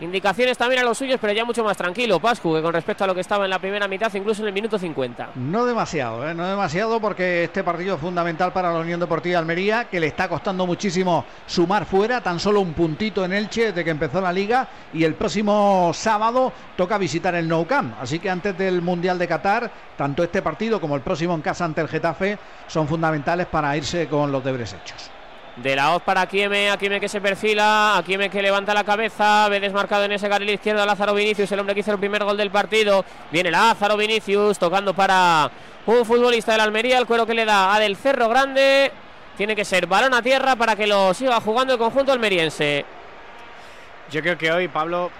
indicaciones 0.00 0.56
también 0.56 0.82
a 0.82 0.84
los 0.84 0.98
suyos, 0.98 1.18
pero 1.20 1.32
ya 1.32 1.44
mucho 1.44 1.64
más 1.64 1.76
tranquilo, 1.76 2.20
Pascu, 2.20 2.54
que 2.54 2.62
con 2.62 2.72
respecto 2.72 3.04
a 3.04 3.06
lo 3.06 3.14
que 3.14 3.20
estaba 3.20 3.44
en 3.44 3.50
la 3.50 3.58
primera 3.58 3.88
mitad, 3.88 4.12
incluso 4.14 4.42
en 4.42 4.48
el 4.48 4.54
minuto 4.54 4.78
50. 4.78 5.30
No 5.34 5.64
demasiado, 5.64 6.28
¿eh? 6.28 6.34
no 6.34 6.46
demasiado, 6.46 7.00
porque 7.00 7.44
este 7.44 7.64
partido 7.64 7.96
es 7.96 8.00
fundamental 8.00 8.52
para 8.52 8.72
la 8.72 8.78
Unión 8.78 9.00
Deportiva 9.00 9.38
Almería, 9.38 9.84
que 9.84 10.00
le 10.00 10.06
está 10.06 10.28
costando 10.28 10.66
muchísimo 10.66 11.24
sumar 11.46 11.84
fuera, 11.84 12.20
tan 12.20 12.38
solo 12.38 12.60
un 12.60 12.74
puntito 12.74 13.24
en 13.24 13.32
Elche 13.32 13.66
desde 13.66 13.84
que 13.84 13.90
empezó 13.90 14.20
la 14.20 14.32
liga, 14.32 14.68
y 14.92 15.04
el 15.04 15.14
próximo 15.14 15.90
sábado 15.94 16.52
toca 16.76 16.98
visitar 16.98 17.34
el 17.34 17.48
Nou 17.48 17.66
Camp. 17.66 17.94
Así 18.00 18.18
que 18.18 18.30
antes 18.30 18.56
del 18.56 18.82
Mundial 18.82 19.18
de 19.18 19.26
Qatar, 19.26 19.70
tanto 19.96 20.22
este 20.22 20.42
partido 20.42 20.80
como 20.80 20.94
el 20.94 21.02
próximo 21.02 21.34
en 21.34 21.42
casa 21.42 21.64
ante 21.64 21.80
el 21.80 21.88
Getafe 21.88 22.38
son 22.66 22.86
fundamentales 22.86 23.46
para 23.46 23.76
irse 23.76 24.06
con 24.06 24.30
los 24.30 24.44
deberes 24.44 24.72
hechos. 24.74 25.17
De 25.62 25.74
la 25.74 25.96
hoz 25.96 26.02
para 26.02 26.20
Akieme, 26.20 26.70
Akieme 26.70 27.00
que 27.00 27.08
se 27.08 27.20
perfila, 27.20 27.96
Akieme 27.96 28.30
que 28.30 28.40
levanta 28.40 28.72
la 28.72 28.84
cabeza, 28.84 29.48
ve 29.48 29.58
desmarcado 29.58 30.04
en 30.04 30.12
ese 30.12 30.28
carril 30.28 30.50
izquierdo 30.50 30.82
a 30.82 30.86
Lázaro 30.86 31.14
Vinicius, 31.14 31.50
el 31.50 31.58
hombre 31.58 31.74
que 31.74 31.80
hizo 31.80 31.90
el 31.90 31.98
primer 31.98 32.22
gol 32.22 32.36
del 32.36 32.52
partido. 32.52 33.04
Viene 33.32 33.50
Lázaro 33.50 33.96
Vinicius 33.96 34.56
tocando 34.56 34.94
para 34.94 35.50
un 35.86 36.04
futbolista 36.04 36.52
de 36.52 36.58
la 36.58 36.64
Almería, 36.64 36.96
el 36.98 37.06
cuero 37.06 37.26
que 37.26 37.34
le 37.34 37.44
da 37.44 37.74
a 37.74 37.80
Del 37.80 37.96
Cerro 37.96 38.28
Grande. 38.28 38.92
Tiene 39.36 39.56
que 39.56 39.64
ser 39.64 39.86
balón 39.86 40.14
a 40.14 40.22
tierra 40.22 40.54
para 40.54 40.76
que 40.76 40.86
lo 40.86 41.12
siga 41.12 41.40
jugando 41.40 41.72
el 41.72 41.78
conjunto 41.78 42.12
almeriense. 42.12 42.84
Yo 44.12 44.22
creo 44.22 44.38
que 44.38 44.52
hoy, 44.52 44.68
Pablo, 44.68 45.10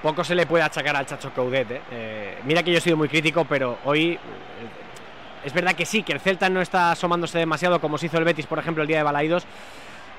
poco 0.00 0.22
se 0.22 0.36
le 0.36 0.46
puede 0.46 0.62
achacar 0.62 0.94
al 0.94 1.06
Chacho 1.06 1.32
Coudet. 1.34 1.70
¿eh? 1.70 1.80
Eh, 1.90 2.38
mira 2.44 2.62
que 2.62 2.70
yo 2.70 2.78
he 2.78 2.80
sido 2.80 2.96
muy 2.96 3.08
crítico, 3.08 3.44
pero 3.46 3.78
hoy 3.84 4.12
eh, 4.12 4.18
es 5.44 5.52
verdad 5.52 5.74
que 5.74 5.84
sí, 5.84 6.02
que 6.02 6.12
el 6.12 6.20
Celta 6.20 6.48
no 6.48 6.60
está 6.60 6.92
asomándose 6.92 7.38
demasiado 7.38 7.80
como 7.80 7.98
se 7.98 8.06
hizo 8.06 8.18
el 8.18 8.24
Betis, 8.24 8.46
por 8.46 8.58
ejemplo, 8.58 8.82
el 8.82 8.88
día 8.88 8.98
de 8.98 9.02
Balaidos. 9.02 9.44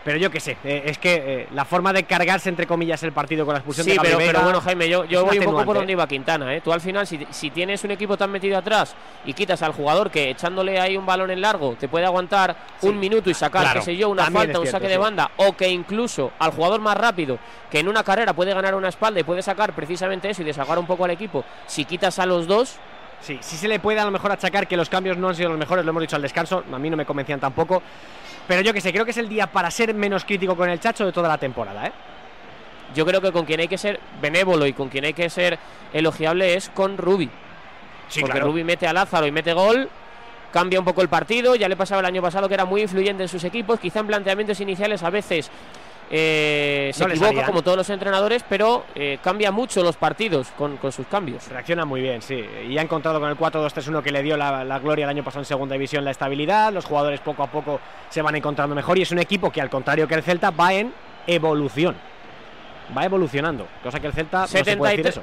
Pero 0.04 0.18
yo 0.18 0.32
qué 0.32 0.40
sé, 0.40 0.58
eh, 0.64 0.84
es 0.86 0.98
que 0.98 1.42
eh, 1.42 1.48
la 1.54 1.66
forma 1.66 1.92
de 1.92 2.04
cargarse, 2.04 2.48
entre 2.48 2.66
comillas, 2.66 3.04
el 3.04 3.12
partido 3.12 3.46
con 3.46 3.54
la 3.54 3.60
expulsión 3.60 3.84
Sí, 3.86 3.92
de 3.92 4.00
pero, 4.00 4.18
pero 4.18 4.42
bueno, 4.42 4.62
Jaime, 4.62 4.88
yo, 4.88 5.04
yo 5.06 5.26
voy 5.26 5.40
un 5.40 5.46
poco 5.46 5.66
por 5.66 5.76
donde 5.76 5.92
iba 5.92 6.08
Quintana. 6.08 6.56
¿eh? 6.56 6.62
Tú 6.62 6.72
al 6.72 6.80
final, 6.80 7.06
si, 7.06 7.28
si 7.32 7.50
tienes 7.50 7.84
un 7.84 7.92
equipo 7.92 8.16
tan 8.16 8.32
metido 8.32 8.58
atrás 8.58 8.96
y 9.26 9.34
quitas 9.34 9.62
al 9.62 9.74
jugador 9.74 10.10
que 10.10 10.30
echándole 10.30 10.80
ahí 10.80 10.96
un 10.96 11.06
balón 11.06 11.32
en 11.32 11.42
largo 11.42 11.76
te 11.78 11.90
puede 11.90 12.06
aguantar 12.06 12.56
un 12.82 12.98
minuto 12.98 13.30
y 13.30 13.34
sacar, 13.34 13.64
claro, 13.64 13.80
qué 13.82 13.86
sé 13.86 13.98
yo, 13.98 14.10
una 14.10 14.32
falta, 14.32 14.60
un 14.60 14.68
saque 14.68 14.88
de 14.88 14.98
banda, 14.98 15.32
o 15.36 15.56
que 15.56 15.68
incluso 15.68 16.32
al 16.40 16.52
jugador 16.52 16.80
más 16.80 16.98
rápido, 16.98 17.38
que 17.70 17.80
en 17.80 17.88
una 17.90 18.04
carrera 18.04 18.34
puede 18.34 18.54
ganar 18.54 18.76
una 18.76 18.90
espalda 18.90 19.20
y 19.20 19.24
puede 19.24 19.42
sacar 19.42 19.74
precisamente 19.74 20.30
eso 20.30 20.42
y 20.42 20.46
desahogar 20.46 20.80
un 20.80 20.88
poco 20.88 21.04
al 21.04 21.12
equipo, 21.12 21.44
si 21.68 21.84
quitas 21.86 22.20
a 22.20 22.26
los 22.26 22.48
dos, 22.48 22.78
Sí, 23.22 23.38
sí 23.42 23.58
se 23.58 23.68
le 23.68 23.80
puede 23.80 24.00
a 24.00 24.06
lo 24.06 24.12
mejor 24.12 24.32
achacar 24.32 24.66
que 24.66 24.78
los 24.78 24.88
cambios 24.90 25.18
no 25.18 25.28
han 25.28 25.36
sido 25.36 25.50
los 25.50 25.58
mejores, 25.58 25.84
lo 25.84 25.90
hemos 25.92 26.02
dicho 26.02 26.16
al 26.16 26.22
descanso, 26.22 26.64
a 26.72 26.80
mí 26.80 26.90
no 26.90 26.96
me 26.96 27.06
convencían 27.06 27.38
tampoco. 27.38 27.84
Pero 28.50 28.62
yo 28.62 28.74
que 28.74 28.82
sé, 28.82 28.92
creo 28.92 29.06
que 29.06 29.12
es 29.12 29.18
el 29.18 29.30
día 29.30 29.46
para 29.46 29.70
ser 29.70 29.94
menos 29.94 30.26
crítico 30.26 30.56
con 30.56 30.72
el 30.72 30.80
Chacho 30.80 31.06
de 31.06 31.12
toda 31.12 31.30
la 31.30 31.38
temporada, 31.38 31.86
¿eh? 31.86 31.92
yo 32.96 33.06
creo 33.06 33.22
que 33.22 33.32
con 33.32 33.46
quien 33.46 33.60
hay 33.60 33.68
que 33.68 33.78
ser 33.78 34.00
benévolo 34.20 34.66
y 34.66 34.74
con 34.74 34.90
quien 34.90 35.06
hay 35.06 35.14
que 35.14 35.30
ser 35.30 35.60
elogiable 35.94 36.56
es 36.56 36.70
con 36.70 36.98
Rubi. 36.98 37.30
Sí, 38.08 38.22
Porque 38.22 38.40
claro. 38.40 38.48
Rubi 38.48 38.64
mete 38.64 38.88
a 38.88 38.94
Lázaro 38.94 39.28
y 39.28 39.32
mete 39.32 39.54
gol, 39.54 39.88
cambia 40.52 40.80
un 40.80 40.86
poco 40.86 41.04
el 41.04 41.10
partido. 41.10 41.56
Ya 41.56 41.70
le 41.70 41.78
pasaba 41.78 42.00
el 42.00 42.08
año 42.08 42.24
pasado 42.24 42.48
que 42.48 42.56
era 42.56 42.66
muy 42.66 42.82
influyente 42.82 43.22
en 43.22 43.30
sus 43.30 43.44
equipos, 43.44 43.80
quizá 43.80 44.00
en 44.00 44.08
planteamientos 44.08 44.60
iniciales 44.62 45.04
a 45.04 45.12
veces 45.12 45.52
eh, 46.12 46.92
se 46.94 47.06
No 47.06 47.12
equivoca, 47.12 47.46
como 47.46 47.62
todos 47.62 47.78
los 47.78 47.90
entrenadores, 47.90 48.44
pero 48.48 48.86
eh, 48.96 49.20
cambia 49.22 49.52
mucho 49.52 49.84
los 49.84 49.96
partidos 49.96 50.48
con, 50.58 50.78
con 50.78 50.92
sus 50.92 51.06
cambios. 51.08 51.48
Reacciona 51.50 51.86
muy 51.86 52.02
bien, 52.02 52.22
sí. 52.22 52.44
Y 52.68 52.78
ha 52.78 52.82
encontrado 52.82 53.20
con 53.20 53.30
el 53.30 53.38
4-2-3-1 53.38 54.02
que 54.02 54.12
le 54.12 54.24
dio 54.24 54.36
la, 54.36 54.64
la 54.64 54.80
gloria 54.80 55.04
el 55.04 55.10
año 55.10 55.24
pasado 55.24 55.42
en 55.42 55.46
segunda 55.46 55.74
división 55.74 56.04
la 56.04 56.12
estabilidad. 56.12 56.74
Los 56.74 56.86
jugadores 56.86 57.20
poco 57.20 57.44
a 57.44 57.48
poco 57.48 57.80
se 58.10 58.22
van 58.22 58.36
encontrando 58.36 58.76
mejor. 58.76 58.98
Y 58.98 59.04
es 59.04 59.12
un 59.12 59.20
equipo 59.20 59.52
que, 59.52 59.62
al 59.62 59.70
contrario 59.70 60.08
que 60.08 60.16
el 60.16 60.24
Celta, 60.24 60.50
va 60.52 60.74
en 60.74 60.94
evolución. 61.28 61.96
Va 62.98 63.06
evolucionando. 63.06 63.68
Cosa 63.84 64.00
que 64.00 64.08
el 64.08 64.14
Celta 64.14 64.42
no 64.42 64.48
se 64.48 64.64
puede 64.78 64.98
decir 64.98 65.06
73. 65.06 65.18
eso. 65.18 65.22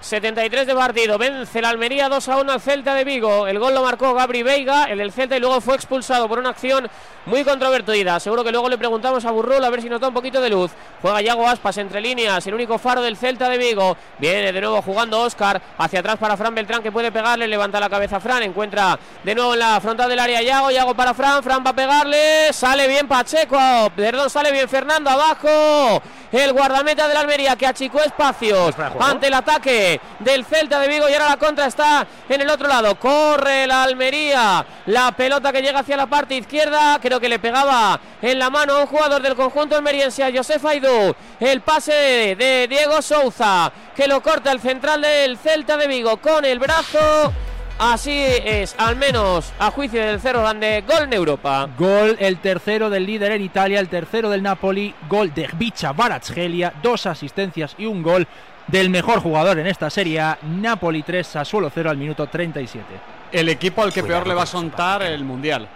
73 0.00 0.66
de 0.66 0.74
partido, 0.74 1.18
vence 1.18 1.60
la 1.60 1.70
Almería 1.70 2.08
2 2.08 2.28
a 2.28 2.36
1 2.36 2.52
al 2.52 2.60
Celta 2.60 2.94
de 2.94 3.04
Vigo. 3.04 3.46
El 3.46 3.58
gol 3.58 3.74
lo 3.74 3.82
marcó 3.82 4.14
Gabri 4.14 4.42
Veiga, 4.42 4.84
el 4.84 4.98
del 4.98 5.12
Celta, 5.12 5.36
y 5.36 5.40
luego 5.40 5.60
fue 5.60 5.74
expulsado 5.74 6.28
por 6.28 6.38
una 6.38 6.50
acción 6.50 6.88
muy 7.26 7.42
controvertida. 7.42 8.20
Seguro 8.20 8.44
que 8.44 8.52
luego 8.52 8.68
le 8.68 8.78
preguntamos 8.78 9.24
a 9.24 9.30
Burrol 9.30 9.64
a 9.64 9.70
ver 9.70 9.82
si 9.82 9.88
nos 9.88 10.00
da 10.00 10.08
un 10.08 10.14
poquito 10.14 10.40
de 10.40 10.50
luz. 10.50 10.70
Juega 11.02 11.20
Yago 11.20 11.48
Aspas 11.48 11.78
entre 11.78 12.00
líneas, 12.00 12.46
el 12.46 12.54
único 12.54 12.78
faro 12.78 13.02
del 13.02 13.16
Celta 13.16 13.48
de 13.48 13.58
Vigo. 13.58 13.96
Viene 14.18 14.52
de 14.52 14.60
nuevo 14.60 14.80
jugando 14.82 15.20
Oscar 15.20 15.60
hacia 15.76 16.00
atrás 16.00 16.16
para 16.18 16.36
Fran 16.36 16.54
Beltrán 16.54 16.82
que 16.82 16.92
puede 16.92 17.10
pegarle, 17.10 17.48
levanta 17.48 17.80
la 17.80 17.88
cabeza 17.90 18.20
Fran, 18.20 18.42
encuentra 18.44 18.98
de 19.24 19.34
nuevo 19.34 19.54
en 19.54 19.60
la 19.60 19.80
frontal 19.80 20.08
del 20.08 20.20
área 20.20 20.40
Yago, 20.42 20.70
Yago 20.70 20.94
para 20.94 21.14
Fran, 21.14 21.42
Fran 21.42 21.64
va 21.66 21.70
a 21.70 21.76
pegarle, 21.76 22.52
sale 22.52 22.86
bien 22.86 23.08
Pacheco, 23.08 23.58
perdón, 23.96 24.30
sale 24.30 24.52
bien 24.52 24.68
Fernando 24.68 25.10
abajo. 25.10 26.02
El 26.32 26.52
guardameta 26.52 27.08
de 27.08 27.14
la 27.14 27.20
Almería 27.20 27.56
que 27.56 27.66
achicó 27.66 28.00
espacios 28.00 28.74
ante 29.00 29.28
el 29.28 29.34
ataque 29.34 29.95
del 30.20 30.44
Celta 30.44 30.80
de 30.80 30.88
Vigo 30.88 31.08
y 31.08 31.12
ahora 31.12 31.30
la 31.30 31.36
contra 31.36 31.66
está 31.66 32.06
en 32.28 32.40
el 32.40 32.50
otro 32.50 32.68
lado. 32.68 32.94
Corre 32.96 33.66
la 33.66 33.82
Almería. 33.82 34.64
La 34.86 35.12
pelota 35.12 35.52
que 35.52 35.62
llega 35.62 35.80
hacia 35.80 35.96
la 35.96 36.06
parte 36.06 36.36
izquierda. 36.36 36.98
Creo 37.00 37.20
que 37.20 37.28
le 37.28 37.38
pegaba 37.38 38.00
en 38.22 38.38
la 38.38 38.50
mano 38.50 38.74
a 38.74 38.80
un 38.80 38.86
jugador 38.86 39.22
del 39.22 39.34
conjunto 39.34 39.76
almeriense, 39.76 40.24
a 40.24 40.32
Josef 40.32 40.64
Aidú. 40.64 41.14
El 41.40 41.60
pase 41.60 42.36
de 42.36 42.66
Diego 42.68 43.02
Souza 43.02 43.72
que 43.94 44.06
lo 44.06 44.22
corta 44.22 44.52
el 44.52 44.60
central 44.60 45.00
del 45.00 45.38
Celta 45.38 45.76
de 45.76 45.88
Vigo 45.88 46.18
con 46.18 46.44
el 46.44 46.58
brazo. 46.58 47.32
Así 47.78 48.22
es, 48.22 48.74
al 48.78 48.96
menos 48.96 49.52
a 49.58 49.70
juicio 49.70 50.02
del 50.02 50.18
Cerro 50.18 50.40
Grande, 50.40 50.82
gol 50.88 51.04
en 51.04 51.12
Europa. 51.12 51.68
Gol, 51.78 52.16
el 52.20 52.38
tercero 52.38 52.88
del 52.88 53.04
líder 53.04 53.32
en 53.32 53.42
Italia, 53.42 53.80
el 53.80 53.88
tercero 53.88 54.30
del 54.30 54.42
Napoli, 54.42 54.94
gol 55.10 55.34
de 55.34 55.48
Bicha 55.58 55.92
Baratsgelia, 55.92 56.72
dos 56.82 57.04
asistencias 57.04 57.74
y 57.76 57.84
un 57.84 58.02
gol 58.02 58.26
del 58.66 58.90
mejor 58.90 59.20
jugador 59.20 59.58
en 59.58 59.66
esta 59.66 59.90
serie 59.90 60.20
A, 60.20 60.38
Napoli 60.42 61.02
3, 61.02 61.26
Sassuolo 61.26 61.70
0 61.72 61.90
al 61.90 61.96
minuto 61.96 62.26
37. 62.26 62.84
El 63.32 63.48
equipo 63.48 63.82
al 63.82 63.92
que 63.92 64.02
peor 64.02 64.26
le 64.26 64.34
va 64.34 64.42
a 64.42 64.46
sontar 64.46 65.02
el 65.02 65.24
Mundial. 65.24 65.68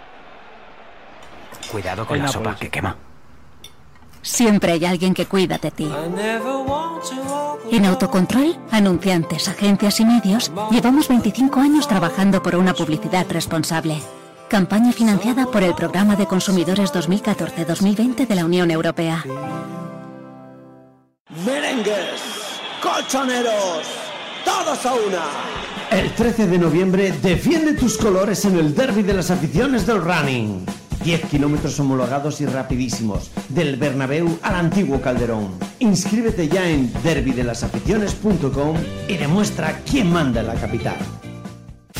Cuidado 1.70 2.06
con 2.06 2.16
El 2.16 2.22
la 2.22 2.26
Napoli, 2.26 2.44
sopa 2.44 2.56
sí. 2.56 2.64
que 2.64 2.70
quema. 2.70 2.96
Siempre 4.22 4.72
hay 4.72 4.84
alguien 4.84 5.14
que 5.14 5.26
cuida 5.26 5.58
de 5.58 5.70
ti. 5.70 5.90
En 7.70 7.86
Autocontrol, 7.86 8.56
anunciantes, 8.70 9.48
agencias 9.48 10.00
y 10.00 10.04
medios, 10.04 10.52
llevamos 10.70 11.08
25 11.08 11.58
años 11.60 11.88
trabajando 11.88 12.42
por 12.42 12.56
una 12.56 12.74
publicidad 12.74 13.26
responsable. 13.30 13.98
Campaña 14.48 14.92
financiada 14.92 15.46
por 15.46 15.62
el 15.62 15.74
Programa 15.74 16.16
de 16.16 16.26
Consumidores 16.26 16.92
2014-2020 16.92 18.26
de 18.26 18.34
la 18.34 18.44
Unión 18.44 18.70
Europea. 18.70 19.24
Merengues, 21.46 22.39
colchoneros, 22.80 23.86
todos 24.44 24.86
a 24.86 24.94
una. 24.94 25.22
El 25.90 26.12
13 26.14 26.46
de 26.46 26.58
noviembre 26.58 27.12
defiende 27.22 27.74
tus 27.74 27.96
colores 27.98 28.44
en 28.44 28.58
el 28.58 28.74
derby 28.74 29.02
de 29.02 29.14
las 29.14 29.30
aficiones 29.30 29.86
del 29.86 30.02
running. 30.02 30.64
10 31.04 31.26
kilómetros 31.26 31.78
homologados 31.80 32.40
y 32.40 32.46
rapidísimos, 32.46 33.30
del 33.48 33.76
Bernabéu 33.76 34.38
al 34.42 34.54
antiguo 34.54 35.00
Calderón. 35.00 35.48
Inscríbete 35.78 36.48
ya 36.48 36.68
en 36.68 36.92
derbydelasaficiones.com 37.02 38.76
y 39.08 39.16
demuestra 39.16 39.80
quién 39.88 40.12
manda 40.12 40.40
en 40.40 40.46
la 40.46 40.54
capital. 40.54 40.98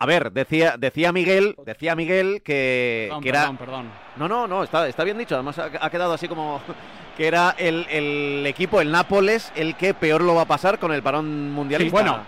A 0.00 0.06
ver, 0.06 0.30
decía, 0.30 0.76
decía 0.78 1.12
Miguel, 1.12 1.56
decía 1.66 1.96
Miguel 1.96 2.40
que, 2.44 3.06
Perdón, 3.08 3.22
que 3.22 3.28
era. 3.30 3.40
perdón, 3.40 3.56
perdón. 3.56 3.90
No, 4.16 4.28
no, 4.28 4.46
no, 4.46 4.62
está, 4.62 4.86
está 4.86 5.02
bien 5.04 5.18
dicho. 5.18 5.34
Además 5.34 5.58
ha, 5.58 5.70
ha 5.80 5.90
quedado 5.90 6.12
así 6.12 6.28
como 6.28 6.60
que 7.16 7.26
era 7.26 7.54
el, 7.58 7.84
el 7.90 8.46
equipo, 8.46 8.80
el 8.80 8.92
Nápoles, 8.92 9.52
el 9.56 9.74
que 9.76 9.94
peor 9.94 10.20
lo 10.22 10.34
va 10.36 10.42
a 10.42 10.46
pasar 10.46 10.78
con 10.78 10.92
el 10.92 11.02
parón 11.02 11.50
mundialista. 11.52 11.92
bueno, 11.92 12.20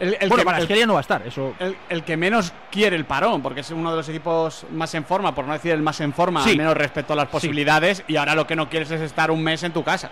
el, 0.00 0.16
el 0.20 0.28
bueno, 0.28 0.36
que, 0.36 0.44
para 0.44 0.56
el- 0.58 0.62
Argelia 0.64 0.84
no 0.86 0.94
va 0.94 0.98
a 0.98 1.02
estar, 1.02 1.24
eso. 1.24 1.54
el- 1.60 1.76
el 1.88 2.02
que 2.02 2.16
menos 2.16 2.52
quiere 2.72 2.96
el 2.96 3.04
parón, 3.04 3.40
porque 3.40 3.60
es 3.60 3.70
uno 3.70 3.92
de 3.92 3.98
los 3.98 4.08
equipos 4.08 4.66
más 4.72 4.92
en 4.96 5.04
forma, 5.04 5.32
por 5.32 5.44
no 5.44 5.52
decir 5.52 5.70
el 5.70 5.80
más 5.82 6.00
en 6.00 6.12
forma, 6.12 6.42
Sí. 6.42 6.50
al 6.50 6.56
menos 6.56 6.76
respecto 6.76 7.12
a 7.12 7.16
las 7.16 7.28
posibilidades, 7.28 8.02
y 8.08 8.16
ahora 8.16 8.34
lo 8.34 8.48
que 8.48 8.56
no 8.56 8.68
quieres 8.68 8.90
es 8.90 9.00
estar 9.00 9.30
un 9.30 9.44
mes 9.44 9.62
en 9.62 9.72
tu 9.72 9.84
casa. 9.84 10.10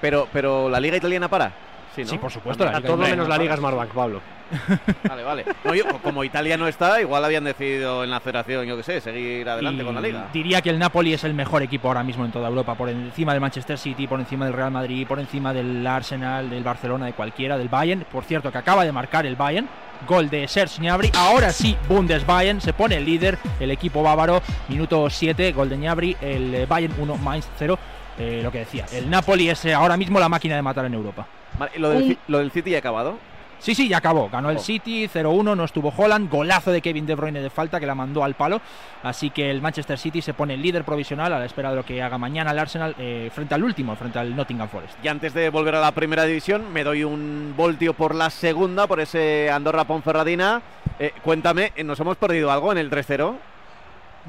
Pero, 0.00 0.28
pero 0.32 0.68
la 0.68 0.78
liga 0.78 0.96
italiana 0.96 1.26
para. 1.26 1.50
Sí, 1.96 2.02
¿no? 2.02 2.08
Sí, 2.10 2.18
por 2.18 2.30
supuesto, 2.30 2.64
la 2.64 2.72
A 2.72 2.76
Liga 2.76 2.86
todo 2.88 2.98
menos 2.98 3.26
la. 3.26 3.38
Liga 3.38 3.56
Smartbank, 3.56 3.90
Pablo. 3.90 4.20
Vale, 5.08 5.24
vale. 5.24 5.44
No, 5.64 5.74
yo, 5.74 5.84
como 6.02 6.22
Italia 6.22 6.56
no 6.56 6.68
está, 6.68 7.00
igual 7.00 7.24
habían 7.24 7.42
decidido 7.42 8.04
en 8.04 8.10
la 8.10 8.20
federación, 8.20 8.64
yo 8.64 8.76
qué 8.76 8.84
sé, 8.84 9.00
seguir 9.00 9.48
adelante 9.48 9.82
Y 9.82 9.84
con 9.84 9.94
la 9.94 10.00
liga. 10.00 10.28
Diría 10.32 10.62
que 10.62 10.70
el 10.70 10.78
Napoli 10.78 11.12
es 11.12 11.24
el 11.24 11.34
mejor 11.34 11.62
equipo 11.62 11.88
ahora 11.88 12.04
mismo 12.04 12.24
en 12.24 12.30
toda 12.30 12.48
Europa, 12.48 12.76
por 12.76 12.88
encima 12.88 13.32
del 13.32 13.40
Manchester 13.40 13.76
City, 13.76 14.06
por 14.06 14.20
encima 14.20 14.44
del 14.44 14.54
Real 14.54 14.70
Madrid, 14.70 15.04
por 15.04 15.18
encima 15.18 15.52
del 15.52 15.84
Arsenal, 15.84 16.48
del 16.48 16.62
Barcelona, 16.62 17.06
de 17.06 17.14
cualquiera, 17.14 17.58
del 17.58 17.68
Bayern. 17.68 18.06
Por 18.10 18.22
cierto, 18.22 18.52
que 18.52 18.58
acaba 18.58 18.84
de 18.84 18.92
marcar 18.92 19.26
el 19.26 19.34
Bayern. 19.34 19.68
Gol 20.06 20.28
de 20.28 20.46
Serge 20.46 20.80
Gnabry. 20.80 21.10
Ahora 21.16 21.50
sí, 21.50 21.76
Bundesbayern 21.88 22.60
se 22.60 22.72
pone 22.72 22.96
el 22.98 23.04
líder, 23.04 23.38
el 23.58 23.70
equipo 23.70 24.02
bávaro. 24.02 24.42
Minuto 24.68 25.08
7, 25.10 25.52
gol 25.52 25.70
de 25.70 25.76
Gnabry. 25.78 26.16
El 26.20 26.54
eh, 26.54 26.66
Bayern 26.66 26.94
1, 26.98 27.16
Mainz 27.16 27.48
0. 27.58 27.78
Eh, 28.18 28.40
lo 28.42 28.50
que 28.50 28.60
decía, 28.60 28.86
el 28.92 29.10
Napoli 29.10 29.50
es 29.50 29.64
eh, 29.64 29.74
ahora 29.74 29.96
mismo 29.96 30.18
la 30.18 30.28
máquina 30.28 30.56
de 30.56 30.62
matar 30.62 30.86
en 30.86 30.94
Europa. 30.94 31.26
Vale, 31.58 31.72
¿y 31.74 31.78
lo, 31.78 31.90
del, 31.90 32.02
Un- 32.02 32.08
Ci- 32.10 32.18
lo 32.28 32.38
del 32.38 32.50
City 32.50 32.70
ya 32.70 32.76
ha 32.76 32.80
acabado? 32.80 33.18
Sí, 33.58 33.74
sí, 33.74 33.88
ya 33.88 33.96
acabó. 33.96 34.28
Ganó 34.28 34.50
el 34.50 34.58
Oh. 34.58 34.60
City 34.60 35.08
0-1, 35.08 35.56
no 35.56 35.64
estuvo 35.64 35.90
Holland. 35.96 36.30
Golazo 36.30 36.70
de 36.72 36.82
Kevin 36.82 37.06
De 37.06 37.14
Bruyne 37.14 37.40
de 37.40 37.48
falta 37.48 37.80
que 37.80 37.86
la 37.86 37.94
mandó 37.94 38.22
al 38.22 38.34
palo. 38.34 38.60
Así 39.02 39.30
que 39.30 39.50
el 39.50 39.62
Manchester 39.62 39.98
City 39.98 40.20
se 40.20 40.34
pone 40.34 40.58
líder 40.58 40.84
provisional 40.84 41.32
a 41.32 41.38
la 41.38 41.46
espera 41.46 41.70
de 41.70 41.76
lo 41.76 41.82
que 41.84 42.02
haga 42.02 42.18
mañana 42.18 42.50
el 42.50 42.58
Arsenal 42.58 42.94
eh, 42.98 43.30
frente 43.34 43.54
al 43.54 43.64
último, 43.64 43.96
frente 43.96 44.18
al 44.18 44.36
Nottingham 44.36 44.68
Forest. 44.68 45.02
Y 45.02 45.08
antes 45.08 45.32
de 45.32 45.48
volver 45.48 45.74
a 45.74 45.80
la 45.80 45.92
primera 45.92 46.24
división, 46.24 46.70
me 46.70 46.84
doy 46.84 47.02
un 47.02 47.54
voltio 47.56 47.94
por 47.94 48.14
la 48.14 48.28
segunda, 48.28 48.86
por 48.86 49.00
ese 49.00 49.50
Andorra 49.50 49.84
Ponferradina. 49.84 50.60
Eh, 50.98 51.12
cuéntame, 51.24 51.72
¿nos 51.82 51.98
hemos 51.98 52.18
perdido 52.18 52.50
algo 52.52 52.72
en 52.72 52.78
el 52.78 52.90
3-0? 52.90 53.36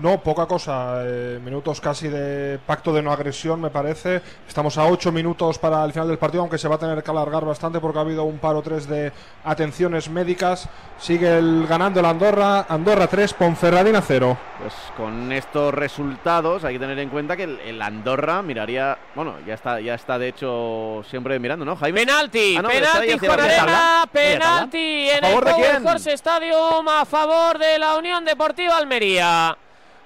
No, 0.01 0.19
poca 0.21 0.45
cosa. 0.45 1.01
eh, 1.05 1.39
minutos 1.43 1.81
casi 1.81 2.07
de 2.07 2.59
pacto 2.65 2.93
de 2.93 3.01
no 3.01 3.11
agresión, 3.11 3.59
me 3.59 3.71
parece. 3.71 4.21
Estamos 4.47 4.77
a 4.77 4.85
8 4.85 5.11
minutos 5.11 5.57
para 5.57 5.83
el 5.83 5.91
final 5.91 6.07
del 6.07 6.19
partido, 6.19 6.41
aunque 6.41 6.59
se 6.59 6.67
va 6.67 6.75
a 6.75 6.77
tener 6.77 7.01
que 7.01 7.09
alargar 7.09 7.43
bastante 7.45 7.79
porque 7.79 7.97
ha 7.97 8.01
habido 8.01 8.23
un 8.23 8.37
par 8.37 8.55
o 8.55 8.61
tres 8.61 8.87
de 8.87 9.11
atenciones 9.43 10.07
médicas. 10.09 10.69
Sigue 10.99 11.37
el, 11.39 11.65
ganando 11.67 11.99
el 11.99 12.05
Andorra. 12.05 12.67
Andorra 12.69 13.07
3, 13.07 13.33
Ponferradina 13.33 14.01
0. 14.01 14.37
Pues 14.59 14.73
con 14.95 15.31
estos 15.31 15.73
resultados 15.73 16.63
hay 16.63 16.75
que 16.75 16.79
tener 16.79 16.99
en 16.99 17.09
cuenta 17.09 17.35
que 17.35 17.43
el, 17.43 17.59
el 17.61 17.81
Andorra 17.81 18.43
miraría, 18.43 18.97
bueno, 19.15 19.35
ya 19.47 19.55
está, 19.55 19.79
ya 19.79 19.95
está 19.95 20.19
de 20.19 20.27
hecho 20.27 21.03
siempre 21.09 21.39
mirando, 21.39 21.65
¿no? 21.65 21.75
Jaime. 21.75 22.01
Penalti, 22.01 22.55
Ah, 22.55 22.61
no, 22.61 22.69
penalti, 22.69 23.17
Juan. 23.17 23.39
Arena, 23.39 24.03
penalti 24.11 25.09
¿A 25.09 25.17
en 25.17 25.25
el 25.25 25.33
Power 25.41 25.97
Stadium 26.07 26.87
a 26.87 27.05
favor 27.05 27.57
de 27.57 27.79
la 27.79 27.95
Unión 27.95 28.23
Deportiva 28.25 28.77
Almería. 28.77 29.57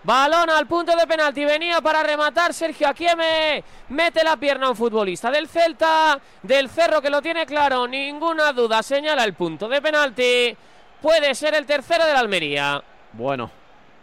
Balón 0.04 0.50
al 0.50 0.66
punto 0.66 0.96
de 0.96 1.06
penalti, 1.06 1.46
venía 1.46 1.80
para 1.80 2.02
rematar 2.02 2.54
Sergio 2.54 2.88
Aquieme, 2.88 3.64
mete 3.90 4.24
la 4.24 4.36
pierna 4.36 4.66
a 4.66 4.70
un 4.72 4.76
futbolista 4.76 5.30
del 5.30 5.48
Celta, 5.48 6.20
del 6.42 6.70
Cerro 6.70 7.02
que 7.02 7.12
lo 7.12 7.22
tiene 7.22 7.46
claro, 7.46 7.88
ninguna 7.88 8.52
duda, 8.52 8.82
señala 8.82 9.24
el 9.24 9.34
punto 9.34 9.70
de 9.70 9.80
penalti, 9.80 10.58
puede 11.02 11.36
ser 11.36 11.54
el 11.54 11.68
tercero 11.68 12.04
de 12.06 12.14
la 12.14 12.20
Almería. 12.20 12.84
Bueno, 13.14 13.52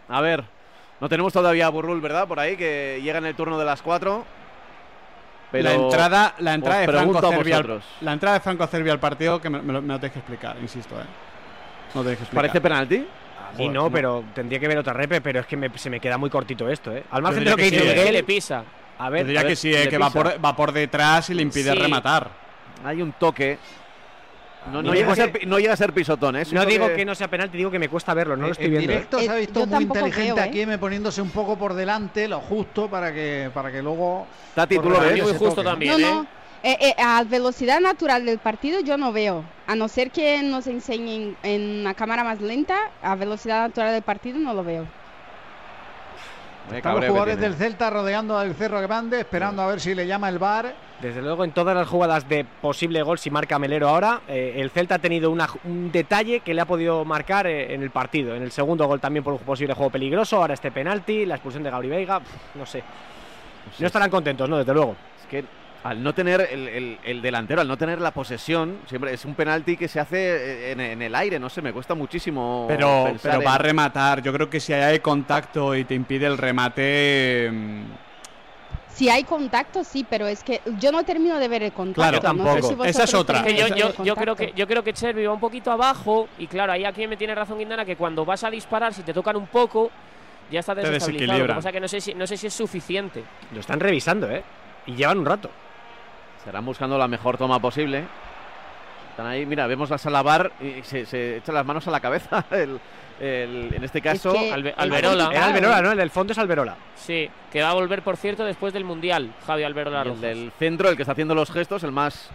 a 0.09 0.21
ver, 0.21 0.45
no 1.01 1.09
tenemos 1.09 1.33
todavía 1.33 1.67
a 1.67 1.71
Burrul, 1.71 2.01
¿verdad? 2.01 2.29
Por 2.29 2.39
ahí, 2.39 2.57
que 2.57 3.01
llega 3.03 3.19
en 3.19 3.27
el 3.27 3.35
turno 3.35 3.59
de 3.59 3.65
las 3.65 3.83
4. 3.83 4.25
Pero 5.51 5.65
la 5.65 5.75
entrada, 5.75 6.35
la 6.39 6.55
entrada 6.55 6.81
de 6.81 6.87
Franco 6.87 7.21
Cervi 7.21 7.53
al, 7.53 7.83
la 8.03 8.13
entrada 8.13 8.35
de 8.35 8.41
Franco 8.41 8.67
Cervi 8.67 8.91
al 8.91 9.01
partido 9.01 9.41
que 9.41 9.51
me, 9.51 9.63
me 9.63 9.73
lo, 9.73 9.83
me 9.83 9.95
lo 9.95 9.99
tenéis 9.99 10.13
que 10.13 10.19
explicar, 10.21 10.57
insisto, 10.61 10.95
eh. 10.95 11.05
No 11.95 12.03
tenéis 12.03 12.19
que 12.19 12.25
explicar. 12.25 12.35
¿Parece 12.35 12.61
penalti? 12.61 13.09
Mí 13.57 13.69
no, 13.69 13.91
pero 13.91 14.25
tendría 14.35 14.59
que 14.59 14.69
ver 14.69 14.79
otra 14.79 14.93
repe, 14.93 15.21
pero 15.21 15.41
es 15.41 15.47
que 15.47 15.57
me- 15.57 15.71
se 15.79 15.89
me 15.91 16.01
queda 16.01 16.19
muy 16.19 16.31
cortito 16.31 16.69
esto, 16.69 16.95
¿eh? 16.95 17.05
Al 17.11 17.23
margen 17.23 17.45
de 17.45 17.51
lo 17.51 17.57
que 17.57 17.63
que 17.65 17.71
dice 17.71 17.83
sí, 17.83 17.89
¿eh? 17.89 17.95
Miguel, 17.95 18.13
le 18.13 18.23
pisa. 18.25 18.65
A 18.99 19.11
ver, 19.11 19.25
diría 19.27 19.41
a 19.41 19.43
ver, 19.45 19.53
que 19.53 19.57
sí, 19.57 19.73
eh, 19.75 19.89
que 19.89 19.97
va 19.99 20.11
por, 20.11 20.45
va 20.45 20.55
por 20.57 20.73
detrás 20.73 21.31
y 21.31 21.35
le 21.35 21.43
impide 21.43 21.73
Sí. 21.73 21.79
rematar. 21.79 22.29
Hay 22.85 23.01
un 23.01 23.13
toque. 23.13 23.59
No, 24.73 24.83
no 24.83 24.93
llega, 24.93 25.13
a 25.13 25.15
digo 25.15 25.33
ser, 25.33 25.47
no 25.49 25.59
llega 25.59 25.73
a 25.73 25.77
ser 25.77 25.93
pisotón, 25.95 26.37
¿eh? 26.37 26.43
No 26.53 26.67
digo 26.67 26.87
toque- 26.87 26.97
que 26.97 27.05
no 27.05 27.15
sea 27.15 27.29
penalti, 27.29 27.57
digo 27.57 27.71
que 27.71 27.79
me 27.79 27.89
cuesta 27.89 28.13
verlo, 28.13 28.37
no 28.37 28.47
lo 28.47 28.53
estoy 28.53 28.67
en 28.67 28.73
viendo. 28.73 28.91
¿eh? 28.93 28.95
directo 28.97 29.19
se 29.21 29.31
ha 29.31 29.37
Eh, 29.37 29.41
visto 29.41 29.67
muy 29.67 29.83
inteligente 29.85 30.41
¿eh? 30.41 30.45
aquí, 30.45 30.67
me 30.67 30.77
poniéndose 30.79 31.23
un 31.23 31.31
poco 31.31 31.57
por 31.57 31.73
delante, 31.75 32.29
lo 32.29 32.41
justo 32.41 32.89
para 32.91 33.13
que 33.13 33.51
para 33.55 33.71
que 33.73 33.81
luego. 33.81 34.27
Tati, 34.55 34.77
tú 34.79 34.91
lo 34.91 35.01
ves. 35.01 35.23
Muy 35.23 35.33
justo 35.33 35.49
toque. 35.55 35.63
también, 35.65 36.01
no, 36.01 36.23
¿eh? 36.23 36.27
No. 36.63 36.69
Eh, 36.69 36.77
eh, 36.81 36.95
a 36.99 37.23
velocidad 37.25 37.81
natural 37.81 38.25
del 38.25 38.39
partido 38.39 38.81
yo 38.81 38.97
no 38.97 39.13
veo. 39.13 39.45
A 39.67 39.75
no 39.75 39.89
ser 39.89 40.11
que 40.11 40.43
nos 40.43 40.67
enseñen 40.67 41.37
en 41.43 41.81
una 41.81 41.95
cámara 41.95 42.25
más 42.25 42.41
lenta, 42.41 42.77
a 43.03 43.15
velocidad 43.15 43.63
natural 43.69 43.93
del 43.93 44.03
partido 44.03 44.39
no 44.39 44.55
lo 44.55 44.65
veo. 44.65 44.87
Están 46.73 46.97
los 46.97 47.07
jugadores 47.07 47.41
del 47.41 47.55
Celta 47.55 47.89
rodeando 47.89 48.37
al 48.37 48.55
Cerro 48.55 48.83
Grande, 48.83 49.21
esperando 49.21 49.63
a 49.63 49.67
ver 49.69 49.81
si 49.81 49.95
le 49.95 50.07
llama 50.07 50.29
el 50.29 50.39
bar. 50.39 50.75
Desde 51.01 51.23
luego, 51.23 51.43
en 51.45 51.53
todas 51.53 51.75
las 51.75 51.89
jugadas 51.89 52.29
de 52.29 52.45
posible 52.45 53.01
gol, 53.03 53.19
si 53.19 53.31
marca 53.31 53.59
Melero 53.59 53.89
ahora, 53.89 54.21
eh, 54.29 54.55
el 54.57 54.69
Celta 54.71 54.97
ha 54.97 54.99
tenido 54.99 55.31
una- 55.31 55.49
un 55.65 55.91
detalle 55.91 56.41
que 56.41 56.53
le 56.53 56.61
ha 56.61 56.67
podido 56.67 57.07
marcar 57.07 57.47
eh, 57.47 57.73
en 57.73 57.83
el 57.83 57.91
partido. 57.91 58.35
En 58.35 58.43
el 58.43 58.51
segundo 58.53 58.87
gol 58.87 59.01
también 59.01 59.25
por 59.25 59.33
un 59.33 59.39
posible 59.39 59.73
juego 59.73 59.91
peligroso, 59.91 60.37
ahora 60.37 60.53
este 60.53 60.71
penalti, 60.71 61.25
la 61.25 61.37
expulsión 61.37 61.63
de 61.63 61.71
Gabri 61.71 61.89
Veiga, 61.89 62.21
pf, 62.21 62.37
no 62.55 62.67
sé. 62.67 62.83
No 63.79 63.87
estarán 63.87 64.11
contentos, 64.11 64.47
¿no? 64.47 64.59
Desde 64.59 64.75
luego. 64.75 64.95
Es 65.23 65.27
que 65.27 65.45
al 65.89 66.03
no 66.03 66.13
tener 66.15 66.49
el, 66.53 66.69
el- 66.69 66.99
el 67.03 67.23
delantero, 67.23 67.61
al 67.61 67.69
no 67.69 67.77
tener 67.77 68.01
la 68.01 68.11
posesión, 68.11 68.79
siempre 68.87 69.13
es 69.15 69.25
un 69.25 69.35
penalti 69.35 69.77
que 69.77 69.89
se 69.89 69.99
hace 70.01 70.73
en, 70.73 70.81
en 70.81 71.03
el 71.03 71.15
aire, 71.15 71.39
no 71.39 71.49
sé, 71.49 71.63
me 71.63 71.73
cuesta 71.73 71.95
muchísimo. 71.95 72.67
Pero, 72.69 73.13
pero 73.23 73.43
va 73.43 73.55
a 73.55 73.59
rematar. 73.59 74.23
Yo 74.23 74.33
creo 74.33 74.51
que 74.51 74.61
si 74.61 74.73
hay 74.73 74.99
contacto 75.01 75.75
y 75.75 75.85
te 75.85 75.95
impide 75.95 76.27
el 76.27 76.37
remate. 76.39 77.51
mm, 77.53 77.83
Si 78.89 79.09
hay 79.09 79.25
contacto, 79.25 79.85
sí, 79.85 80.05
pero 80.09 80.27
es 80.27 80.43
que 80.43 80.61
yo 80.79 80.91
no 80.93 81.05
termino 81.05 81.39
de 81.39 81.49
ver 81.49 81.63
el 81.63 81.73
contacto. 81.73 82.03
Claro, 82.21 82.35
no 82.35 82.45
sé 82.45 82.61
tampoco. 82.61 82.83
si 82.85 82.91
Esa 82.91 83.05
es 83.05 83.15
otra. 83.15 83.43
Que 83.45 83.55
yo, 83.55 83.69
yo, 83.69 84.05
yo 84.05 84.15
creo 84.17 84.35
que 84.37 84.53
yo 84.55 84.67
creo 84.67 84.83
que 84.83 84.93
Chervi 84.93 85.25
va 85.25 85.33
un 85.33 85.41
poquito 85.41 85.71
abajo 85.71 86.29
y 86.39 86.47
claro, 86.49 86.73
ahí 86.73 86.85
aquí 86.85 87.07
me 87.07 87.17
tiene 87.17 87.35
razón 87.35 87.59
Guindana 87.59 87.85
que 87.85 87.97
cuando 87.97 88.25
vas 88.25 88.43
a 88.45 88.51
disparar 88.51 88.93
si 88.93 89.03
te 89.03 89.15
tocan 89.15 89.37
un 89.37 89.47
poco 89.47 89.91
ya 90.51 90.61
está 90.61 90.75
desestabilizado. 90.75 91.39
Lo 91.39 91.47
que 91.47 91.55
pasa 91.55 91.73
que 91.73 91.81
no 91.81 91.89
sé 91.89 92.01
si 92.01 92.15
no 92.15 92.27
sé 92.27 92.37
si 92.37 92.47
es 92.49 92.55
suficiente. 92.55 93.23
Lo 93.55 93.61
están 93.61 93.79
revisando, 93.79 94.31
¿eh? 94.31 94.43
Y 94.87 94.95
llevan 94.97 95.19
un 95.19 95.27
rato. 95.27 95.51
Estarán 96.39 96.65
buscando 96.65 96.97
la 96.99 97.09
mejor 97.09 97.37
toma 97.37 97.61
posible. 97.61 98.05
Están 99.11 99.27
ahí, 99.27 99.45
mira, 99.45 99.67
vemos 99.67 99.91
a 99.91 99.99
Salabar 99.99 100.53
y 100.61 100.83
se, 100.85 101.05
se 101.05 101.39
echa 101.39 101.53
las 101.53 101.67
manos 101.67 101.87
a 101.89 101.91
la 101.91 102.01
cabeza. 102.01 102.45
El, 102.51 102.81
el- 103.21 103.75
en 103.75 103.83
este 103.83 104.01
caso, 104.01 104.33
que 104.33 104.53
Albe- 104.53 104.69
el 104.69 104.75
Alberola. 104.77 105.31
Era 105.33 105.47
Alberola, 105.47 105.83
¿no? 105.83 105.91
El 105.91 105.99
del 105.99 106.11
fondo 106.11 106.33
es 106.33 106.39
Alberola. 106.39 106.77
Sí, 106.95 107.29
que 107.51 107.61
va 107.63 107.71
a 107.71 107.75
volver 107.75 108.03
por 108.03 108.17
cierto 108.17 108.45
después 108.45 108.73
del 108.73 108.85
Mundial, 108.85 109.33
Javi 109.45 109.65
Alberola 109.65 110.05
y 110.07 110.09
el 110.11 110.21
del 110.21 110.53
centro, 110.57 110.89
el 110.89 110.95
que 110.97 111.03
está 111.03 111.13
haciendo 111.13 111.35
los 111.35 111.51
gestos, 111.51 111.83
el 111.83 111.91
más 111.91 112.31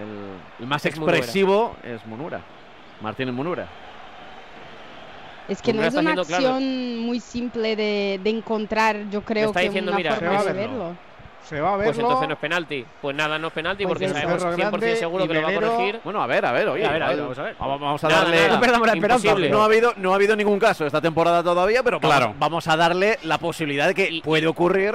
el, 0.00 0.62
el 0.62 0.66
más 0.68 0.86
Es 0.86 0.96
Munura. 0.96 1.16
expresivo 1.18 1.74
es 1.82 2.06
Munura. 2.06 2.40
Martínez 3.00 3.34
Munura. 3.34 3.66
Es 5.48 5.60
que 5.60 5.72
no 5.72 5.82
es 5.82 5.92
una 5.94 6.12
claro. 6.14 6.20
acción 6.22 6.98
muy 7.00 7.18
simple 7.18 7.74
de, 7.74 8.20
de 8.22 8.30
encontrar, 8.30 9.10
yo 9.10 9.22
creo 9.22 9.48
está 9.48 9.58
que 9.60 9.66
diciendo, 9.66 9.90
una 9.90 9.96
mira, 9.96 10.14
forma 10.14 10.44
de 10.44 10.52
verlo. 10.52 10.96
Verlo. 11.50 11.56
Se 11.56 11.60
va 11.60 11.74
a 11.74 11.76
verlo. 11.76 11.92
Pues 11.92 11.98
entonces 11.98 12.28
no 12.28 12.34
es 12.34 12.40
penalti. 12.40 12.86
Pues 13.00 13.16
nada, 13.16 13.38
no 13.38 13.46
es 13.48 13.52
penalti 13.52 13.84
Pues 13.84 13.90
porque 13.92 14.04
el 14.06 14.12
sabemos 14.12 14.42
Cerro 14.42 14.52
100% 14.56 14.56
Grande 14.56 14.96
seguro 14.96 15.28
que 15.28 15.34
lo 15.34 15.42
va 15.42 15.48
a 15.48 15.54
corregir. 15.54 16.00
Bueno, 16.04 16.22
a 16.22 16.26
ver, 16.26 16.46
a 16.46 16.52
ver, 16.52 16.68
oye. 16.68 16.86
A 16.86 16.92
ver, 16.92 17.02
a 17.02 17.08
ver, 17.08 17.16
vale. 17.16 17.22
vamos 17.22 17.38
a 17.38 17.42
ver. 17.42 17.56
Vamos, 17.58 18.04
a 18.04 18.08
Nada, 18.08 18.20
darle. 18.22 18.36
nada, 18.36 18.54
No 18.54 18.60
perdamos 18.60 18.86
la 18.86 18.92
esperanza, 18.94 19.26
imposible. 19.28 19.50
No 19.50 19.62
ha 19.62 19.64
habido, 19.64 19.92
no 19.96 20.12
ha 20.12 20.14
habido 20.16 20.36
ningún 20.36 20.58
caso 20.58 20.86
esta 20.86 21.00
temporada 21.00 21.42
todavía, 21.42 21.82
pero 21.82 22.00
vamos, 22.00 22.16
Claro. 22.16 22.34
vamos 22.38 22.68
a 22.68 22.76
darle 22.76 23.18
la 23.22 23.38
posibilidad 23.38 23.86
de 23.88 23.94
que 23.94 24.10
Y- 24.10 24.20
puede 24.22 24.46
ocurrir. 24.46 24.94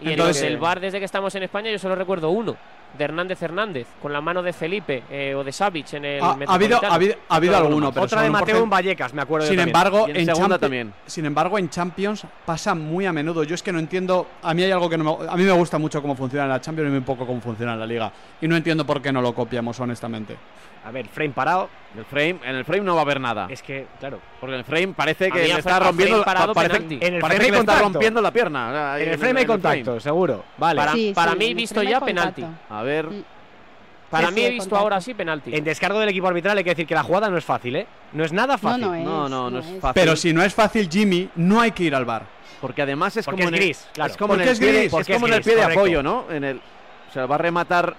Y 0.00 0.06
en 0.06 0.10
Entonces- 0.12 0.42
el 0.44 0.58
bar 0.58 0.80
desde 0.80 0.98
que 0.98 1.04
estamos 1.04 1.34
en 1.34 1.42
España 1.42 1.70
yo 1.70 1.78
solo 1.78 1.94
recuerdo 1.94 2.30
uno, 2.30 2.56
de 2.96 3.04
Hernández 3.04 3.42
Hernández, 3.42 3.86
con 4.00 4.12
la 4.12 4.20
mano 4.20 4.42
de 4.42 4.52
Felipe 4.52 5.02
eh, 5.10 5.34
o 5.34 5.44
de 5.44 5.52
Savic 5.52 5.94
en 5.94 6.04
el 6.04 6.22
Ha, 6.22 6.36
ha 6.46 6.54
habido, 6.54 6.80
ha 6.84 6.94
habido, 6.94 7.14
ha 7.28 7.36
habido 7.36 7.54
Otro 7.54 7.66
alguno, 7.66 7.92
pero 7.92 8.04
Otra 8.04 8.22
de 8.22 8.26
un 8.28 8.32
Mateo 8.32 8.62
en 8.62 8.70
Vallecas, 8.70 9.14
me 9.14 9.22
acuerdo 9.22 9.46
yo 9.46 9.50
Sin 9.50 9.58
también. 9.58 9.76
embargo, 9.76 10.08
en 10.08 10.16
en, 10.16 10.26
segunda 10.26 10.58
también. 10.58 10.92
sin 11.06 11.26
embargo, 11.26 11.58
en 11.58 11.70
Champions 11.70 12.24
pasa 12.44 12.74
muy 12.74 13.06
a 13.06 13.12
menudo. 13.12 13.44
Yo 13.44 13.54
es 13.54 13.62
que 13.62 13.72
no 13.72 13.78
entiendo. 13.78 14.26
A 14.42 14.54
mí 14.54 14.62
hay 14.62 14.70
algo 14.70 14.88
que 14.88 14.98
no 14.98 15.04
me, 15.04 15.28
a 15.28 15.36
mí 15.36 15.44
me 15.44 15.52
gusta 15.52 15.78
mucho 15.78 16.02
cómo 16.02 16.14
funciona 16.16 16.46
la 16.46 16.60
Champions 16.60 16.88
y 16.88 16.92
muy 16.92 17.00
poco 17.00 17.26
cómo 17.26 17.40
funciona 17.40 17.76
la 17.76 17.86
Liga. 17.86 18.12
Y 18.40 18.48
no 18.48 18.56
entiendo 18.56 18.84
por 18.84 19.00
qué 19.00 19.12
no 19.12 19.22
lo 19.22 19.34
copiamos, 19.34 19.78
honestamente. 19.80 20.36
A 20.84 20.90
ver, 20.90 21.08
frame 21.08 21.30
parado. 21.30 21.68
El 21.96 22.04
frame, 22.04 22.38
en 22.44 22.54
el 22.56 22.64
frame 22.64 22.82
no 22.82 22.94
va 22.94 23.00
a 23.00 23.04
haber 23.04 23.20
nada. 23.20 23.46
Es 23.50 23.62
que, 23.62 23.86
claro. 23.98 24.20
Porque 24.40 24.54
en 24.54 24.60
el 24.60 24.64
frame 24.64 24.88
parece 24.94 25.30
que 25.30 25.38
le 25.48 25.52
está 25.58 25.78
rompiendo. 25.80 26.22
parado, 26.24 26.54
parece. 26.54 26.76
En 26.76 27.14
el 27.14 27.20
parece 27.20 27.40
frame 27.40 27.44
que 27.46 27.50
le 27.52 27.58
está 27.58 27.78
rompiendo 27.80 28.20
la 28.22 28.30
pierna. 28.30 28.96
En 28.96 29.08
el 29.08 29.14
en 29.14 29.18
frame 29.18 29.40
hay 29.40 29.46
frame. 29.46 29.60
contacto, 29.62 30.00
seguro. 30.00 30.44
Vale. 30.56 30.78
Para, 30.80 30.92
Sí, 30.92 31.12
para 31.14 31.32
sí, 31.32 31.38
mí 31.38 31.44
el 31.46 31.54
visto 31.54 31.82
ya 31.82 32.00
penalti. 32.00 32.44
A 32.70 32.82
ver. 32.82 33.06
Mm. 33.08 33.24
Para 34.08 34.28
Sí, 34.28 34.34
mí 34.34 34.40
sí, 34.40 34.46
he 34.46 34.50
visto 34.50 34.64
contacto. 34.70 34.82
ahora 34.82 35.00
sí 35.00 35.14
penalti. 35.14 35.54
En 35.54 35.62
descargo 35.64 36.00
del 36.00 36.08
equipo 36.08 36.26
arbitral 36.28 36.56
hay 36.58 36.64
que 36.64 36.70
decir 36.70 36.86
que 36.86 36.94
la 36.94 37.02
jugada 37.02 37.28
no 37.30 37.36
es 37.38 37.44
fácil, 37.44 37.76
¿eh? 37.76 37.86
No 38.12 38.24
es 38.24 38.32
nada 38.32 38.56
fácil. 38.58 38.80
No, 38.82 38.88
no 38.88 38.94
es. 38.96 39.04
No, 39.04 39.28
no, 39.28 39.50
no 39.50 39.58
es 39.60 39.66
fácil. 39.80 39.92
Pero 39.94 40.16
si 40.16 40.32
no 40.32 40.42
es 40.42 40.52
fácil, 40.54 40.88
Jimmy, 40.90 41.28
no 41.36 41.60
hay 41.60 41.70
que 41.72 41.84
ir 41.84 41.94
al 41.94 42.04
bar. 42.04 42.24
Porque 42.60 42.82
además 42.82 43.16
es 43.16 43.24
Porque 43.24 43.42
como 43.42 43.48
es 43.50 43.54
en 43.56 43.62
el- 43.62 43.68
gris, 43.68 43.88
claro. 43.92 44.10
Es 44.10 44.16
como 44.16 44.34
en 44.34 44.40
el 44.40 44.48
es 44.48 44.58
pie 44.58 44.66
de- 44.68 44.72
gris, 44.74 44.84
es 44.86 44.90
porque 44.92 45.12
como 45.14 45.26
es 45.26 45.30
en 45.30 45.34
el 45.34 45.40
gris, 45.42 45.46
pie 45.46 45.54
de 45.56 45.62
correcto. 45.62 45.80
apoyo, 45.80 46.02
¿no? 46.02 46.24
En 46.30 46.44
el, 46.44 46.56
o 46.56 47.12
sea, 47.12 47.26
va 47.26 47.34
a 47.36 47.38
rematar 47.38 47.94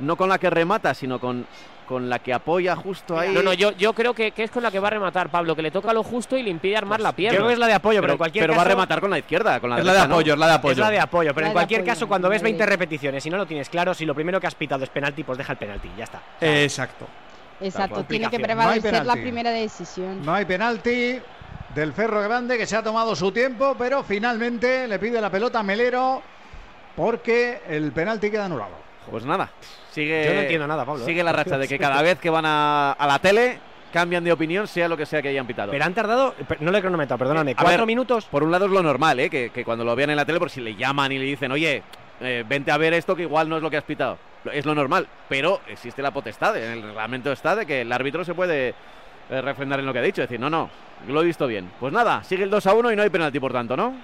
no 0.00 0.16
con 0.16 0.28
la 0.28 0.38
que 0.38 0.50
remata, 0.50 0.94
sino 0.94 1.20
con, 1.20 1.46
con 1.86 2.08
la 2.08 2.18
que 2.18 2.32
apoya 2.32 2.74
justo 2.76 3.18
ahí. 3.18 3.32
No, 3.32 3.42
no, 3.42 3.52
yo, 3.52 3.72
yo 3.72 3.92
creo 3.92 4.14
que, 4.14 4.32
que 4.32 4.44
es 4.44 4.50
con 4.50 4.62
la 4.62 4.70
que 4.70 4.78
va 4.78 4.88
a 4.88 4.92
rematar 4.92 5.30
Pablo, 5.30 5.54
que 5.56 5.62
le 5.62 5.70
toca 5.70 5.92
lo 5.92 6.02
justo 6.02 6.36
y 6.36 6.42
le 6.42 6.50
impide 6.50 6.76
armar 6.76 7.00
la 7.00 7.12
pierna. 7.12 7.36
Creo 7.36 7.48
que 7.48 7.52
es 7.54 7.58
la 7.58 7.66
de 7.66 7.74
apoyo, 7.74 7.98
pero, 8.00 8.02
pero, 8.02 8.12
en 8.12 8.18
cualquier 8.18 8.42
pero 8.44 8.52
caso. 8.54 8.58
va 8.58 8.62
a 8.66 8.68
rematar 8.74 9.00
con 9.00 9.10
la 9.10 9.18
izquierda, 9.18 9.60
con 9.60 9.70
la 9.70 9.78
Es 9.78 9.84
la 9.84 9.92
de 9.92 9.98
apoyo, 10.00 10.32
es 10.34 10.38
la 10.38 10.46
de 10.46 10.52
apoyo. 10.52 10.72
Es 10.72 10.78
la 10.78 10.90
de 10.90 11.00
apoyo, 11.00 11.34
pero 11.34 11.44
La 11.44 11.48
en 11.48 11.52
cualquier 11.52 11.80
apoyo, 11.80 11.92
caso, 11.92 12.08
cuando 12.08 12.28
ves 12.28 12.40
de- 12.40 12.44
20 12.44 12.66
repeticiones 12.66 13.26
y 13.26 13.30
no 13.30 13.36
lo 13.36 13.46
tienes 13.46 13.68
claro, 13.68 13.94
si 13.94 14.04
lo 14.04 14.14
primero 14.14 14.40
que 14.40 14.46
has 14.46 14.54
pitado 14.54 14.84
es 14.84 14.90
penalti, 14.90 15.24
pues 15.24 15.38
deja 15.38 15.52
el 15.52 15.58
penalti, 15.58 15.90
ya 15.96 16.04
está. 16.04 16.22
Exacto. 16.40 17.06
Exacto, 17.60 17.94
cual. 17.96 18.06
tiene 18.06 18.28
que. 18.28 18.38
No 18.38 18.44
prevalecer 18.44 19.06
la 19.06 19.14
primera 19.14 19.50
decisión. 19.50 20.24
No 20.24 20.34
hay 20.34 20.44
penalti 20.44 21.18
del 21.74 21.92
Ferro 21.92 22.20
Grande 22.22 22.58
que 22.58 22.66
se 22.66 22.76
ha 22.76 22.82
tomado 22.82 23.14
su 23.14 23.30
tiempo, 23.32 23.76
pero 23.78 24.02
finalmente 24.02 24.88
le 24.88 24.98
pide 24.98 25.20
la 25.20 25.30
pelota 25.30 25.60
a 25.60 25.62
Melero 25.62 26.22
porque 26.96 27.62
el 27.68 27.92
penalti 27.92 28.30
queda 28.30 28.46
anulado. 28.46 28.81
Pues 29.10 29.24
nada, 29.24 29.50
sigue. 29.90 30.24
Yo 30.26 30.34
no 30.34 30.40
entiendo 30.40 30.66
nada, 30.66 30.84
Pablo, 30.84 31.02
¿eh? 31.02 31.06
Sigue 31.06 31.22
la 31.22 31.32
racha 31.32 31.58
de 31.58 31.68
que 31.68 31.78
cada 31.78 32.02
vez 32.02 32.18
que 32.18 32.30
van 32.30 32.46
a, 32.46 32.92
a 32.92 33.06
la 33.06 33.18
tele 33.18 33.58
cambian 33.92 34.24
de 34.24 34.32
opinión, 34.32 34.66
sea 34.66 34.88
lo 34.88 34.96
que 34.96 35.06
sea 35.06 35.20
que 35.20 35.28
hayan 35.28 35.46
pitado. 35.46 35.70
Pero 35.70 35.84
han 35.84 35.94
tardado, 35.94 36.34
no 36.60 36.70
le 36.70 36.78
he 36.78 36.80
cronometrado, 36.80 37.18
perdóname, 37.18 37.52
A 37.52 37.56
cuatro 37.56 37.80
ver, 37.80 37.86
minutos. 37.86 38.24
Por 38.24 38.42
un 38.42 38.50
lado 38.50 38.64
es 38.64 38.72
lo 38.72 38.82
normal, 38.82 39.20
¿eh? 39.20 39.28
que, 39.28 39.50
que 39.50 39.64
cuando 39.64 39.84
lo 39.84 39.94
vean 39.94 40.10
en 40.10 40.16
la 40.16 40.24
tele, 40.24 40.38
por 40.38 40.50
si 40.50 40.60
le 40.60 40.74
llaman 40.74 41.12
y 41.12 41.18
le 41.18 41.24
dicen, 41.26 41.52
oye, 41.52 41.82
eh, 42.20 42.44
vente 42.48 42.70
a 42.70 42.78
ver 42.78 42.94
esto 42.94 43.14
que 43.14 43.22
igual 43.22 43.48
no 43.48 43.56
es 43.56 43.62
lo 43.62 43.70
que 43.70 43.76
has 43.76 43.84
pitado. 43.84 44.18
Es 44.50 44.64
lo 44.64 44.74
normal, 44.74 45.06
pero 45.28 45.60
existe 45.68 46.02
la 46.02 46.10
potestad, 46.10 46.56
en 46.56 46.72
el 46.72 46.82
reglamento 46.82 47.30
está 47.30 47.54
de 47.54 47.66
que 47.66 47.82
el 47.82 47.92
árbitro 47.92 48.24
se 48.24 48.34
puede 48.34 48.74
eh, 49.30 49.40
refrendar 49.40 49.78
en 49.78 49.86
lo 49.86 49.92
que 49.92 50.00
ha 50.00 50.02
dicho, 50.02 50.22
decir, 50.22 50.40
no, 50.40 50.50
no, 50.50 50.68
lo 51.06 51.22
he 51.22 51.24
visto 51.24 51.46
bien. 51.46 51.70
Pues 51.78 51.92
nada, 51.92 52.24
sigue 52.24 52.44
el 52.44 52.50
2 52.50 52.66
a 52.66 52.74
1 52.74 52.92
y 52.92 52.96
no 52.96 53.02
hay 53.02 53.10
penalti, 53.10 53.38
por 53.38 53.52
tanto, 53.52 53.76
¿no? 53.76 53.94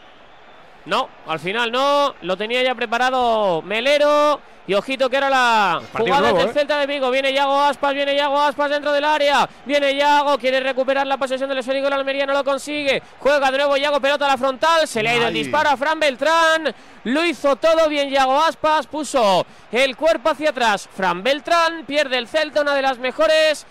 No, 0.88 1.06
al 1.26 1.38
final 1.38 1.70
no. 1.70 2.14
Lo 2.22 2.36
tenía 2.36 2.62
ya 2.62 2.74
preparado 2.74 3.60
Melero. 3.62 4.40
Y 4.66 4.74
ojito 4.74 5.08
que 5.08 5.16
era 5.16 5.30
la 5.30 5.80
jugada 5.92 6.20
nuevo, 6.20 6.38
del 6.38 6.48
¿eh? 6.48 6.52
Celta 6.52 6.78
de 6.78 6.86
Vigo. 6.86 7.10
Viene 7.10 7.32
Yago 7.32 7.58
Aspas, 7.58 7.94
viene 7.94 8.14
Yago 8.14 8.38
Aspas 8.38 8.70
dentro 8.70 8.92
del 8.92 9.04
área. 9.04 9.48
Viene 9.64 9.94
Yago, 9.94 10.36
quiere 10.38 10.60
recuperar 10.60 11.06
la 11.06 11.16
posesión 11.16 11.48
del 11.48 11.58
esférico. 11.58 11.86
El 11.86 11.94
Almería 11.94 12.26
no 12.26 12.34
lo 12.34 12.44
consigue. 12.44 13.02
Juega 13.18 13.50
de 13.50 13.58
nuevo 13.58 13.76
Yago, 13.78 14.00
pelota 14.00 14.26
a 14.26 14.28
la 14.28 14.36
frontal. 14.36 14.86
Se 14.86 15.02
le 15.02 15.08
ha 15.10 15.16
ido 15.16 15.28
el 15.28 15.34
disparo 15.34 15.70
a 15.70 15.76
Fran 15.76 15.98
Beltrán. 15.98 16.74
Lo 17.04 17.24
hizo 17.24 17.56
todo 17.56 17.88
bien 17.88 18.10
Yago 18.10 18.42
Aspas. 18.42 18.86
Puso 18.86 19.46
el 19.72 19.96
cuerpo 19.96 20.30
hacia 20.30 20.50
atrás. 20.50 20.88
Fran 20.94 21.22
Beltrán 21.22 21.84
pierde 21.86 22.18
el 22.18 22.28
Celta, 22.28 22.60
una 22.60 22.74
de 22.74 22.82
las 22.82 22.98
mejores 22.98 23.66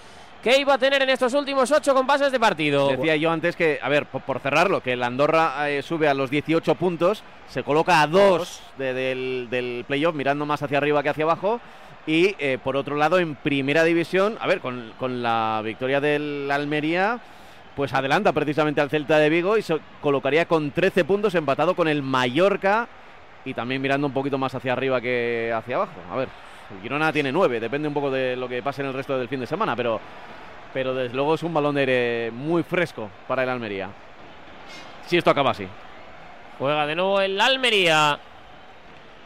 que 0.47 0.59
iba 0.59 0.75
a 0.75 0.77
tener 0.77 1.01
en 1.01 1.09
estos 1.09 1.33
últimos 1.33 1.69
ocho 1.73 1.93
compases 1.93 2.31
de 2.31 2.39
partido. 2.39 2.87
Decía 2.87 3.17
yo 3.17 3.29
antes 3.29 3.57
que, 3.57 3.79
a 3.81 3.89
ver, 3.89 4.05
por, 4.05 4.39
cerrarlo, 4.39 4.81
que 4.81 4.93
el 4.93 5.03
Andorra 5.03 5.69
eh, 5.69 5.81
sube 5.81 6.07
a 6.07 6.13
los 6.13 6.29
18 6.29 6.75
puntos, 6.75 7.21
se 7.49 7.63
coloca 7.63 8.01
a 8.01 8.07
dos 8.07 8.61
de- 8.77 8.93
del, 8.93 9.47
del 9.51 9.83
playoff, 9.85 10.15
mirando 10.15 10.45
más 10.45 10.63
hacia 10.63 10.77
arriba 10.77 11.03
que 11.03 11.09
hacia 11.09 11.25
abajo. 11.25 11.59
Y 12.05 12.33
eh, 12.39 12.57
por 12.63 12.77
otro 12.77 12.95
lado, 12.95 13.19
en 13.19 13.35
primera 13.35 13.83
división, 13.83 14.37
a 14.39 14.47
ver, 14.47 14.61
con, 14.61 14.93
con 14.97 15.21
la 15.21 15.59
victoria 15.65 15.99
del 15.99 16.49
Almería, 16.49 17.19
pues 17.75 17.93
adelanta 17.93 18.31
precisamente 18.31 18.79
al 18.79 18.89
Celta 18.89 19.17
de 19.19 19.27
Vigo 19.27 19.57
y 19.57 19.61
se 19.61 19.77
colocaría 19.99 20.45
con 20.45 20.71
13 20.71 21.03
puntos, 21.03 21.35
empatado 21.35 21.75
con 21.75 21.89
el 21.89 22.01
Mallorca. 22.01 22.87
Y 23.43 23.53
también 23.53 23.81
mirando 23.81 24.07
un 24.07 24.13
poquito 24.13 24.37
más 24.37 24.55
hacia 24.55 24.71
arriba 24.71 25.01
que 25.01 25.51
hacia 25.53 25.75
abajo. 25.75 25.99
A 26.09 26.15
ver, 26.15 26.29
el 26.73 26.81
Girona 26.81 27.11
tiene 27.11 27.33
9, 27.33 27.59
depende 27.59 27.87
un 27.89 27.93
poco 27.93 28.11
de 28.11 28.37
lo 28.37 28.47
que 28.47 28.63
pase 28.63 28.81
en 28.81 28.87
el 28.87 28.93
resto 28.93 29.17
del 29.19 29.27
fin 29.27 29.41
de 29.41 29.47
semana, 29.47 29.75
pero 29.75 29.99
pero 30.77 30.93
desde 30.93 31.15
luego 31.15 31.33
es 31.33 31.41
un 31.41 31.55
balón 31.55 31.73
de 31.73 32.29
muy 32.31 32.61
fresco 32.61 33.09
para 33.27 33.41
el 33.41 33.49
Almería. 33.49 33.89
Si 35.07 35.17
esto 35.17 35.31
acaba 35.31 35.49
así. 35.49 35.67
Juega 36.59 36.85
de 36.85 36.93
nuevo 36.93 37.19
el 37.19 37.41
Almería. 37.41 38.19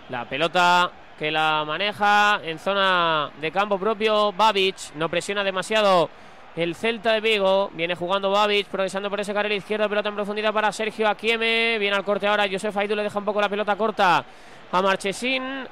La 0.08 0.24
pelota 0.30 0.90
que 1.20 1.30
la 1.30 1.66
maneja 1.68 2.40
en 2.42 2.58
zona 2.58 3.32
de 3.42 3.52
campo 3.52 3.78
propio 3.78 4.32
Babic. 4.32 4.96
No 4.96 5.10
presiona 5.10 5.44
demasiado 5.44 6.10
el 6.56 6.74
Celta 6.74 7.12
de 7.12 7.20
Vigo. 7.20 7.70
Viene 7.74 7.96
jugando 7.96 8.32
Babic, 8.32 8.68
progresando 8.68 9.10
por 9.10 9.20
ese 9.20 9.34
carril 9.34 9.52
izquierdo. 9.52 9.90
Pelota 9.90 10.08
en 10.08 10.16
profundidad 10.16 10.54
para 10.54 10.72
Sergio 10.72 11.10
Akieme. 11.10 11.76
Viene 11.80 11.98
al 11.98 12.06
corte 12.06 12.28
ahora. 12.28 12.48
Josef 12.50 12.78
Aidu 12.78 12.96
le 12.96 13.04
deja 13.04 13.20
un 13.20 13.26
poco 13.26 13.42
la 13.42 13.50
pelota 13.50 13.76
corta 13.76 14.24
a 14.72 14.82
Marchesín. 14.82 15.68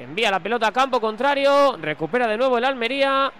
Envía 0.00 0.32
la 0.32 0.40
pelota 0.40 0.66
a 0.66 0.72
campo 0.72 1.00
contrario. 1.00 1.76
Recupera 1.80 2.26
de 2.26 2.36
nuevo 2.36 2.58
el 2.58 2.64
Almería. 2.64 3.32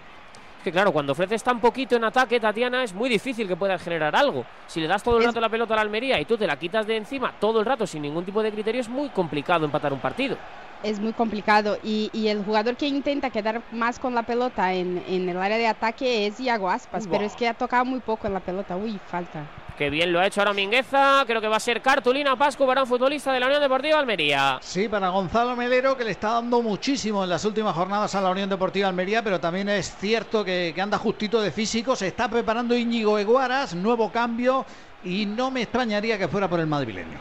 Que 0.63 0.71
claro, 0.73 0.91
cuando 0.91 1.13
ofreces 1.13 1.41
tan 1.41 1.61
poquito 1.61 1.95
en 1.95 2.03
ataque, 2.03 2.39
Tatiana, 2.39 2.83
es 2.83 2.93
muy 2.93 3.07
difícil 3.09 3.47
que 3.47 3.55
puedas 3.55 3.81
generar 3.81 4.13
algo. 4.15 4.45
Si 4.67 4.81
le 4.81 4.87
das 4.87 5.01
todo 5.01 5.17
el 5.17 5.23
rato 5.23 5.39
la 5.39 5.47
pelota 5.47 5.73
a 5.73 5.77
la 5.77 5.81
Almería 5.83 6.19
y 6.19 6.25
tú 6.25 6.37
te 6.37 6.45
la 6.45 6.57
quitas 6.57 6.85
de 6.85 6.97
encima 6.97 7.33
todo 7.39 7.61
el 7.61 7.65
rato 7.65 7.87
sin 7.87 8.01
ningún 8.01 8.25
tipo 8.25 8.43
de 8.43 8.51
criterio, 8.51 8.81
es 8.81 8.89
muy 8.89 9.09
complicado 9.09 9.65
empatar 9.65 9.93
un 9.93 9.99
partido. 9.99 10.37
Es 10.83 10.99
muy 10.99 11.13
complicado 11.13 11.77
y, 11.83 12.09
y 12.13 12.27
el 12.27 12.43
jugador 12.43 12.75
que 12.77 12.87
intenta 12.87 13.29
quedar 13.29 13.61
más 13.71 13.99
con 13.99 14.15
la 14.15 14.23
pelota 14.23 14.73
en, 14.73 15.03
en 15.07 15.27
el 15.27 15.37
área 15.37 15.57
de 15.57 15.67
ataque 15.67 16.27
es 16.27 16.39
Iago 16.39 16.69
Aspas, 16.69 17.07
pero 17.09 17.23
es 17.25 17.35
que 17.35 17.47
ha 17.47 17.53
tocado 17.53 17.85
muy 17.85 17.99
poco 17.99 18.27
en 18.27 18.33
la 18.33 18.39
pelota. 18.39 18.77
Uy, 18.77 18.99
falta. 19.07 19.43
Qué 19.79 19.89
bien 19.89 20.11
lo 20.11 20.19
ha 20.19 20.27
hecho 20.27 20.41
ahora 20.41 20.51
Mingueza. 20.51 21.23
Creo 21.25 21.39
que 21.39 21.47
va 21.47 21.55
a 21.55 21.59
ser 21.61 21.81
cartulina 21.81 22.35
Pascu 22.35 22.67
para 22.67 22.81
un 22.81 22.87
futbolista 22.87 23.31
de 23.31 23.39
la 23.39 23.45
Unión 23.45 23.61
Deportiva 23.61 23.97
Almería. 23.97 24.57
Sí, 24.61 24.89
para 24.89 25.07
Gonzalo 25.07 25.55
Melero, 25.55 25.95
que 25.95 26.03
le 26.03 26.11
está 26.11 26.33
dando 26.33 26.61
muchísimo 26.61 27.23
en 27.23 27.29
las 27.29 27.45
últimas 27.45 27.73
jornadas 27.73 28.13
a 28.13 28.19
la 28.19 28.29
Unión 28.29 28.49
Deportiva 28.49 28.89
Almería, 28.89 29.23
pero 29.23 29.39
también 29.39 29.69
es 29.69 29.95
cierto 29.95 30.43
que, 30.43 30.73
que 30.75 30.81
anda 30.81 30.97
justito 30.97 31.41
de 31.41 31.51
físico. 31.51 31.95
Se 31.95 32.07
está 32.07 32.27
preparando 32.27 32.75
Íñigo 32.75 33.17
Eguaras, 33.17 33.73
nuevo 33.73 34.11
cambio, 34.11 34.65
y 35.05 35.25
no 35.25 35.49
me 35.49 35.61
extrañaría 35.61 36.17
que 36.17 36.27
fuera 36.27 36.49
por 36.49 36.59
el 36.59 36.67
madrileño. 36.67 37.17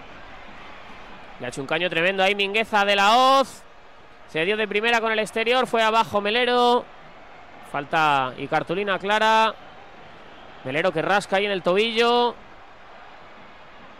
Le 1.38 1.46
ha 1.46 1.50
hecho 1.50 1.60
un 1.60 1.68
caño 1.68 1.88
tremendo 1.88 2.24
ahí 2.24 2.34
Mingueza 2.34 2.84
de 2.84 2.96
la 2.96 3.16
Hoz. 3.16 3.62
Se 4.30 4.44
dio 4.44 4.56
de 4.56 4.66
primera 4.66 5.00
con 5.00 5.12
el 5.12 5.20
exterior, 5.20 5.68
fue 5.68 5.80
abajo 5.84 6.20
Melero. 6.20 6.84
Falta 7.70 8.34
y 8.36 8.48
cartulina 8.48 8.98
clara. 8.98 9.54
Melero 10.64 10.90
que 10.90 11.02
rasca 11.02 11.36
ahí 11.36 11.46
en 11.46 11.52
el 11.52 11.62
tobillo. 11.62 12.34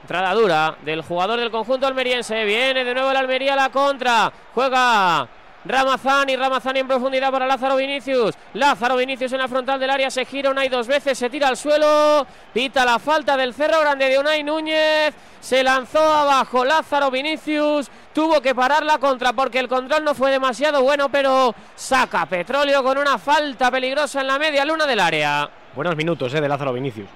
Entrada 0.09 0.33
dura 0.33 0.75
del 0.87 1.03
jugador 1.03 1.39
del 1.39 1.51
conjunto 1.51 1.87
almeriense. 1.87 2.43
Viene 2.47 2.83
de 2.83 2.95
nuevo 2.95 3.11
el 3.11 3.17
Almería 3.19 3.53
a 3.53 3.57
la 3.57 3.69
contra. 3.69 4.33
Juega 4.55 5.29
Ramazani. 5.67 6.35
Ramazani 6.35 6.81
en 6.81 6.89
profundidad 6.89 7.31
para 7.31 7.47
Lázaro 7.47 7.77
Vinicius. 7.77 8.35
Lázaro 8.55 8.97
Vinicius 8.97 9.31
en 9.33 9.39
la 9.39 9.49
frontal 9.49 9.79
del 9.79 9.91
área. 9.91 10.11
Se 10.11 10.25
gira 10.25 10.49
Unai 10.49 10.71
dos 10.71 10.87
veces. 10.87 11.19
Se 11.19 11.29
tira 11.29 11.49
al 11.49 11.59
suelo. 11.59 12.27
Pita 12.55 12.87
la 12.87 12.99
falta 12.99 13.37
del 13.37 13.53
Cerro 13.53 13.81
Grande 13.81 14.09
de 14.09 14.19
Unai 14.19 14.43
Núñez. 14.43 15.15
Se 15.41 15.63
lanzó 15.63 16.01
abajo 16.01 16.65
Lázaro 16.65 17.11
Vinicius. 17.11 17.91
Tuvo 18.15 18.41
que 18.41 18.55
parar 18.55 18.87
la 18.87 18.97
contra 18.97 19.35
porque 19.35 19.59
el 19.59 19.69
control 19.69 20.05
no 20.05 20.15
fue 20.15 20.31
demasiado 20.31 20.83
bueno. 20.83 21.11
Pero 21.11 21.55
saca 21.75 22.25
petróleo 22.25 22.83
con 22.83 22.97
una 22.97 23.19
falta 23.19 23.71
peligrosa 23.71 24.23
en 24.23 24.29
la 24.29 24.39
media 24.39 24.65
luna 24.65 24.87
del 24.87 25.01
área. 25.01 25.51
Buenos 25.77 25.95
minutos 25.97 26.33
eh, 26.33 26.41
de 26.41 26.49
Lázaro 26.49 26.73
Vinicius. 26.73 27.11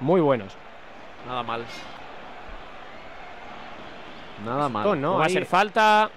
Muy 0.00 0.20
buenos. 0.20 0.52
Nada 1.24 1.44
mal. 1.44 1.64
Nada 4.44 4.68
mal. 4.68 4.84
Esto 4.84 4.96
no, 4.96 5.18
va 5.18 5.26
a 5.26 5.28
ser 5.28 5.46
falta. 5.46 6.10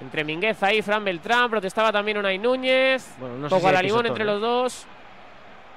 Entre 0.00 0.24
Mingueza 0.24 0.72
y 0.72 0.82
Fran 0.82 1.04
Beltrán. 1.04 1.48
Protestaba 1.50 1.90
también 1.92 2.18
Unai 2.18 2.38
Núñez. 2.38 3.14
Bueno, 3.18 3.36
no 3.36 3.48
sé 3.48 3.54
Poco 3.54 3.62
si 3.62 3.68
a 3.68 3.72
la 3.72 3.82
limón 3.82 4.06
entre 4.06 4.24
los 4.24 4.40
dos. 4.40 4.86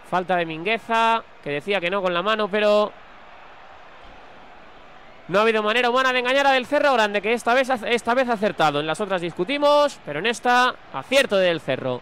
Falta 0.09 0.35
de 0.37 0.45
Mingueza, 0.45 1.21
que 1.43 1.49
decía 1.51 1.79
que 1.79 1.89
no 1.89 2.01
con 2.01 2.13
la 2.13 2.21
mano, 2.21 2.47
pero. 2.47 2.91
No 5.27 5.39
ha 5.39 5.41
habido 5.41 5.61
manera 5.61 5.89
humana 5.89 6.13
de 6.13 6.19
engañar 6.19 6.47
a 6.47 6.51
Del 6.51 6.65
Cerro 6.65 6.93
Grande, 6.93 7.21
que 7.21 7.33
esta 7.33 7.53
vez, 7.53 7.69
ha- 7.69 7.89
esta 7.89 8.13
vez 8.13 8.29
ha 8.29 8.33
acertado. 8.33 8.79
En 8.79 8.87
las 8.87 9.01
otras 9.01 9.19
discutimos, 9.19 9.99
pero 10.05 10.19
en 10.19 10.25
esta, 10.25 10.73
acierto 10.93 11.35
de 11.35 11.47
Del 11.47 11.59
Cerro. 11.59 12.01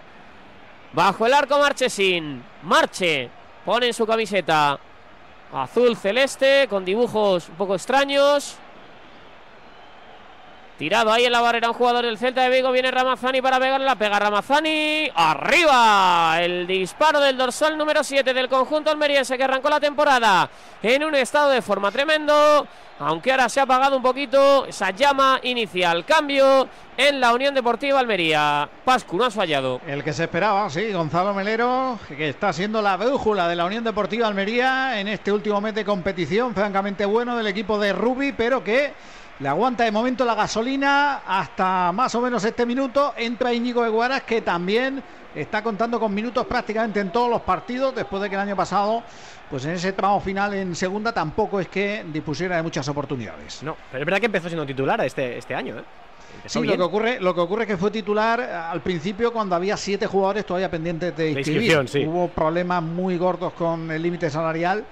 Bajo 0.94 1.26
el 1.26 1.34
arco 1.34 1.58
Marchesín. 1.58 2.44
Marche. 2.64 3.30
Pone 3.66 3.88
en 3.88 3.94
su 3.96 4.06
camiseta 4.06 4.78
azul 5.52 5.98
celeste, 5.98 6.68
con 6.70 6.86
dibujos 6.86 7.50
un 7.50 7.56
poco 7.56 7.74
extraños. 7.74 8.58
Tirado 10.78 11.10
ahí 11.10 11.24
en 11.24 11.32
la 11.32 11.40
barrera 11.40 11.70
un 11.70 11.74
jugador 11.74 12.04
del 12.04 12.18
Celta 12.18 12.42
de 12.42 12.50
Vigo. 12.50 12.70
Viene 12.70 12.92
Ramazani 12.92 13.42
para 13.42 13.60
pegarle. 13.62 13.86
La 13.86 13.96
pega 13.96 14.20
Ramazani. 14.20 15.10
¡Arriba! 15.16 16.36
El 16.42 16.68
disparo 16.68 17.22
del 17.22 17.38
dorsal 17.38 17.78
número 17.78 18.04
7 18.04 18.34
del 18.34 18.50
conjunto 18.50 18.92
almeriense 18.92 19.38
que 19.38 19.46
arrancó 19.46 19.70
la 19.70 19.80
temporada 19.80 20.50
en 20.84 21.06
un 21.06 21.16
estado 21.16 21.52
de 21.52 21.62
forma 21.62 21.92
tremendo. 21.92 22.68
Aunque 23.00 23.32
ahora 23.32 23.48
se 23.48 23.62
ha 23.62 23.64
apagado 23.64 23.96
un 23.96 24.04
poquito 24.04 24.66
esa 24.66 24.92
llama 24.92 25.40
inicial. 25.44 26.04
Cambio 26.04 26.68
en 26.98 27.22
la 27.22 27.34
Unión 27.34 27.54
Deportiva 27.56 28.00
Almería. 28.02 28.68
Pascu 28.84 29.16
no 29.16 29.24
has 29.24 29.34
fallado. 29.34 29.80
El 29.88 30.04
que 30.04 30.12
se 30.12 30.24
esperaba, 30.24 30.70
sí, 30.70 30.92
Gonzalo 30.92 31.34
Melero, 31.34 32.00
que 32.08 32.30
está 32.30 32.52
siendo 32.52 32.82
la 32.82 32.98
brújula 32.98 33.48
de 33.48 33.56
la 33.56 33.66
Unión 33.66 33.86
Deportiva 33.86 34.28
Almería 34.28 35.00
en 35.00 35.08
este 35.08 35.32
último 35.32 35.62
mes 35.62 35.74
de 35.74 35.86
competición, 35.86 36.54
francamente 36.54 37.06
bueno 37.06 37.38
del 37.38 37.48
equipo 37.48 37.80
de 37.80 37.94
Rubi, 37.94 38.34
pero 38.34 38.64
que 38.64 38.94
le 39.40 39.50
aguanta 39.50 39.84
de 39.84 39.92
momento 39.92 40.24
la 40.24 40.36
gasolina 40.36 41.22
hasta 41.26 41.92
más 41.92 42.14
o 42.16 42.22
menos 42.22 42.44
este 42.46 42.66
minuto. 42.66 43.14
Entra 43.18 43.54
Íñigo 43.54 43.86
Eguaras, 43.86 44.24
que 44.24 44.42
también 44.42 45.04
está 45.34 45.62
contando 45.62 46.00
con 46.00 46.14
minutos 46.14 46.46
prácticamente 46.46 47.02
en 47.02 47.12
todos 47.12 47.30
los 47.30 47.42
partidos, 47.42 47.94
después 47.94 48.22
de 48.22 48.30
que 48.30 48.36
el 48.36 48.42
año 48.42 48.56
pasado, 48.56 49.04
pues 49.50 49.66
en 49.66 49.72
ese 49.72 49.92
tramo 49.92 50.22
final 50.22 50.54
en 50.54 50.74
segunda 50.74 51.12
tampoco 51.14 51.60
es 51.60 51.68
que 51.68 52.06
dispusiera 52.14 52.56
de 52.56 52.64
muchas 52.64 52.88
oportunidades. 52.88 53.62
No, 53.62 53.76
pero 53.92 54.04
es 54.04 54.06
verdad 54.06 54.20
que 54.20 54.28
empezó 54.28 54.48
siendo 54.48 54.66
titular 54.66 55.02
este, 55.02 55.38
este 55.38 55.54
año, 55.54 55.80
¿eh? 55.80 55.84
Empezó 56.38 56.62
Sí, 56.62 56.68
lo 56.68 56.76
que, 56.76 56.84
ocurre, 56.84 57.20
lo 57.20 57.34
que 57.34 57.42
ocurre 57.42 57.64
es 57.64 57.68
que 57.68 57.78
fue 57.78 57.92
titular 57.92 58.42
al 58.42 58.82
principio 58.82 59.32
cuando 59.32 59.56
había 59.56 59.78
siete 59.78 60.06
jugadores 60.06 60.46
todavía 60.46 60.70
pendientes 60.72 61.16
de 61.16 61.32
inscribir. 61.32 61.64
inscripción, 61.64 61.88
sí. 61.88 62.06
Hubo 62.06 62.30
problemas 62.30 62.84
muy 62.84 63.18
gordos 63.18 63.54
con 63.54 63.92
el 63.92 64.02
límite 64.02 64.30
salarial 64.30 64.86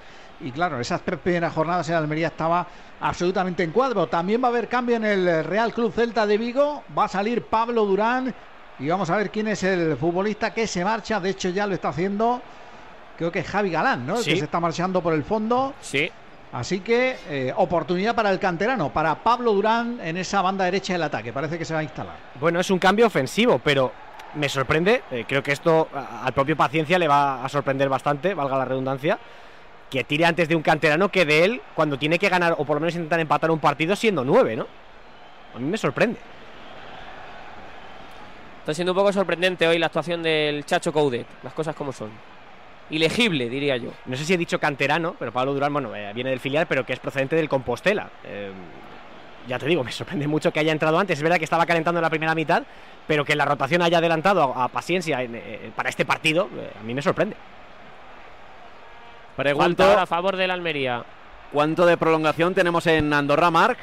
y 0.44 0.52
claro, 0.52 0.78
esas 0.80 1.00
tres 1.02 1.18
primeras 1.20 1.52
jornadas 1.52 1.88
en 1.88 1.94
Almería 1.96 2.28
estaba 2.28 2.66
absolutamente 3.00 3.62
en 3.62 3.70
cuadro. 3.72 4.06
También 4.06 4.42
va 4.42 4.48
a 4.48 4.50
haber 4.50 4.68
cambio 4.68 4.96
en 4.96 5.04
el 5.04 5.44
Real 5.44 5.72
Club 5.72 5.92
Celta 5.92 6.26
de 6.26 6.38
Vigo. 6.38 6.84
Va 6.96 7.04
a 7.04 7.08
salir 7.08 7.42
Pablo 7.44 7.84
Durán 7.86 8.34
y 8.78 8.88
vamos 8.88 9.08
a 9.10 9.16
ver 9.16 9.30
quién 9.30 9.48
es 9.48 9.62
el 9.62 9.96
futbolista 9.96 10.52
que 10.52 10.66
se 10.66 10.84
marcha. 10.84 11.18
De 11.20 11.30
hecho, 11.30 11.48
ya 11.48 11.66
lo 11.66 11.74
está 11.74 11.88
haciendo. 11.88 12.40
Creo 13.16 13.30
que 13.32 13.38
es 13.40 13.46
Javi 13.48 13.70
Galán, 13.70 14.06
¿no? 14.06 14.16
El 14.18 14.22
Sí. 14.24 14.30
que 14.32 14.36
se 14.38 14.44
está 14.44 14.60
marchando 14.60 15.00
por 15.02 15.14
el 15.14 15.24
fondo. 15.24 15.74
Sí. 15.80 16.10
Así 16.52 16.80
que 16.80 17.16
eh, 17.28 17.52
oportunidad 17.56 18.14
para 18.14 18.30
el 18.30 18.38
canterano, 18.38 18.92
para 18.92 19.14
Pablo 19.16 19.52
Durán 19.52 19.98
en 20.02 20.16
esa 20.16 20.40
banda 20.42 20.64
derecha 20.64 20.92
del 20.92 21.02
ataque. 21.02 21.32
Parece 21.32 21.58
que 21.58 21.64
se 21.64 21.74
va 21.74 21.80
a 21.80 21.82
instalar. 21.82 22.14
Bueno, 22.38 22.60
es 22.60 22.70
un 22.70 22.78
cambio 22.78 23.06
ofensivo, 23.06 23.58
pero 23.58 23.90
me 24.34 24.48
sorprende. 24.48 25.02
eh, 25.10 25.24
creo 25.26 25.42
que 25.42 25.52
esto 25.52 25.88
al 26.22 26.32
propio 26.32 26.56
Paciencia 26.56 26.98
le 26.98 27.08
va 27.08 27.44
a 27.44 27.48
sorprender 27.48 27.88
bastante, 27.88 28.34
valga 28.34 28.56
la 28.58 28.64
redundancia. 28.64 29.18
Que 29.94 30.02
tire 30.02 30.24
antes 30.24 30.48
de 30.48 30.56
un 30.56 30.62
canterano 30.62 31.08
que 31.08 31.24
de 31.24 31.44
él 31.44 31.62
cuando 31.76 31.96
tiene 31.96 32.18
que 32.18 32.28
ganar 32.28 32.56
o 32.58 32.64
por 32.64 32.74
lo 32.74 32.80
menos 32.80 32.96
intentar 32.96 33.20
empatar 33.20 33.52
un 33.52 33.60
partido 33.60 33.94
siendo 33.94 34.24
nueve, 34.24 34.56
¿no? 34.56 34.66
A 35.54 35.58
mí 35.60 35.66
me 35.66 35.78
sorprende. 35.78 36.18
Está 38.58 38.74
siendo 38.74 38.90
un 38.90 38.98
poco 38.98 39.12
sorprendente 39.12 39.68
hoy 39.68 39.78
la 39.78 39.86
actuación 39.86 40.20
del 40.20 40.64
Chacho 40.66 40.92
Coudet. 40.92 41.28
Las 41.44 41.52
cosas 41.52 41.76
como 41.76 41.92
son. 41.92 42.10
Ilegible, 42.90 43.48
diría 43.48 43.76
yo. 43.76 43.90
No 44.06 44.16
sé 44.16 44.24
si 44.24 44.34
he 44.34 44.36
dicho 44.36 44.58
canterano, 44.58 45.14
pero 45.16 45.30
Pablo 45.30 45.54
Durán, 45.54 45.72
bueno, 45.72 45.94
eh, 45.94 46.10
viene 46.12 46.30
del 46.30 46.40
filial, 46.40 46.66
pero 46.66 46.84
que 46.84 46.94
es 46.94 46.98
procedente 46.98 47.36
del 47.36 47.48
Compostela. 47.48 48.10
Eh, 48.24 48.50
ya 49.46 49.60
te 49.60 49.66
digo, 49.66 49.84
me 49.84 49.92
sorprende 49.92 50.26
mucho 50.26 50.52
que 50.52 50.58
haya 50.58 50.72
entrado 50.72 50.98
antes. 50.98 51.20
Es 51.20 51.22
verdad 51.22 51.38
que 51.38 51.44
estaba 51.44 51.66
calentando 51.66 52.00
en 52.00 52.02
la 52.02 52.10
primera 52.10 52.34
mitad, 52.34 52.64
pero 53.06 53.24
que 53.24 53.36
la 53.36 53.44
rotación 53.44 53.80
haya 53.80 53.98
adelantado 53.98 54.42
a, 54.56 54.64
a 54.64 54.68
Paciencia 54.68 55.22
en, 55.22 55.36
eh, 55.36 55.70
para 55.76 55.88
este 55.88 56.04
partido, 56.04 56.48
eh, 56.56 56.72
a 56.80 56.82
mí 56.82 56.94
me 56.94 57.00
sorprende. 57.00 57.36
Pregunto 59.36 59.82
Falta 59.82 60.02
a 60.02 60.06
favor 60.06 60.36
del 60.36 60.50
Almería. 60.50 61.04
¿Cuánto 61.52 61.86
de 61.86 61.96
prolongación 61.96 62.54
tenemos 62.54 62.86
en 62.86 63.12
Andorra, 63.12 63.50
Marc? 63.50 63.78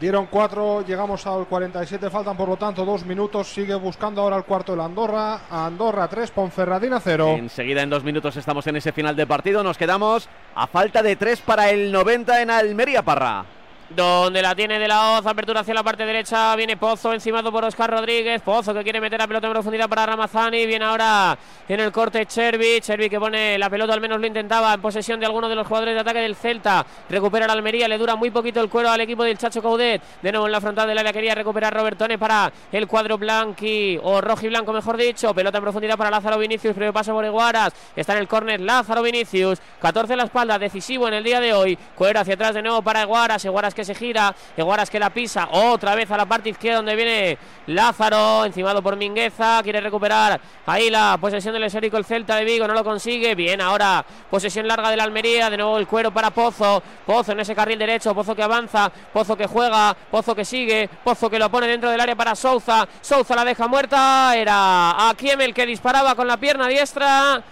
Dieron 0.00 0.26
cuatro, 0.26 0.84
llegamos 0.84 1.26
al 1.26 1.46
47, 1.46 2.10
faltan 2.10 2.36
por 2.36 2.50
lo 2.50 2.56
tanto 2.58 2.84
dos 2.84 3.06
minutos. 3.06 3.48
Sigue 3.48 3.74
buscando 3.74 4.20
ahora 4.20 4.36
el 4.36 4.44
cuarto 4.44 4.72
del 4.72 4.82
Andorra. 4.82 5.40
Andorra 5.50 6.06
3, 6.06 6.30
Ponferradina 6.32 7.00
0. 7.00 7.36
Enseguida 7.38 7.82
en 7.82 7.88
dos 7.88 8.04
minutos 8.04 8.36
estamos 8.36 8.66
en 8.66 8.76
ese 8.76 8.92
final 8.92 9.16
de 9.16 9.26
partido. 9.26 9.62
Nos 9.62 9.78
quedamos 9.78 10.28
a 10.54 10.66
falta 10.66 11.02
de 11.02 11.16
tres 11.16 11.40
para 11.40 11.70
el 11.70 11.90
90 11.90 12.42
en 12.42 12.50
Almería, 12.50 13.02
Parra. 13.02 13.46
Donde 13.88 14.42
la 14.42 14.52
tiene 14.56 14.80
de 14.80 14.88
la 14.88 15.12
Hoz, 15.12 15.26
apertura 15.26 15.60
hacia 15.60 15.72
la 15.72 15.84
parte 15.84 16.04
derecha, 16.04 16.56
viene 16.56 16.76
Pozo 16.76 17.12
encimado 17.12 17.52
por 17.52 17.64
Oscar 17.64 17.88
Rodríguez, 17.88 18.42
Pozo 18.42 18.74
que 18.74 18.82
quiere 18.82 19.00
meter 19.00 19.20
la 19.20 19.28
pelota 19.28 19.46
en 19.46 19.52
profundidad 19.52 19.88
para 19.88 20.04
Ramazani, 20.06 20.66
viene 20.66 20.84
ahora 20.84 21.38
en 21.68 21.78
el 21.78 21.92
corte 21.92 22.26
Chervi, 22.26 22.80
Chervi 22.80 23.08
que 23.08 23.20
pone 23.20 23.56
la 23.56 23.70
pelota, 23.70 23.92
al 23.92 24.00
menos 24.00 24.18
lo 24.18 24.26
intentaba, 24.26 24.74
en 24.74 24.80
posesión 24.82 25.20
de 25.20 25.26
alguno 25.26 25.48
de 25.48 25.54
los 25.54 25.68
jugadores 25.68 25.94
de 25.94 26.00
ataque 26.00 26.18
del 26.18 26.34
Celta, 26.34 26.84
recupera 27.08 27.46
la 27.46 27.52
Almería, 27.52 27.86
le 27.86 27.96
dura 27.96 28.16
muy 28.16 28.32
poquito 28.32 28.60
el 28.60 28.68
cuero 28.68 28.90
al 28.90 29.00
equipo 29.02 29.22
del 29.22 29.38
Chacho 29.38 29.62
Caudet, 29.62 30.02
de 30.20 30.32
nuevo 30.32 30.46
en 30.46 30.52
la 30.52 30.60
frontal 30.60 30.88
del 30.88 30.98
área 30.98 31.12
quería 31.12 31.36
recuperar 31.36 31.72
Robertone 31.72 32.18
para 32.18 32.52
el 32.72 32.88
cuadro 32.88 33.18
blanqui, 33.18 34.00
o 34.02 34.20
rojo 34.20 34.46
y 34.46 34.48
blanco 34.48 34.72
mejor 34.72 34.96
dicho, 34.96 35.32
pelota 35.32 35.58
en 35.58 35.64
profundidad 35.64 35.96
para 35.96 36.10
Lázaro 36.10 36.38
Vinicius, 36.38 36.74
previo 36.74 36.92
paso 36.92 37.12
por 37.12 37.24
Eguaras, 37.24 37.72
está 37.94 38.14
en 38.14 38.18
el 38.18 38.26
córner 38.26 38.60
Lázaro 38.60 39.00
Vinicius, 39.00 39.60
14 39.80 40.14
en 40.14 40.18
la 40.18 40.24
espalda, 40.24 40.58
decisivo 40.58 41.06
en 41.06 41.14
el 41.14 41.22
día 41.22 41.38
de 41.38 41.54
hoy, 41.54 41.78
cuero 41.94 42.18
hacia 42.18 42.34
atrás 42.34 42.52
de 42.52 42.62
nuevo 42.62 42.82
para 42.82 43.02
Eguaras, 43.02 43.44
Eguaras 43.44 43.75
que 43.76 43.84
se 43.84 43.94
gira, 43.94 44.34
Eguaras 44.56 44.90
que 44.90 44.98
la 44.98 45.10
pisa 45.10 45.48
otra 45.52 45.94
vez 45.94 46.10
a 46.10 46.16
la 46.16 46.26
parte 46.26 46.48
izquierda 46.48 46.78
donde 46.78 46.96
viene 46.96 47.38
Lázaro, 47.66 48.44
encimado 48.44 48.82
por 48.82 48.96
Mingueza, 48.96 49.60
quiere 49.62 49.80
recuperar 49.80 50.40
ahí 50.66 50.90
la 50.90 51.16
posesión 51.20 51.54
del 51.54 51.62
esférico 51.62 51.96
el 51.96 52.04
Celta 52.04 52.34
de 52.36 52.44
Vigo, 52.44 52.66
no 52.66 52.74
lo 52.74 52.82
consigue, 52.82 53.36
bien 53.36 53.60
ahora 53.60 54.04
posesión 54.28 54.66
larga 54.66 54.90
de 54.90 54.96
la 54.96 55.04
Almería, 55.04 55.50
de 55.50 55.56
nuevo 55.56 55.78
el 55.78 55.86
cuero 55.86 56.10
para 56.10 56.30
Pozo, 56.30 56.82
Pozo 57.04 57.32
en 57.32 57.40
ese 57.40 57.54
carril 57.54 57.78
derecho, 57.78 58.14
Pozo 58.14 58.34
que 58.34 58.42
avanza, 58.42 58.90
Pozo 59.12 59.36
que 59.36 59.46
juega, 59.46 59.96
Pozo 60.10 60.34
que 60.34 60.44
sigue, 60.44 60.88
Pozo 61.04 61.30
que 61.30 61.38
lo 61.38 61.50
pone 61.50 61.68
dentro 61.68 61.90
del 61.90 62.00
área 62.00 62.16
para 62.16 62.34
Souza, 62.34 62.88
Souza 63.00 63.36
la 63.36 63.44
deja 63.44 63.68
muerta, 63.68 64.34
era 64.34 65.08
a 65.08 65.14
Kiemel 65.14 65.54
que 65.54 65.66
disparaba 65.66 66.14
con 66.14 66.26
la 66.26 66.38
pierna 66.38 66.66
diestra, 66.66 67.42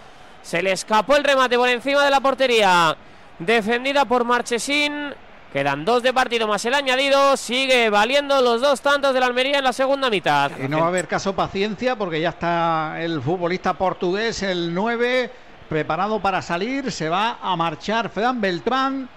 se 0.41 0.61
le 0.61 0.71
escapó 0.71 1.15
el 1.15 1.23
remate 1.23 1.57
por 1.57 1.69
encima 1.69 2.03
de 2.03 2.09
la 2.09 2.19
portería, 2.19 2.97
defendida 3.39 4.05
por 4.05 4.23
Marchesín, 4.23 5.13
Quedan 5.55 5.85
dos 5.85 6.03
de 6.03 6.11
partido 6.11 6.49
más 6.49 6.65
el 6.65 6.73
añadido. 6.73 7.37
Sigue 7.37 7.89
valiendo 7.89 8.41
los 8.41 8.59
dos 8.59 8.81
tantos 8.81 9.13
de 9.13 9.21
la 9.21 9.27
Almería 9.27 9.59
en 9.59 9.63
la 9.63 9.71
segunda 9.71 10.09
mitad. 10.09 10.51
Y 10.61 10.67
no 10.67 10.79
va 10.79 10.83
a 10.83 10.87
haber 10.89 11.07
caso 11.07 11.33
paciencia 11.33 11.95
porque 11.95 12.19
ya 12.19 12.31
está 12.31 13.01
el 13.01 13.21
futbolista 13.21 13.73
portugués, 13.75 14.43
el 14.43 14.73
9, 14.73 15.31
preparado 15.69 16.19
para 16.19 16.41
salir. 16.41 16.91
Se 16.91 17.07
va 17.07 17.37
a 17.41 17.55
marchar 17.55 18.09
Fran 18.09 18.41
Beltrán 18.41 19.07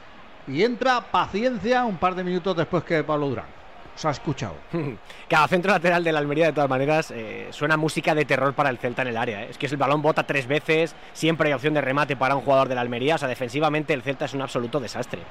y 0.47 0.63
entra 0.63 1.01
paciencia 1.01 1.85
un 1.85 1.97
par 1.97 2.15
de 2.15 2.23
minutos 2.23 2.57
después 2.57 2.85
que 2.85 3.03
Pablo 3.03 3.31
Durán. 3.31 3.47
Os 3.97 4.05
ha 4.05 4.11
escuchado. 4.11 4.55
Cada 5.29 5.49
centro 5.49 5.73
lateral 5.73 6.05
de 6.05 6.13
la 6.13 6.21
Almería, 6.21 6.47
de 6.47 6.53
todas 6.53 6.71
maneras, 6.71 7.11
eh, 7.11 7.49
suena 7.51 7.77
música 7.77 8.15
de 8.15 8.25
terror 8.25 8.55
para 8.55 8.71
el 8.71 8.79
Celta 8.79 9.03
en 9.03 9.09
el 9.09 9.17
área. 9.17 9.43
¿eh? 9.43 9.49
Es 9.51 9.59
que 9.59 9.67
el 9.67 9.77
balón 9.77 10.03
bota 10.03 10.23
tres 10.23 10.47
veces, 10.47 10.95
siempre 11.15 11.49
hay 11.49 11.55
opción 11.55 11.75
de 11.75 11.81
remate 11.81 12.15
para 12.15 12.37
un 12.37 12.43
jugador 12.43 12.69
de 12.69 12.77
la 12.77 12.83
Almería. 12.83 13.17
O 13.17 13.19
sea, 13.19 13.27
defensivamente 13.27 13.93
el 13.93 14.03
Celta 14.03 14.27
es 14.27 14.35
un 14.35 14.43
absoluto 14.43 14.79
desastre. 14.79 15.23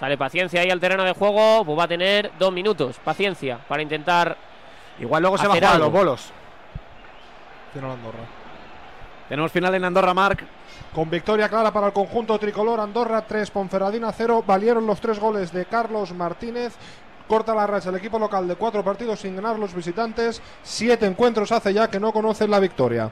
Sale 0.00 0.16
paciencia 0.16 0.62
ahí 0.62 0.70
al 0.70 0.80
terreno 0.80 1.04
de 1.04 1.12
juego. 1.12 1.62
Pues 1.62 1.78
va 1.78 1.84
a 1.84 1.88
tener 1.88 2.32
dos 2.38 2.50
minutos. 2.50 2.96
Paciencia 3.04 3.58
para 3.68 3.82
intentar. 3.82 4.34
Igual 4.98 5.20
luego 5.20 5.36
se 5.36 5.46
va 5.46 5.52
a 5.52 5.56
jugar 5.56 5.74
a 5.74 5.78
los 5.78 5.92
bolos. 5.92 6.32
Final 7.74 7.90
Andorra. 7.90 8.18
Tenemos 9.28 9.52
final 9.52 9.74
en 9.74 9.84
Andorra, 9.84 10.14
Marc. 10.14 10.42
Con 10.94 11.10
victoria 11.10 11.50
clara 11.50 11.70
para 11.70 11.88
el 11.88 11.92
conjunto 11.92 12.38
tricolor 12.38 12.80
Andorra 12.80 13.20
3, 13.26 13.50
Ponferradina 13.50 14.10
0. 14.10 14.42
Valieron 14.46 14.86
los 14.86 15.00
tres 15.00 15.20
goles 15.20 15.52
de 15.52 15.66
Carlos 15.66 16.14
Martínez. 16.14 16.74
Corta 17.28 17.54
la 17.54 17.66
racha 17.66 17.90
el 17.90 17.96
equipo 17.96 18.18
local 18.18 18.48
de 18.48 18.56
cuatro 18.56 18.82
partidos 18.82 19.20
sin 19.20 19.36
ganar 19.36 19.58
los 19.58 19.74
visitantes. 19.74 20.40
Siete 20.62 21.04
encuentros 21.04 21.52
hace 21.52 21.74
ya 21.74 21.88
que 21.88 22.00
no 22.00 22.10
conocen 22.10 22.50
la 22.50 22.58
victoria. 22.58 23.10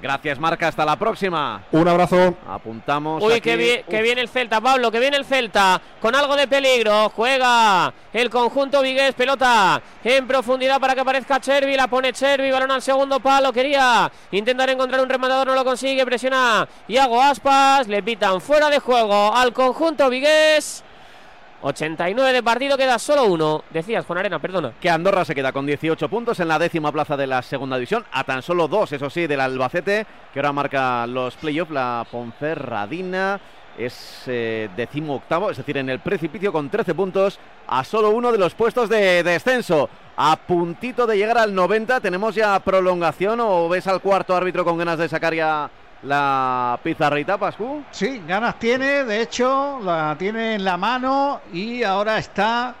Gracias, 0.00 0.38
Marc. 0.38 0.62
Hasta 0.62 0.84
la 0.84 0.96
próxima. 0.96 1.64
Un 1.72 1.88
abrazo. 1.88 2.36
Apuntamos. 2.48 3.22
Uy, 3.22 3.32
aquí. 3.32 3.40
que, 3.40 3.56
vi- 3.56 3.82
que 3.88 4.02
viene 4.02 4.20
el 4.20 4.28
Celta, 4.28 4.60
Pablo, 4.60 4.90
que 4.92 5.00
viene 5.00 5.16
el 5.16 5.24
Celta 5.24 5.80
con 6.00 6.14
algo 6.14 6.36
de 6.36 6.46
peligro. 6.46 7.08
Juega 7.10 7.92
el 8.12 8.30
conjunto 8.30 8.80
Vigués, 8.82 9.14
pelota 9.14 9.82
en 10.04 10.26
profundidad 10.26 10.78
para 10.80 10.94
que 10.94 11.00
aparezca 11.00 11.40
Chervi. 11.40 11.74
La 11.76 11.88
pone 11.88 12.12
Chervi, 12.12 12.50
balón 12.50 12.70
al 12.70 12.82
segundo 12.82 13.18
palo. 13.18 13.52
Quería 13.52 14.10
intentar 14.30 14.70
encontrar 14.70 15.00
un 15.02 15.08
rematador, 15.08 15.46
no 15.48 15.54
lo 15.54 15.64
consigue. 15.64 16.04
Presiona 16.06 16.68
Iago 16.86 17.20
Aspas. 17.20 17.88
Le 17.88 18.02
pitan 18.02 18.40
fuera 18.40 18.70
de 18.70 18.78
juego 18.78 19.34
al 19.34 19.52
conjunto 19.52 20.08
Vigués. 20.10 20.84
89 21.62 22.32
de 22.32 22.42
partido, 22.42 22.76
queda 22.76 22.98
solo 22.98 23.24
uno. 23.24 23.64
Decías, 23.70 24.06
Juan 24.06 24.18
Arena, 24.18 24.38
perdona. 24.38 24.72
Que 24.80 24.90
Andorra 24.90 25.24
se 25.24 25.34
queda 25.34 25.52
con 25.52 25.66
18 25.66 26.08
puntos 26.08 26.38
en 26.40 26.48
la 26.48 26.58
décima 26.58 26.92
plaza 26.92 27.16
de 27.16 27.26
la 27.26 27.42
segunda 27.42 27.76
división, 27.76 28.04
a 28.12 28.24
tan 28.24 28.42
solo 28.42 28.68
dos, 28.68 28.92
eso 28.92 29.10
sí, 29.10 29.26
del 29.26 29.40
Albacete, 29.40 30.06
que 30.32 30.38
ahora 30.38 30.52
marca 30.52 31.06
los 31.06 31.36
playoffs, 31.36 31.72
la 31.72 32.06
Ponferradina 32.10 33.40
es 33.78 34.24
eh, 34.26 34.68
octavo, 35.08 35.50
es 35.50 35.56
decir, 35.56 35.76
en 35.76 35.88
el 35.88 36.00
precipicio 36.00 36.52
con 36.52 36.68
13 36.68 36.94
puntos, 36.94 37.38
a 37.66 37.84
solo 37.84 38.10
uno 38.10 38.32
de 38.32 38.38
los 38.38 38.54
puestos 38.54 38.88
de 38.88 39.22
descenso. 39.22 39.88
A 40.16 40.36
puntito 40.36 41.06
de 41.06 41.16
llegar 41.16 41.38
al 41.38 41.54
90, 41.54 42.00
¿tenemos 42.00 42.34
ya 42.34 42.58
prolongación 42.58 43.38
o 43.40 43.68
ves 43.68 43.86
al 43.86 44.00
cuarto 44.00 44.34
árbitro 44.34 44.64
con 44.64 44.76
ganas 44.76 44.98
de 44.98 45.08
sacar 45.08 45.32
ya 45.32 45.70
la 46.02 46.78
pizarrita, 46.82 47.38
Pascu? 47.38 47.82
Sí, 47.90 48.22
ganas 48.26 48.58
tiene, 48.58 49.04
de 49.04 49.20
hecho, 49.22 49.80
la 49.82 50.16
tiene 50.18 50.54
en 50.54 50.64
la 50.64 50.76
mano 50.76 51.40
y 51.52 51.82
ahora 51.82 52.18
está 52.18 52.74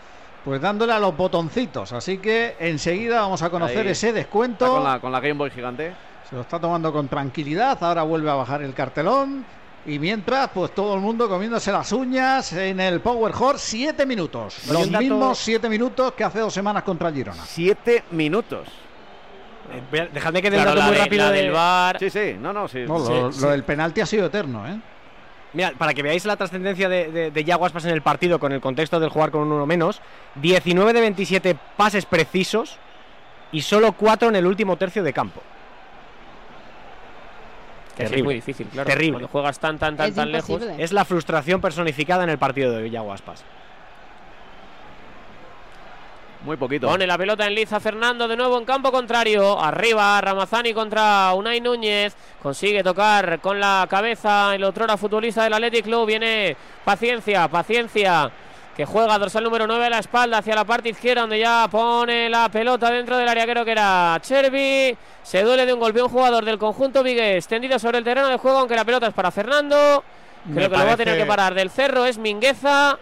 pues 0.44 0.60
dándole 0.60 0.92
a 0.92 0.98
los 0.98 1.16
botoncitos. 1.16 1.92
Así 1.92 2.18
que 2.18 2.56
enseguida 2.58 3.20
vamos 3.20 3.42
a 3.42 3.50
conocer 3.50 3.80
Ahí. 3.80 3.88
ese 3.92 4.08
Está 4.08 4.18
descuento. 4.18 4.66
Con 4.72 4.84
la, 4.84 5.00
con 5.00 5.12
la 5.12 5.20
Game 5.20 5.34
Boy 5.34 5.50
gigante. 5.50 5.92
Se 6.28 6.36
lo 6.36 6.42
está 6.42 6.60
tomando 6.60 6.92
con 6.92 7.08
tranquilidad, 7.08 7.82
ahora 7.82 8.02
vuelve 8.02 8.30
a 8.30 8.34
bajar 8.34 8.62
el 8.62 8.74
cartelón. 8.74 9.44
Y 9.86 9.98
mientras, 9.98 10.50
pues 10.50 10.74
todo 10.74 10.94
el 10.94 11.00
mundo 11.00 11.28
comiéndose 11.28 11.72
las 11.72 11.92
uñas 11.92 12.52
en 12.52 12.78
el 12.80 13.00
Power 13.00 13.32
Horse, 13.38 13.64
siete 13.70 14.04
minutos. 14.04 14.68
Los 14.70 14.90
mismos 14.90 15.38
siete 15.38 15.68
minutos 15.68 16.12
que 16.12 16.24
hace 16.24 16.40
dos 16.40 16.52
semanas 16.52 16.82
contra 16.82 17.08
el 17.08 17.14
Girona. 17.14 17.42
Siete 17.46 18.04
minutos. 18.10 18.68
Eh, 19.92 20.08
dejadme 20.12 20.40
que 20.42 20.50
dé 20.50 20.56
un 20.58 20.62
Claro, 20.64 20.82
muy 20.82 20.92
de- 20.92 20.98
rápido 20.98 21.24
la 21.26 21.30
de- 21.32 21.42
del 21.42 21.50
VAR. 21.52 21.98
Sí, 21.98 22.10
sí, 22.10 22.36
no, 22.40 22.52
no, 22.52 22.68
sí. 22.68 22.84
No, 22.86 22.98
lo, 22.98 23.32
Sí, 23.32 23.40
lo 23.42 23.50
del 23.50 23.64
penalti 23.64 24.00
ha 24.00 24.06
sido 24.06 24.26
eterno, 24.26 24.66
¿eh? 24.66 24.78
Mira, 25.52 25.72
para 25.78 25.94
que 25.94 26.02
veáis 26.02 26.24
la 26.26 26.36
trascendencia 26.36 26.88
de, 26.88 27.10
de, 27.10 27.30
de 27.30 27.44
Yago 27.44 27.64
Aspas 27.66 27.84
en 27.86 27.90
el 27.92 28.02
partido 28.02 28.38
con 28.38 28.52
el 28.52 28.60
contexto 28.60 29.00
del 29.00 29.08
jugar 29.10 29.30
con 29.30 29.42
un 29.42 29.52
uno 29.52 29.66
menos, 29.66 30.00
19 30.36 30.92
de 30.92 31.00
27 31.00 31.56
pases 31.76 32.04
precisos 32.06 32.76
y 33.50 33.62
solo 33.62 33.92
4 33.92 34.28
en 34.28 34.36
el 34.36 34.46
último 34.46 34.76
tercio 34.76 35.02
de 35.02 35.12
campo. 35.12 35.40
Sí, 37.96 38.02
es 38.04 38.10
Terrible. 38.10 38.24
muy 38.24 38.34
difícil, 38.34 38.66
claro. 38.68 38.88
Terrible. 38.88 39.12
Cuando 39.12 39.28
juegas 39.28 39.58
tan, 39.58 39.78
tan, 39.78 39.96
tan, 39.96 40.08
Es 40.10 40.14
tan 40.14 40.30
lejos. 40.30 40.62
Es 40.78 40.92
la 40.92 41.04
frustración 41.04 41.60
personificada 41.60 42.22
en 42.24 42.30
el 42.30 42.38
partido 42.38 42.72
de 42.72 42.88
Yago 42.90 43.12
Aspas. 43.12 43.42
Muy 46.44 46.56
poquito. 46.56 46.86
Pone 46.86 47.06
la 47.06 47.18
pelota 47.18 47.46
en 47.46 47.54
liza 47.54 47.80
Fernando 47.80 48.28
de 48.28 48.36
nuevo 48.36 48.58
en 48.58 48.64
campo 48.64 48.92
contrario. 48.92 49.60
Arriba 49.60 50.20
Ramazani 50.20 50.72
contra 50.72 51.32
Unai 51.34 51.60
Núñez. 51.60 52.14
Consigue 52.42 52.82
tocar 52.84 53.40
con 53.40 53.58
la 53.58 53.86
cabeza 53.90 54.54
el 54.54 54.62
otrora 54.64 54.96
futbolista 54.96 55.42
del 55.44 55.52
Athletic 55.54 55.84
Club. 55.84 56.06
Viene 56.06 56.56
paciencia, 56.84 57.48
paciencia. 57.48 58.30
Que 58.76 58.86
juega 58.86 59.18
dorsal 59.18 59.42
número 59.42 59.66
9 59.66 59.86
a 59.86 59.90
la 59.90 59.98
espalda 59.98 60.38
hacia 60.38 60.54
la 60.54 60.64
parte 60.64 60.90
izquierda 60.90 61.22
donde 61.22 61.40
ya 61.40 61.66
pone 61.68 62.30
la 62.30 62.48
pelota 62.48 62.88
dentro 62.92 63.16
del 63.16 63.28
área. 63.28 63.44
Creo 63.44 63.64
que 63.64 63.72
era 63.72 64.16
Chervi. 64.22 64.96
Se 65.24 65.42
duele 65.42 65.66
de 65.66 65.74
un 65.74 65.80
golpe 65.80 66.00
un 66.00 66.08
jugador 66.08 66.44
del 66.44 66.58
conjunto 66.58 67.02
Vigues. 67.02 67.48
Tendido 67.48 67.80
sobre 67.80 67.98
el 67.98 68.04
terreno 68.04 68.28
de 68.28 68.36
juego 68.38 68.58
aunque 68.58 68.76
la 68.76 68.84
pelota 68.84 69.08
es 69.08 69.14
para 69.14 69.32
Fernando. 69.32 70.04
Me 70.44 70.54
Creo 70.54 70.70
que 70.70 70.76
lo 70.76 70.84
va 70.86 70.92
a 70.92 70.96
tener 70.96 71.14
parece- 71.14 71.18
que 71.24 71.26
parar. 71.26 71.54
Del 71.54 71.70
cerro 71.70 72.04
es 72.06 72.16
Mingueza. 72.18 72.96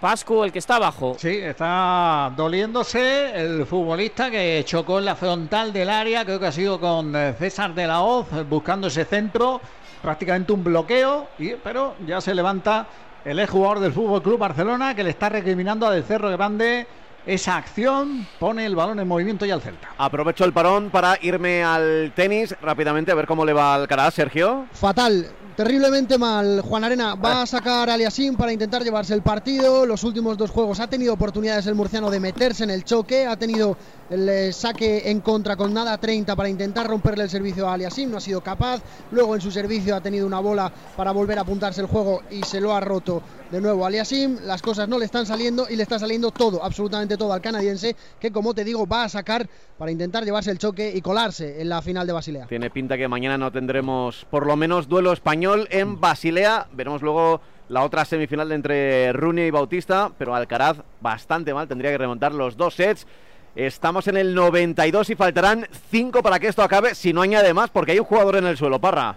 Pascu 0.00 0.44
el 0.44 0.52
que 0.52 0.60
está 0.60 0.76
abajo. 0.76 1.16
Sí, 1.18 1.38
está 1.38 2.32
doliéndose 2.36 3.32
el 3.34 3.66
futbolista 3.66 4.30
que 4.30 4.62
chocó 4.64 5.00
en 5.00 5.06
la 5.06 5.16
frontal 5.16 5.72
del 5.72 5.90
área, 5.90 6.24
creo 6.24 6.38
que 6.38 6.46
ha 6.46 6.52
sido 6.52 6.78
con 6.78 7.16
eh, 7.16 7.34
César 7.36 7.74
de 7.74 7.86
la 7.86 8.02
Hoz, 8.02 8.28
buscando 8.48 8.86
ese 8.86 9.04
centro, 9.04 9.60
prácticamente 10.00 10.52
un 10.52 10.62
bloqueo, 10.62 11.26
y, 11.38 11.54
pero 11.54 11.94
ya 12.06 12.20
se 12.20 12.32
levanta 12.32 12.86
el 13.24 13.40
ex 13.40 13.50
jugador 13.50 13.80
del 13.80 13.92
Fútbol 13.92 14.22
Club 14.22 14.38
Barcelona 14.38 14.94
que 14.94 15.02
le 15.02 15.10
está 15.10 15.28
recriminando 15.28 15.86
a 15.86 15.90
Del 15.90 16.04
Cerro 16.04 16.30
Grande 16.30 16.86
esa 17.26 17.56
acción, 17.56 18.26
pone 18.38 18.64
el 18.64 18.76
balón 18.76 19.00
en 19.00 19.08
movimiento 19.08 19.44
y 19.44 19.50
al 19.50 19.60
Celta. 19.60 19.88
Aprovecho 19.98 20.44
el 20.44 20.52
parón 20.52 20.90
para 20.90 21.18
irme 21.20 21.64
al 21.64 22.12
tenis 22.14 22.54
rápidamente 22.62 23.10
a 23.10 23.16
ver 23.16 23.26
cómo 23.26 23.44
le 23.44 23.52
va 23.52 23.74
al 23.74 23.82
Alcaraz, 23.82 24.14
Sergio. 24.14 24.66
Fatal. 24.72 25.28
Terriblemente 25.58 26.18
mal. 26.18 26.60
Juan 26.60 26.84
Arena 26.84 27.16
va 27.16 27.42
a 27.42 27.46
sacar 27.46 27.90
a 27.90 27.94
Aliasim 27.94 28.36
para 28.36 28.52
intentar 28.52 28.84
llevarse 28.84 29.12
el 29.12 29.22
partido. 29.22 29.86
Los 29.86 30.04
últimos 30.04 30.38
dos 30.38 30.52
juegos 30.52 30.78
ha 30.78 30.86
tenido 30.86 31.12
oportunidades 31.12 31.66
el 31.66 31.74
murciano 31.74 32.12
de 32.12 32.20
meterse 32.20 32.62
en 32.62 32.70
el 32.70 32.84
choque. 32.84 33.26
Ha 33.26 33.36
tenido 33.36 33.76
el 34.10 34.52
saque 34.52 35.10
en 35.10 35.20
contra 35.20 35.56
con 35.56 35.72
nada 35.72 35.98
30 35.98 36.34
para 36.34 36.48
intentar 36.48 36.86
romperle 36.86 37.24
el 37.24 37.30
servicio 37.30 37.68
a 37.68 37.74
Aliasim. 37.74 38.10
No 38.10 38.18
ha 38.18 38.20
sido 38.20 38.40
capaz. 38.40 38.82
Luego 39.10 39.34
en 39.34 39.40
su 39.40 39.50
servicio 39.50 39.94
ha 39.94 40.00
tenido 40.00 40.26
una 40.26 40.40
bola 40.40 40.72
para 40.96 41.12
volver 41.12 41.38
a 41.38 41.42
apuntarse 41.42 41.80
el 41.80 41.86
juego 41.86 42.22
y 42.30 42.42
se 42.42 42.60
lo 42.60 42.74
ha 42.74 42.80
roto 42.80 43.22
de 43.50 43.60
nuevo 43.60 43.84
Aliasim. 43.86 44.38
Las 44.44 44.62
cosas 44.62 44.88
no 44.88 44.98
le 44.98 45.04
están 45.04 45.26
saliendo 45.26 45.66
y 45.68 45.76
le 45.76 45.82
está 45.82 45.98
saliendo 45.98 46.30
todo, 46.30 46.62
absolutamente 46.62 47.16
todo 47.16 47.32
al 47.32 47.40
canadiense, 47.40 47.96
que 48.20 48.30
como 48.30 48.54
te 48.54 48.64
digo 48.64 48.86
va 48.86 49.04
a 49.04 49.08
sacar 49.08 49.48
para 49.76 49.90
intentar 49.90 50.24
llevarse 50.24 50.50
el 50.50 50.58
choque 50.58 50.92
y 50.94 51.00
colarse 51.00 51.60
en 51.60 51.68
la 51.68 51.82
final 51.82 52.06
de 52.06 52.12
Basilea. 52.12 52.46
Tiene 52.46 52.70
pinta 52.70 52.96
que 52.96 53.08
mañana 53.08 53.38
no 53.38 53.52
tendremos 53.52 54.26
por 54.30 54.46
lo 54.46 54.56
menos 54.56 54.88
duelo 54.88 55.12
español 55.12 55.68
en 55.70 56.00
Basilea. 56.00 56.68
Veremos 56.72 57.02
luego 57.02 57.40
la 57.68 57.84
otra 57.84 58.04
semifinal 58.04 58.50
entre 58.52 59.12
Rooney 59.12 59.48
y 59.48 59.50
Bautista, 59.50 60.10
pero 60.18 60.34
Alcaraz 60.34 60.78
bastante 61.00 61.52
mal, 61.52 61.68
tendría 61.68 61.90
que 61.90 61.98
remontar 61.98 62.32
los 62.32 62.56
dos 62.56 62.74
sets. 62.74 63.06
Estamos 63.54 64.06
en 64.08 64.16
el 64.16 64.34
92 64.34 65.10
y 65.10 65.14
faltarán 65.14 65.66
5 65.90 66.22
para 66.22 66.38
que 66.38 66.48
esto 66.48 66.62
acabe, 66.62 66.94
si 66.94 67.12
no 67.12 67.22
añade 67.22 67.52
más, 67.54 67.70
porque 67.70 67.92
hay 67.92 67.98
un 67.98 68.04
jugador 68.04 68.36
en 68.36 68.46
el 68.46 68.56
suelo, 68.56 68.78
Parra. 68.78 69.16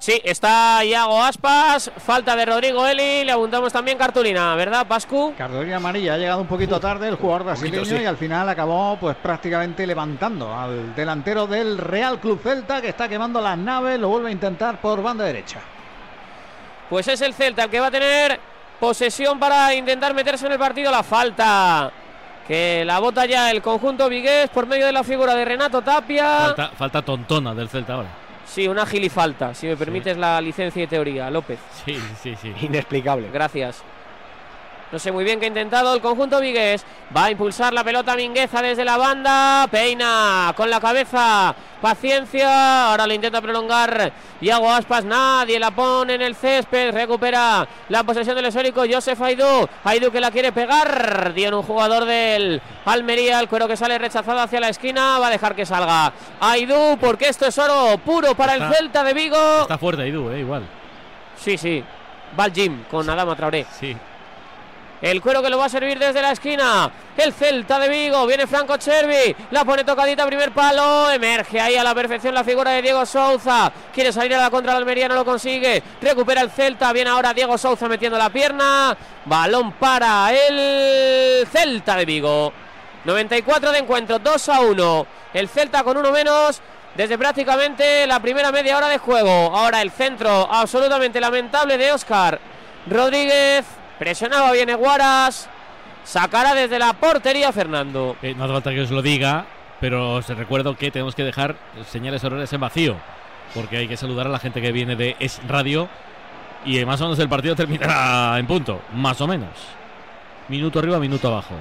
Sí, 0.00 0.18
está 0.24 0.82
Iago 0.82 1.22
Aspas, 1.22 1.92
falta 1.98 2.34
de 2.34 2.46
Rodrigo 2.46 2.86
Eli, 2.86 3.22
le 3.22 3.32
apuntamos 3.32 3.70
también 3.70 3.98
cartulina, 3.98 4.54
¿verdad, 4.54 4.86
Pascu? 4.86 5.34
Cartulina 5.36 5.76
amarilla, 5.76 6.14
ha 6.14 6.16
llegado 6.16 6.40
un 6.40 6.46
poquito 6.46 6.80
tarde 6.80 7.06
el 7.06 7.16
jugador 7.16 7.44
brasileño 7.44 7.84
sí. 7.84 7.96
y 7.96 8.06
al 8.06 8.16
final 8.16 8.48
acabó 8.48 8.96
pues 8.98 9.14
prácticamente 9.16 9.86
levantando 9.86 10.54
al 10.54 10.94
delantero 10.94 11.46
del 11.46 11.76
Real 11.76 12.18
Club 12.18 12.40
Celta 12.42 12.80
que 12.80 12.88
está 12.88 13.10
quemando 13.10 13.42
las 13.42 13.58
naves, 13.58 14.00
lo 14.00 14.08
vuelve 14.08 14.30
a 14.30 14.32
intentar 14.32 14.80
por 14.80 15.02
banda 15.02 15.26
derecha. 15.26 15.60
Pues 16.88 17.06
es 17.06 17.20
el 17.20 17.34
Celta 17.34 17.64
el 17.64 17.70
que 17.70 17.80
va 17.80 17.88
a 17.88 17.90
tener 17.90 18.40
posesión 18.80 19.38
para 19.38 19.74
intentar 19.74 20.14
meterse 20.14 20.46
en 20.46 20.52
el 20.52 20.58
partido, 20.58 20.90
la 20.90 21.02
falta 21.02 21.92
que 22.46 22.84
la 22.84 22.98
bota 22.98 23.26
ya 23.26 23.50
el 23.50 23.62
conjunto 23.62 24.08
vigués 24.08 24.48
por 24.50 24.66
medio 24.66 24.86
de 24.86 24.92
la 24.92 25.04
figura 25.04 25.34
de 25.34 25.44
Renato 25.44 25.82
Tapia. 25.82 26.38
Falta, 26.40 26.68
falta 26.70 27.02
tontona 27.02 27.54
del 27.54 27.68
Celta 27.68 27.94
ahora. 27.94 28.08
Sí, 28.46 28.66
una 28.66 28.84
gilifalta, 28.84 29.54
si 29.54 29.68
me 29.68 29.76
permites 29.76 30.16
la 30.16 30.40
licencia 30.40 30.82
de 30.82 30.88
teoría, 30.88 31.30
López. 31.30 31.60
Sí, 31.84 31.96
sí, 32.20 32.34
sí. 32.34 32.52
Inexplicable. 32.62 33.30
Gracias. 33.32 33.84
No 34.92 34.98
sé 34.98 35.12
muy 35.12 35.22
bien 35.22 35.38
qué 35.38 35.44
ha 35.44 35.48
intentado 35.48 35.94
el 35.94 36.00
conjunto 36.00 36.40
Vigués. 36.40 36.84
Va 37.16 37.26
a 37.26 37.30
impulsar 37.30 37.72
la 37.72 37.84
pelota 37.84 38.16
Mingueza 38.16 38.60
desde 38.60 38.84
la 38.84 38.96
banda. 38.96 39.68
Peina 39.70 40.52
con 40.56 40.68
la 40.68 40.80
cabeza. 40.80 41.54
Paciencia. 41.80 42.90
Ahora 42.90 43.06
lo 43.06 43.14
intenta 43.14 43.40
prolongar. 43.40 44.12
Iago 44.40 44.68
Aspas. 44.72 45.04
Nadie 45.04 45.60
la 45.60 45.70
pone 45.70 46.14
en 46.14 46.22
el 46.22 46.34
césped. 46.34 46.92
Recupera 46.92 47.68
la 47.88 48.02
posesión 48.02 48.34
del 48.34 48.46
esférico. 48.46 48.82
Josef 48.90 49.20
Aidú. 49.22 49.68
Aidú 49.84 50.10
que 50.10 50.20
la 50.20 50.32
quiere 50.32 50.50
pegar. 50.50 51.34
Dio 51.34 51.48
en 51.48 51.54
un 51.54 51.62
jugador 51.62 52.04
del 52.04 52.60
Almería. 52.84 53.38
El 53.38 53.48
cuero 53.48 53.68
que 53.68 53.76
sale 53.76 53.96
rechazado 53.96 54.40
hacia 54.40 54.58
la 54.58 54.70
esquina. 54.70 55.20
Va 55.20 55.28
a 55.28 55.30
dejar 55.30 55.54
que 55.54 55.64
salga 55.66 56.12
Aidú. 56.40 56.98
Porque 57.00 57.28
esto 57.28 57.46
es 57.46 57.56
oro 57.58 57.96
puro 58.04 58.34
para 58.34 58.54
el 58.54 58.62
Está- 58.62 58.74
Celta 58.74 59.04
de 59.04 59.14
Vigo. 59.14 59.60
Está 59.62 59.78
fuerte 59.78 60.02
Aidú, 60.02 60.30
eh, 60.30 60.40
igual. 60.40 60.64
Sí, 61.36 61.56
sí. 61.56 61.84
Va 62.38 62.44
al 62.44 62.52
gym 62.52 62.84
con 62.90 63.08
Adama 63.08 63.36
Traoré. 63.36 63.66
Sí. 63.78 63.96
El 65.02 65.22
cuero 65.22 65.42
que 65.42 65.48
lo 65.48 65.56
va 65.56 65.64
a 65.64 65.70
servir 65.70 65.98
desde 65.98 66.20
la 66.20 66.32
esquina. 66.32 66.90
El 67.16 67.32
Celta 67.32 67.78
de 67.78 67.88
Vigo. 67.88 68.26
Viene 68.26 68.46
Franco 68.46 68.76
Chervi. 68.76 69.34
La 69.50 69.64
pone 69.64 69.82
tocadita, 69.82 70.26
primer 70.26 70.52
palo. 70.52 71.10
Emerge 71.10 71.58
ahí 71.58 71.76
a 71.76 71.84
la 71.84 71.94
perfección 71.94 72.34
la 72.34 72.44
figura 72.44 72.72
de 72.72 72.82
Diego 72.82 73.06
Souza. 73.06 73.72
Quiere 73.94 74.12
salir 74.12 74.34
a 74.34 74.42
la 74.42 74.50
contra 74.50 74.72
del 74.72 74.82
Almería, 74.82 75.08
no 75.08 75.14
lo 75.14 75.24
consigue. 75.24 75.82
Recupera 76.02 76.42
el 76.42 76.50
Celta. 76.50 76.92
Viene 76.92 77.10
ahora 77.10 77.32
Diego 77.32 77.56
Souza 77.56 77.88
metiendo 77.88 78.18
la 78.18 78.28
pierna. 78.28 78.96
Balón 79.24 79.72
para 79.72 80.34
el 80.34 81.46
Celta 81.46 81.96
de 81.96 82.04
Vigo. 82.04 82.52
94 83.04 83.72
de 83.72 83.78
encuentro, 83.78 84.18
2 84.18 84.48
a 84.50 84.60
1. 84.60 85.06
El 85.32 85.48
Celta 85.48 85.82
con 85.82 85.96
uno 85.96 86.12
menos. 86.12 86.60
Desde 86.94 87.16
prácticamente 87.16 88.06
la 88.06 88.20
primera 88.20 88.52
media 88.52 88.76
hora 88.76 88.88
de 88.88 88.98
juego. 88.98 89.30
Ahora 89.30 89.80
el 89.80 89.92
centro 89.92 90.46
absolutamente 90.52 91.20
lamentable 91.20 91.78
de 91.78 91.92
Oscar 91.92 92.38
Rodríguez. 92.86 93.79
Presionaba 94.00 94.50
bien 94.52 94.70
Eguaras. 94.70 95.46
Sacará 96.04 96.54
desde 96.54 96.78
la 96.78 96.94
portería 96.94 97.52
Fernando. 97.52 98.16
Eh, 98.22 98.34
no 98.34 98.44
hace 98.44 98.52
falta 98.54 98.70
que 98.70 98.80
os 98.80 98.90
lo 98.90 99.02
diga, 99.02 99.44
pero 99.78 100.14
os 100.14 100.28
recuerdo 100.30 100.74
que 100.74 100.90
tenemos 100.90 101.14
que 101.14 101.22
dejar 101.22 101.54
señales 101.86 102.24
horarias 102.24 102.50
en 102.54 102.60
vacío, 102.62 102.96
porque 103.54 103.76
hay 103.76 103.86
que 103.88 103.98
saludar 103.98 104.26
a 104.26 104.30
la 104.30 104.38
gente 104.38 104.62
que 104.62 104.72
viene 104.72 104.96
de 104.96 105.16
Es 105.20 105.40
Radio 105.46 105.90
y 106.64 106.78
eh, 106.78 106.86
más 106.86 106.98
o 107.02 107.04
menos 107.04 107.18
el 107.18 107.28
partido 107.28 107.54
terminará 107.54 108.38
en 108.38 108.46
punto, 108.46 108.80
más 108.94 109.20
o 109.20 109.26
menos. 109.26 109.50
Minuto 110.48 110.78
arriba, 110.78 110.98
minuto 110.98 111.28
abajo. 111.28 111.54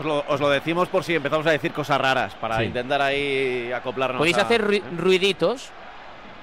Os 0.00 0.04
lo, 0.04 0.24
os 0.26 0.40
lo 0.40 0.48
decimos 0.50 0.88
por 0.88 1.04
si 1.04 1.14
empezamos 1.14 1.46
a 1.46 1.52
decir 1.52 1.72
cosas 1.72 2.00
raras, 2.00 2.34
para 2.34 2.58
Sí. 2.58 2.64
intentar 2.64 3.00
ahí 3.00 3.70
acoplarnos. 3.72 4.18
Podéis 4.18 4.38
a- 4.38 4.42
hacer 4.42 4.66
ru- 4.66 4.82
ruiditos. 4.98 5.70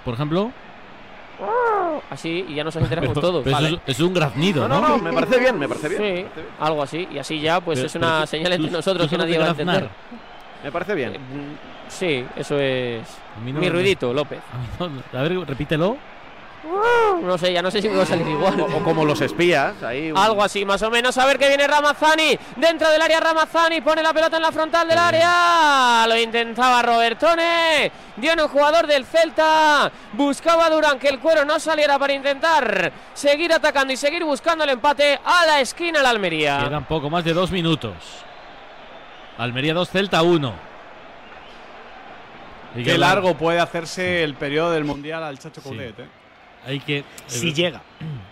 Por 0.06 0.14
ejemplo, 0.14 0.52
Así 2.10 2.46
y 2.48 2.56
ya 2.56 2.64
nos 2.64 2.76
enteramos 2.76 3.10
Pero- 3.14 3.22
todos. 3.22 3.44
pero 3.44 3.58
eso 3.58 3.68
es- 3.86 3.96
es 3.96 4.00
un 4.00 4.14
graznido, 4.14 4.68
No, 4.68 4.82
no, 4.82 4.82
¿no? 4.82 4.98
no, 4.98 5.04
me 5.04 5.14
parece 5.14 5.40
bien, 5.40 5.58
me 5.58 5.68
parece 5.68 5.90
bien. 5.90 6.02
Sí, 6.36 6.42
algo 6.60 6.84
así. 6.84 7.08
Y 7.12 7.18
así 7.18 7.40
ya, 7.40 7.62
pues 7.62 7.80
Pero- 7.80 7.88
es 7.88 7.96
una 7.96 8.28
señal 8.28 8.52
entre 8.54 8.70
tú- 8.70 8.76
nosotros 8.78 9.06
tú 9.08 9.10
que 9.12 9.18
nadie 9.18 9.38
va 9.38 9.46
a 9.46 9.50
entender. 9.50 9.90
Me 10.64 10.72
parece 10.72 10.96
bien. 10.96 11.16
Eh, 11.16 11.20
Sí, 11.88 12.26
eso 12.38 12.58
es. 12.60 13.02
no 13.38 13.44
Mi 13.44 13.52
me- 13.54 13.70
ruidito, 13.70 14.14
López. 14.14 14.40
A 15.14 15.22
ver, 15.22 15.40
repítelo. 15.48 15.98
No 17.22 17.38
sé, 17.38 17.54
ya 17.54 17.62
no 17.62 17.70
sé 17.70 17.82
si 17.82 17.88
puedo 17.90 18.06
salir 18.06 18.28
igual. 18.28 18.60
O, 18.62 18.66
o 18.66 18.84
como 18.84 19.06
los 19.06 19.22
espías, 19.22 19.82
ahí. 19.84 20.12
un- 20.12 20.18
Algo 20.18 20.44
así, 20.44 20.66
más 20.66 20.82
o 20.82 20.90
menos. 20.90 21.18
A 21.18 21.26
ver 21.26 21.38
que 21.38 21.48
viene 21.48 21.68
Ramazzani. 21.68 22.38
Dentro 22.56 22.90
del 22.90 23.02
área 23.02 23.20
Ramazzani. 23.20 23.82
Pone 23.82 24.02
la 24.02 24.14
pelota 24.14 24.38
en 24.38 24.44
la 24.44 24.52
frontal 24.52 24.88
del 24.88 24.98
área. 24.98 26.06
Lo 26.08 26.18
intentaba 26.18 26.82
Robertone. 26.82 27.92
Dio 28.18 28.32
en 28.34 28.42
un 28.42 28.48
jugador 28.48 28.88
del 28.88 29.06
Celta. 29.06 29.92
Buscaba 30.14 30.66
a 30.66 30.70
Durán 30.70 30.98
que 31.00 31.10
el 31.10 31.20
cuero 31.20 31.46
no 31.46 31.60
saliera 31.60 31.98
para 32.00 32.14
intentar 32.14 32.92
seguir 33.14 33.54
atacando 33.54 33.94
y 33.94 33.98
seguir 33.98 34.24
buscando 34.24 34.64
el 34.64 34.72
empate 34.72 35.20
a 35.24 35.46
la 35.46 35.60
esquina 35.62 36.02
la 36.02 36.10
Almería. 36.10 36.60
Quedan 36.68 36.86
poco 36.86 37.10
más 37.10 37.24
de 37.24 37.34
dos 37.34 37.52
minutos. 37.52 37.94
Almería 39.38 39.74
2, 39.74 39.90
Celta 39.90 40.22
1. 40.22 40.54
Y 42.76 42.84
Qué 42.84 42.98
largo 42.98 43.36
puede 43.36 43.60
hacerse 43.60 44.24
el 44.24 44.36
periodo 44.36 44.72
del 44.72 44.84
Mundial 44.86 45.24
al 45.24 45.38
Chacho 45.40 45.62
Coudet, 45.62 46.00
¿eh? 46.00 46.06
Hay 46.66 46.80
que. 46.80 47.04
Si 47.28 47.54
llega. 47.54 47.82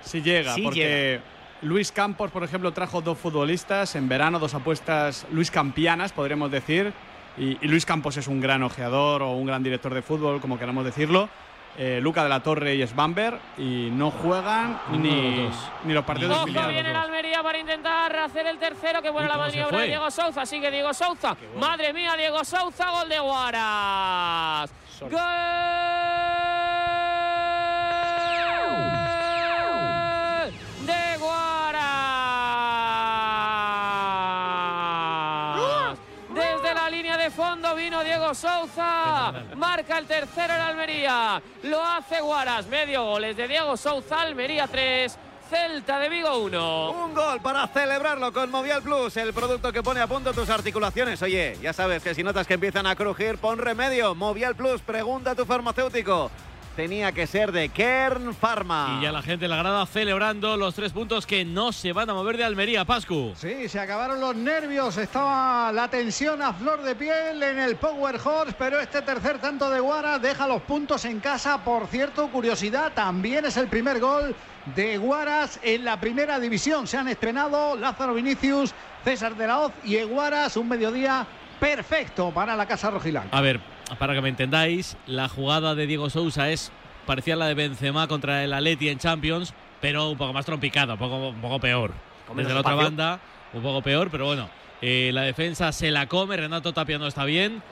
Si 0.02 0.22
llega, 0.22 0.54
Si 0.54 0.62
porque 0.62 1.22
Luis 1.62 1.92
Campos, 1.92 2.32
por 2.32 2.44
ejemplo, 2.44 2.72
trajo 2.72 3.02
dos 3.02 3.18
futbolistas 3.18 3.96
en 3.96 4.08
verano, 4.08 4.40
dos 4.40 4.54
apuestas 4.54 5.26
Luis 5.32 5.52
Campianas, 5.52 6.12
podríamos 6.12 6.52
decir. 6.52 6.94
Y, 7.38 7.58
y 7.62 7.68
Luis 7.68 7.86
Campos 7.86 8.18
es 8.18 8.28
un 8.28 8.42
gran 8.42 8.64
ojeador 8.64 9.22
o 9.22 9.32
un 9.32 9.46
gran 9.46 9.64
director 9.64 9.94
de 9.94 10.02
fútbol, 10.02 10.42
como 10.42 10.58
queramos 10.60 10.86
decirlo. 10.86 11.30
Eh, 11.78 12.00
Luca 12.02 12.24
de 12.24 12.30
la 12.30 12.42
Torre 12.42 12.76
y 12.76 12.86
Sbamber, 12.86 13.40
y 13.58 13.90
no 13.92 14.12
juegan 14.12 14.82
ni, 14.92 15.46
los 15.46 15.56
ni 15.86 15.94
los 15.94 16.04
partidos 16.04 16.36
Ojo, 16.36 16.46
viene 16.46 16.90
el 16.90 16.96
Almería 16.96 17.42
para 17.42 17.58
intentar 17.58 18.14
hacer 18.18 18.48
el 18.48 18.58
tercero. 18.58 19.02
Que 19.02 19.10
buena 19.10 19.30
la 19.30 19.38
maniobra 19.38 19.80
de. 19.80 19.88
Diego 19.88 20.12
Souza. 20.12 20.46
Sigue 20.46 20.72
Diego 20.72 20.94
Souza. 20.94 21.38
Madre 21.58 21.94
mía, 21.94 22.16
Diego 22.18 22.44
Souza. 22.44 22.90
Gol 22.90 23.08
de 23.08 23.20
Guaras. 23.20 24.74
Gol 25.00 25.20
Diego 38.30 38.36
Souza. 38.36 39.34
Marca 39.56 39.98
el 39.98 40.06
tercero 40.06 40.54
en 40.54 40.62
Almería. 40.62 41.42
Lo 41.64 41.84
hace 41.84 42.22
Guaras. 42.22 42.68
Medio 42.68 43.04
goles 43.04 43.36
de 43.36 43.48
Diego 43.48 43.76
Souza. 43.76 44.22
Almería 44.22 44.68
3. 44.68 45.18
Celta 45.50 45.98
de 45.98 46.10
Vigo 46.10 46.38
1. 46.38 46.92
Un 46.92 47.16
gol 47.16 47.42
para 47.42 47.66
celebrarlo 47.68 48.32
con 48.32 48.52
Movial 48.52 48.84
Plus, 48.84 49.18
el 49.18 49.34
producto 49.34 49.74
que 49.74 49.82
pone 49.82 50.00
a 50.00 50.06
punto 50.06 50.32
tus 50.32 50.48
articulaciones. 50.52 51.20
Oye, 51.24 51.58
ya 51.60 51.74
sabes 51.74 52.04
que 52.04 52.14
si 52.14 52.22
notas 52.22 52.46
que 52.46 52.54
empiezan 52.54 52.86
a 52.86 52.96
crujir, 52.96 53.40
pon 53.40 53.58
remedio. 53.58 54.14
Movial 54.14 54.56
Plus, 54.56 54.82
pregunta 54.82 55.32
a 55.32 55.36
tu 55.36 55.46
farmacéutico. 55.46 56.30
Tenía 56.80 57.12
que 57.12 57.28
ser 57.28 57.52
de 57.52 57.68
Kern 57.68 58.34
Pharma. 58.34 58.96
Y 58.98 59.04
ya 59.04 59.12
la 59.12 59.22
gente 59.22 59.44
en 59.44 59.52
la 59.52 59.58
grada 59.58 59.86
celebrando 59.86 60.56
los 60.56 60.74
tres 60.76 60.94
puntos 60.94 61.26
que 61.26 61.44
no 61.44 61.74
se 61.74 61.92
van 61.92 62.10
a 62.10 62.14
mover 62.14 62.38
de 62.38 62.46
Almería, 62.46 62.86
Pascu. 62.86 63.34
Sí, 63.36 63.68
se 63.68 63.82
acabaron 63.82 64.22
los 64.22 64.34
nervios, 64.34 64.96
estaba 64.96 65.74
la 65.74 65.90
tensión 65.90 66.42
a 66.42 66.54
flor 66.54 66.82
de 66.82 66.96
piel 66.96 67.44
en 67.44 67.60
el 67.60 67.76
Power 67.76 68.16
Horse, 68.24 68.56
pero 68.58 68.80
este 68.80 69.02
tercer 69.02 69.40
tanto 69.40 69.70
de 69.70 69.82
Guara 69.82 70.20
deja 70.20 70.48
los 70.48 70.62
puntos 70.62 71.04
en 71.04 71.20
casa. 71.20 71.62
Por 71.66 71.86
cierto, 71.88 72.30
curiosidad, 72.30 72.94
también 72.94 73.44
es 73.44 73.58
el 73.58 73.68
primer 73.68 74.00
gol 74.00 74.34
de 74.74 74.98
Guaras 74.98 75.60
en 75.62 75.84
la 75.84 76.00
primera 76.00 76.40
división. 76.40 76.88
Se 76.88 76.96
han 76.96 77.10
estrenado 77.10 77.76
Lázaro 77.76 78.14
Vinicius, 78.14 78.74
César 79.04 79.36
de 79.36 79.48
la 79.48 79.60
Hoz 79.60 79.74
y 79.84 79.98
Eguaras, 79.98 80.56
un 80.56 80.70
mediodía 80.70 81.28
perfecto 81.60 82.32
para 82.32 82.56
la 82.56 82.66
Casa 82.66 82.90
Rojilán. 82.90 83.28
A 83.34 83.42
ver, 83.42 83.60
para 83.98 84.14
que 84.14 84.22
me 84.22 84.30
entendáis, 84.30 84.98
la 85.08 85.30
jugada 85.30 85.76
de 85.76 85.88
Diego 85.88 86.10
Sousa 86.10 86.50
es 86.50 86.72
parecía 87.06 87.36
la 87.36 87.48
de 87.48 87.56
Benzema 87.56 88.08
contra 88.08 88.44
el 88.44 88.54
Atleti 88.54 88.90
en 88.90 89.00
Champions, 89.00 89.54
pero 89.82 90.10
un 90.10 90.18
poco 90.18 90.32
más 90.34 90.46
trompicada, 90.46 90.94
un 90.94 91.00
poco, 91.00 91.30
un 91.30 91.42
poco 91.42 91.60
peor. 91.60 91.94
Desde 92.36 92.54
la 92.54 92.60
otra 92.60 92.76
banda, 92.76 93.20
un 93.54 93.64
poco 93.64 93.82
peor, 93.82 94.10
pero 94.12 94.28
bueno. 94.28 94.50
eh, 94.82 95.10
la 95.14 95.24
defensa 95.24 95.72
se 95.72 95.90
la 95.90 96.08
come, 96.08 96.38
Renato 96.38 96.72
Tapia 96.72 97.00
no 97.00 97.08
está 97.08 97.26
bien. 97.26 97.64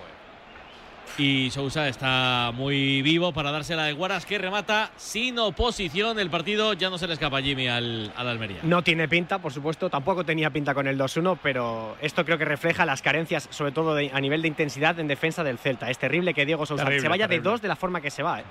Y 1.18 1.49
Sousa 1.49 1.88
está 1.88 2.51
muy 2.53 3.01
vivo 3.01 3.32
para 3.32 3.51
dársela 3.51 3.86
de 3.86 3.93
Guaras 3.93 4.26
que 4.26 4.38
remata 4.38 4.91
sin 4.97 5.39
oposición. 5.39 6.20
El 6.20 6.30
partido 6.30 6.74
ya 6.74 6.89
no 6.91 6.97
se 6.99 7.08
le 7.08 7.14
escapa 7.14 7.41
Jimmy 7.41 7.68
al, 7.68 8.12
al 8.16 8.28
Almería. 8.28 8.60
No 8.64 8.84
tiene 8.84 9.08
pinta, 9.08 9.39
por 9.39 9.51
supuesto, 9.51 9.89
tampoco 9.89 10.24
tenía 10.24 10.49
pinta 10.51 10.74
con 10.76 10.86
el 10.88 10.97
2-1, 10.99 11.39
pero 11.41 11.97
esto 12.01 12.24
creo 12.24 12.38
que 12.38 12.45
refleja 12.45 12.86
las 12.86 13.01
carencias, 13.01 13.47
sobre 13.51 13.72
todo 13.72 13.95
de- 13.95 14.12
a 14.14 14.22
nivel 14.22 14.41
de 14.43 14.47
intensidad 14.47 14.99
en 14.99 15.08
defensa 15.08 15.43
del 15.43 15.58
Celta. 15.58 15.89
Es 15.89 15.97
terrible 15.97 16.34
que 16.36 16.45
Diego 16.45 16.66
Sousa 16.68 16.84
Terrible, 16.84 17.01
se 17.01 17.08
vaya 17.10 17.28
terrible. 17.28 17.43
de 17.43 17.49
dos 17.51 17.62
de 17.62 17.68
la 17.68 17.76
forma 17.76 17.99
que 17.99 18.12
se 18.12 18.22
va. 18.22 18.41
¿eh? 18.41 18.43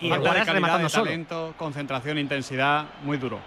Y 0.00 0.10
de 0.10 0.16
Guaras 0.18 0.46
calidad, 0.46 0.54
rematando 0.54 0.84
de 0.84 1.24
solo. 1.26 1.54
concentración, 1.56 2.18
intensidad, 2.18 2.84
muy 3.02 3.18
duro. 3.18 3.40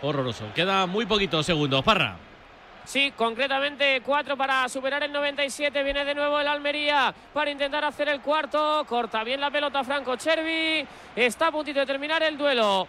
Horroroso. 0.00 0.44
Queda 0.54 0.86
muy 0.86 1.06
poquitos 1.06 1.44
segundos. 1.44 1.82
Parra. 1.82 2.16
Sí, 2.84 3.12
concretamente 3.16 4.02
cuatro 4.04 4.36
para 4.36 4.68
superar 4.68 5.02
el 5.02 5.12
97. 5.12 5.82
Viene 5.82 6.04
de 6.04 6.14
nuevo 6.14 6.38
el 6.38 6.46
Almería 6.46 7.14
para 7.32 7.50
intentar 7.50 7.84
hacer 7.84 8.08
el 8.08 8.20
cuarto. 8.20 8.84
Corta 8.86 9.24
bien 9.24 9.40
la 9.40 9.50
pelota 9.50 9.82
Franco 9.82 10.16
Chervi. 10.16 10.86
Está 11.16 11.48
a 11.48 11.52
puntito 11.52 11.80
de 11.80 11.86
terminar 11.86 12.22
el 12.22 12.36
duelo. 12.36 12.86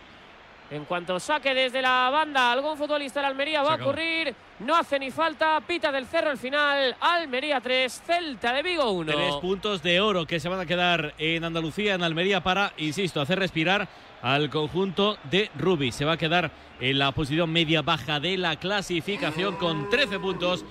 En 0.72 0.84
cuanto 0.86 1.20
saque 1.20 1.54
desde 1.54 1.82
la 1.82 2.10
banda 2.12 2.52
algún 2.52 2.76
futbolista 2.76 3.20
del 3.20 3.30
Almería 3.30 3.62
va 3.62 3.74
a 3.74 3.76
ocurrir. 3.76 4.34
No 4.60 4.76
hace 4.76 4.98
ni 4.98 5.12
falta. 5.12 5.62
Pita 5.62 5.91
del 5.91 6.08
cerro 6.08 6.32
el 6.32 6.38
final. 6.38 6.96
Almería 7.00 7.62
3, 7.62 8.02
Celta 8.06 8.52
de 8.52 8.64
Vigo 8.64 8.89
1. 8.91 9.14
Tres 9.14 9.36
puntos 9.36 9.84
de 9.84 10.02
oro 10.02 10.26
que 10.26 10.39
se 10.39 10.50
van 10.50 10.60
a 10.60 10.66
quedar 10.66 11.14
en 11.20 11.43
Andalucía, 11.43 11.93
en 11.93 12.04
Almería, 12.04 12.41
para, 12.41 12.74
insisto, 12.78 13.22
hacer 13.22 13.38
respirar 13.38 13.88
al 14.26 14.49
conjunto 14.49 15.19
de 15.30 15.51
Rubi. 15.55 15.91
Se 15.91 16.03
va 16.03 16.13
a 16.13 16.17
quedar 16.17 16.51
en 16.80 16.97
la 16.97 17.11
posición 17.11 17.51
media 17.51 17.84
baja 17.84 18.19
de 18.19 18.38
la 18.38 18.55
clasificación 18.55 19.55
con 19.55 19.88
13 19.91 20.19
puntos. 20.19 20.65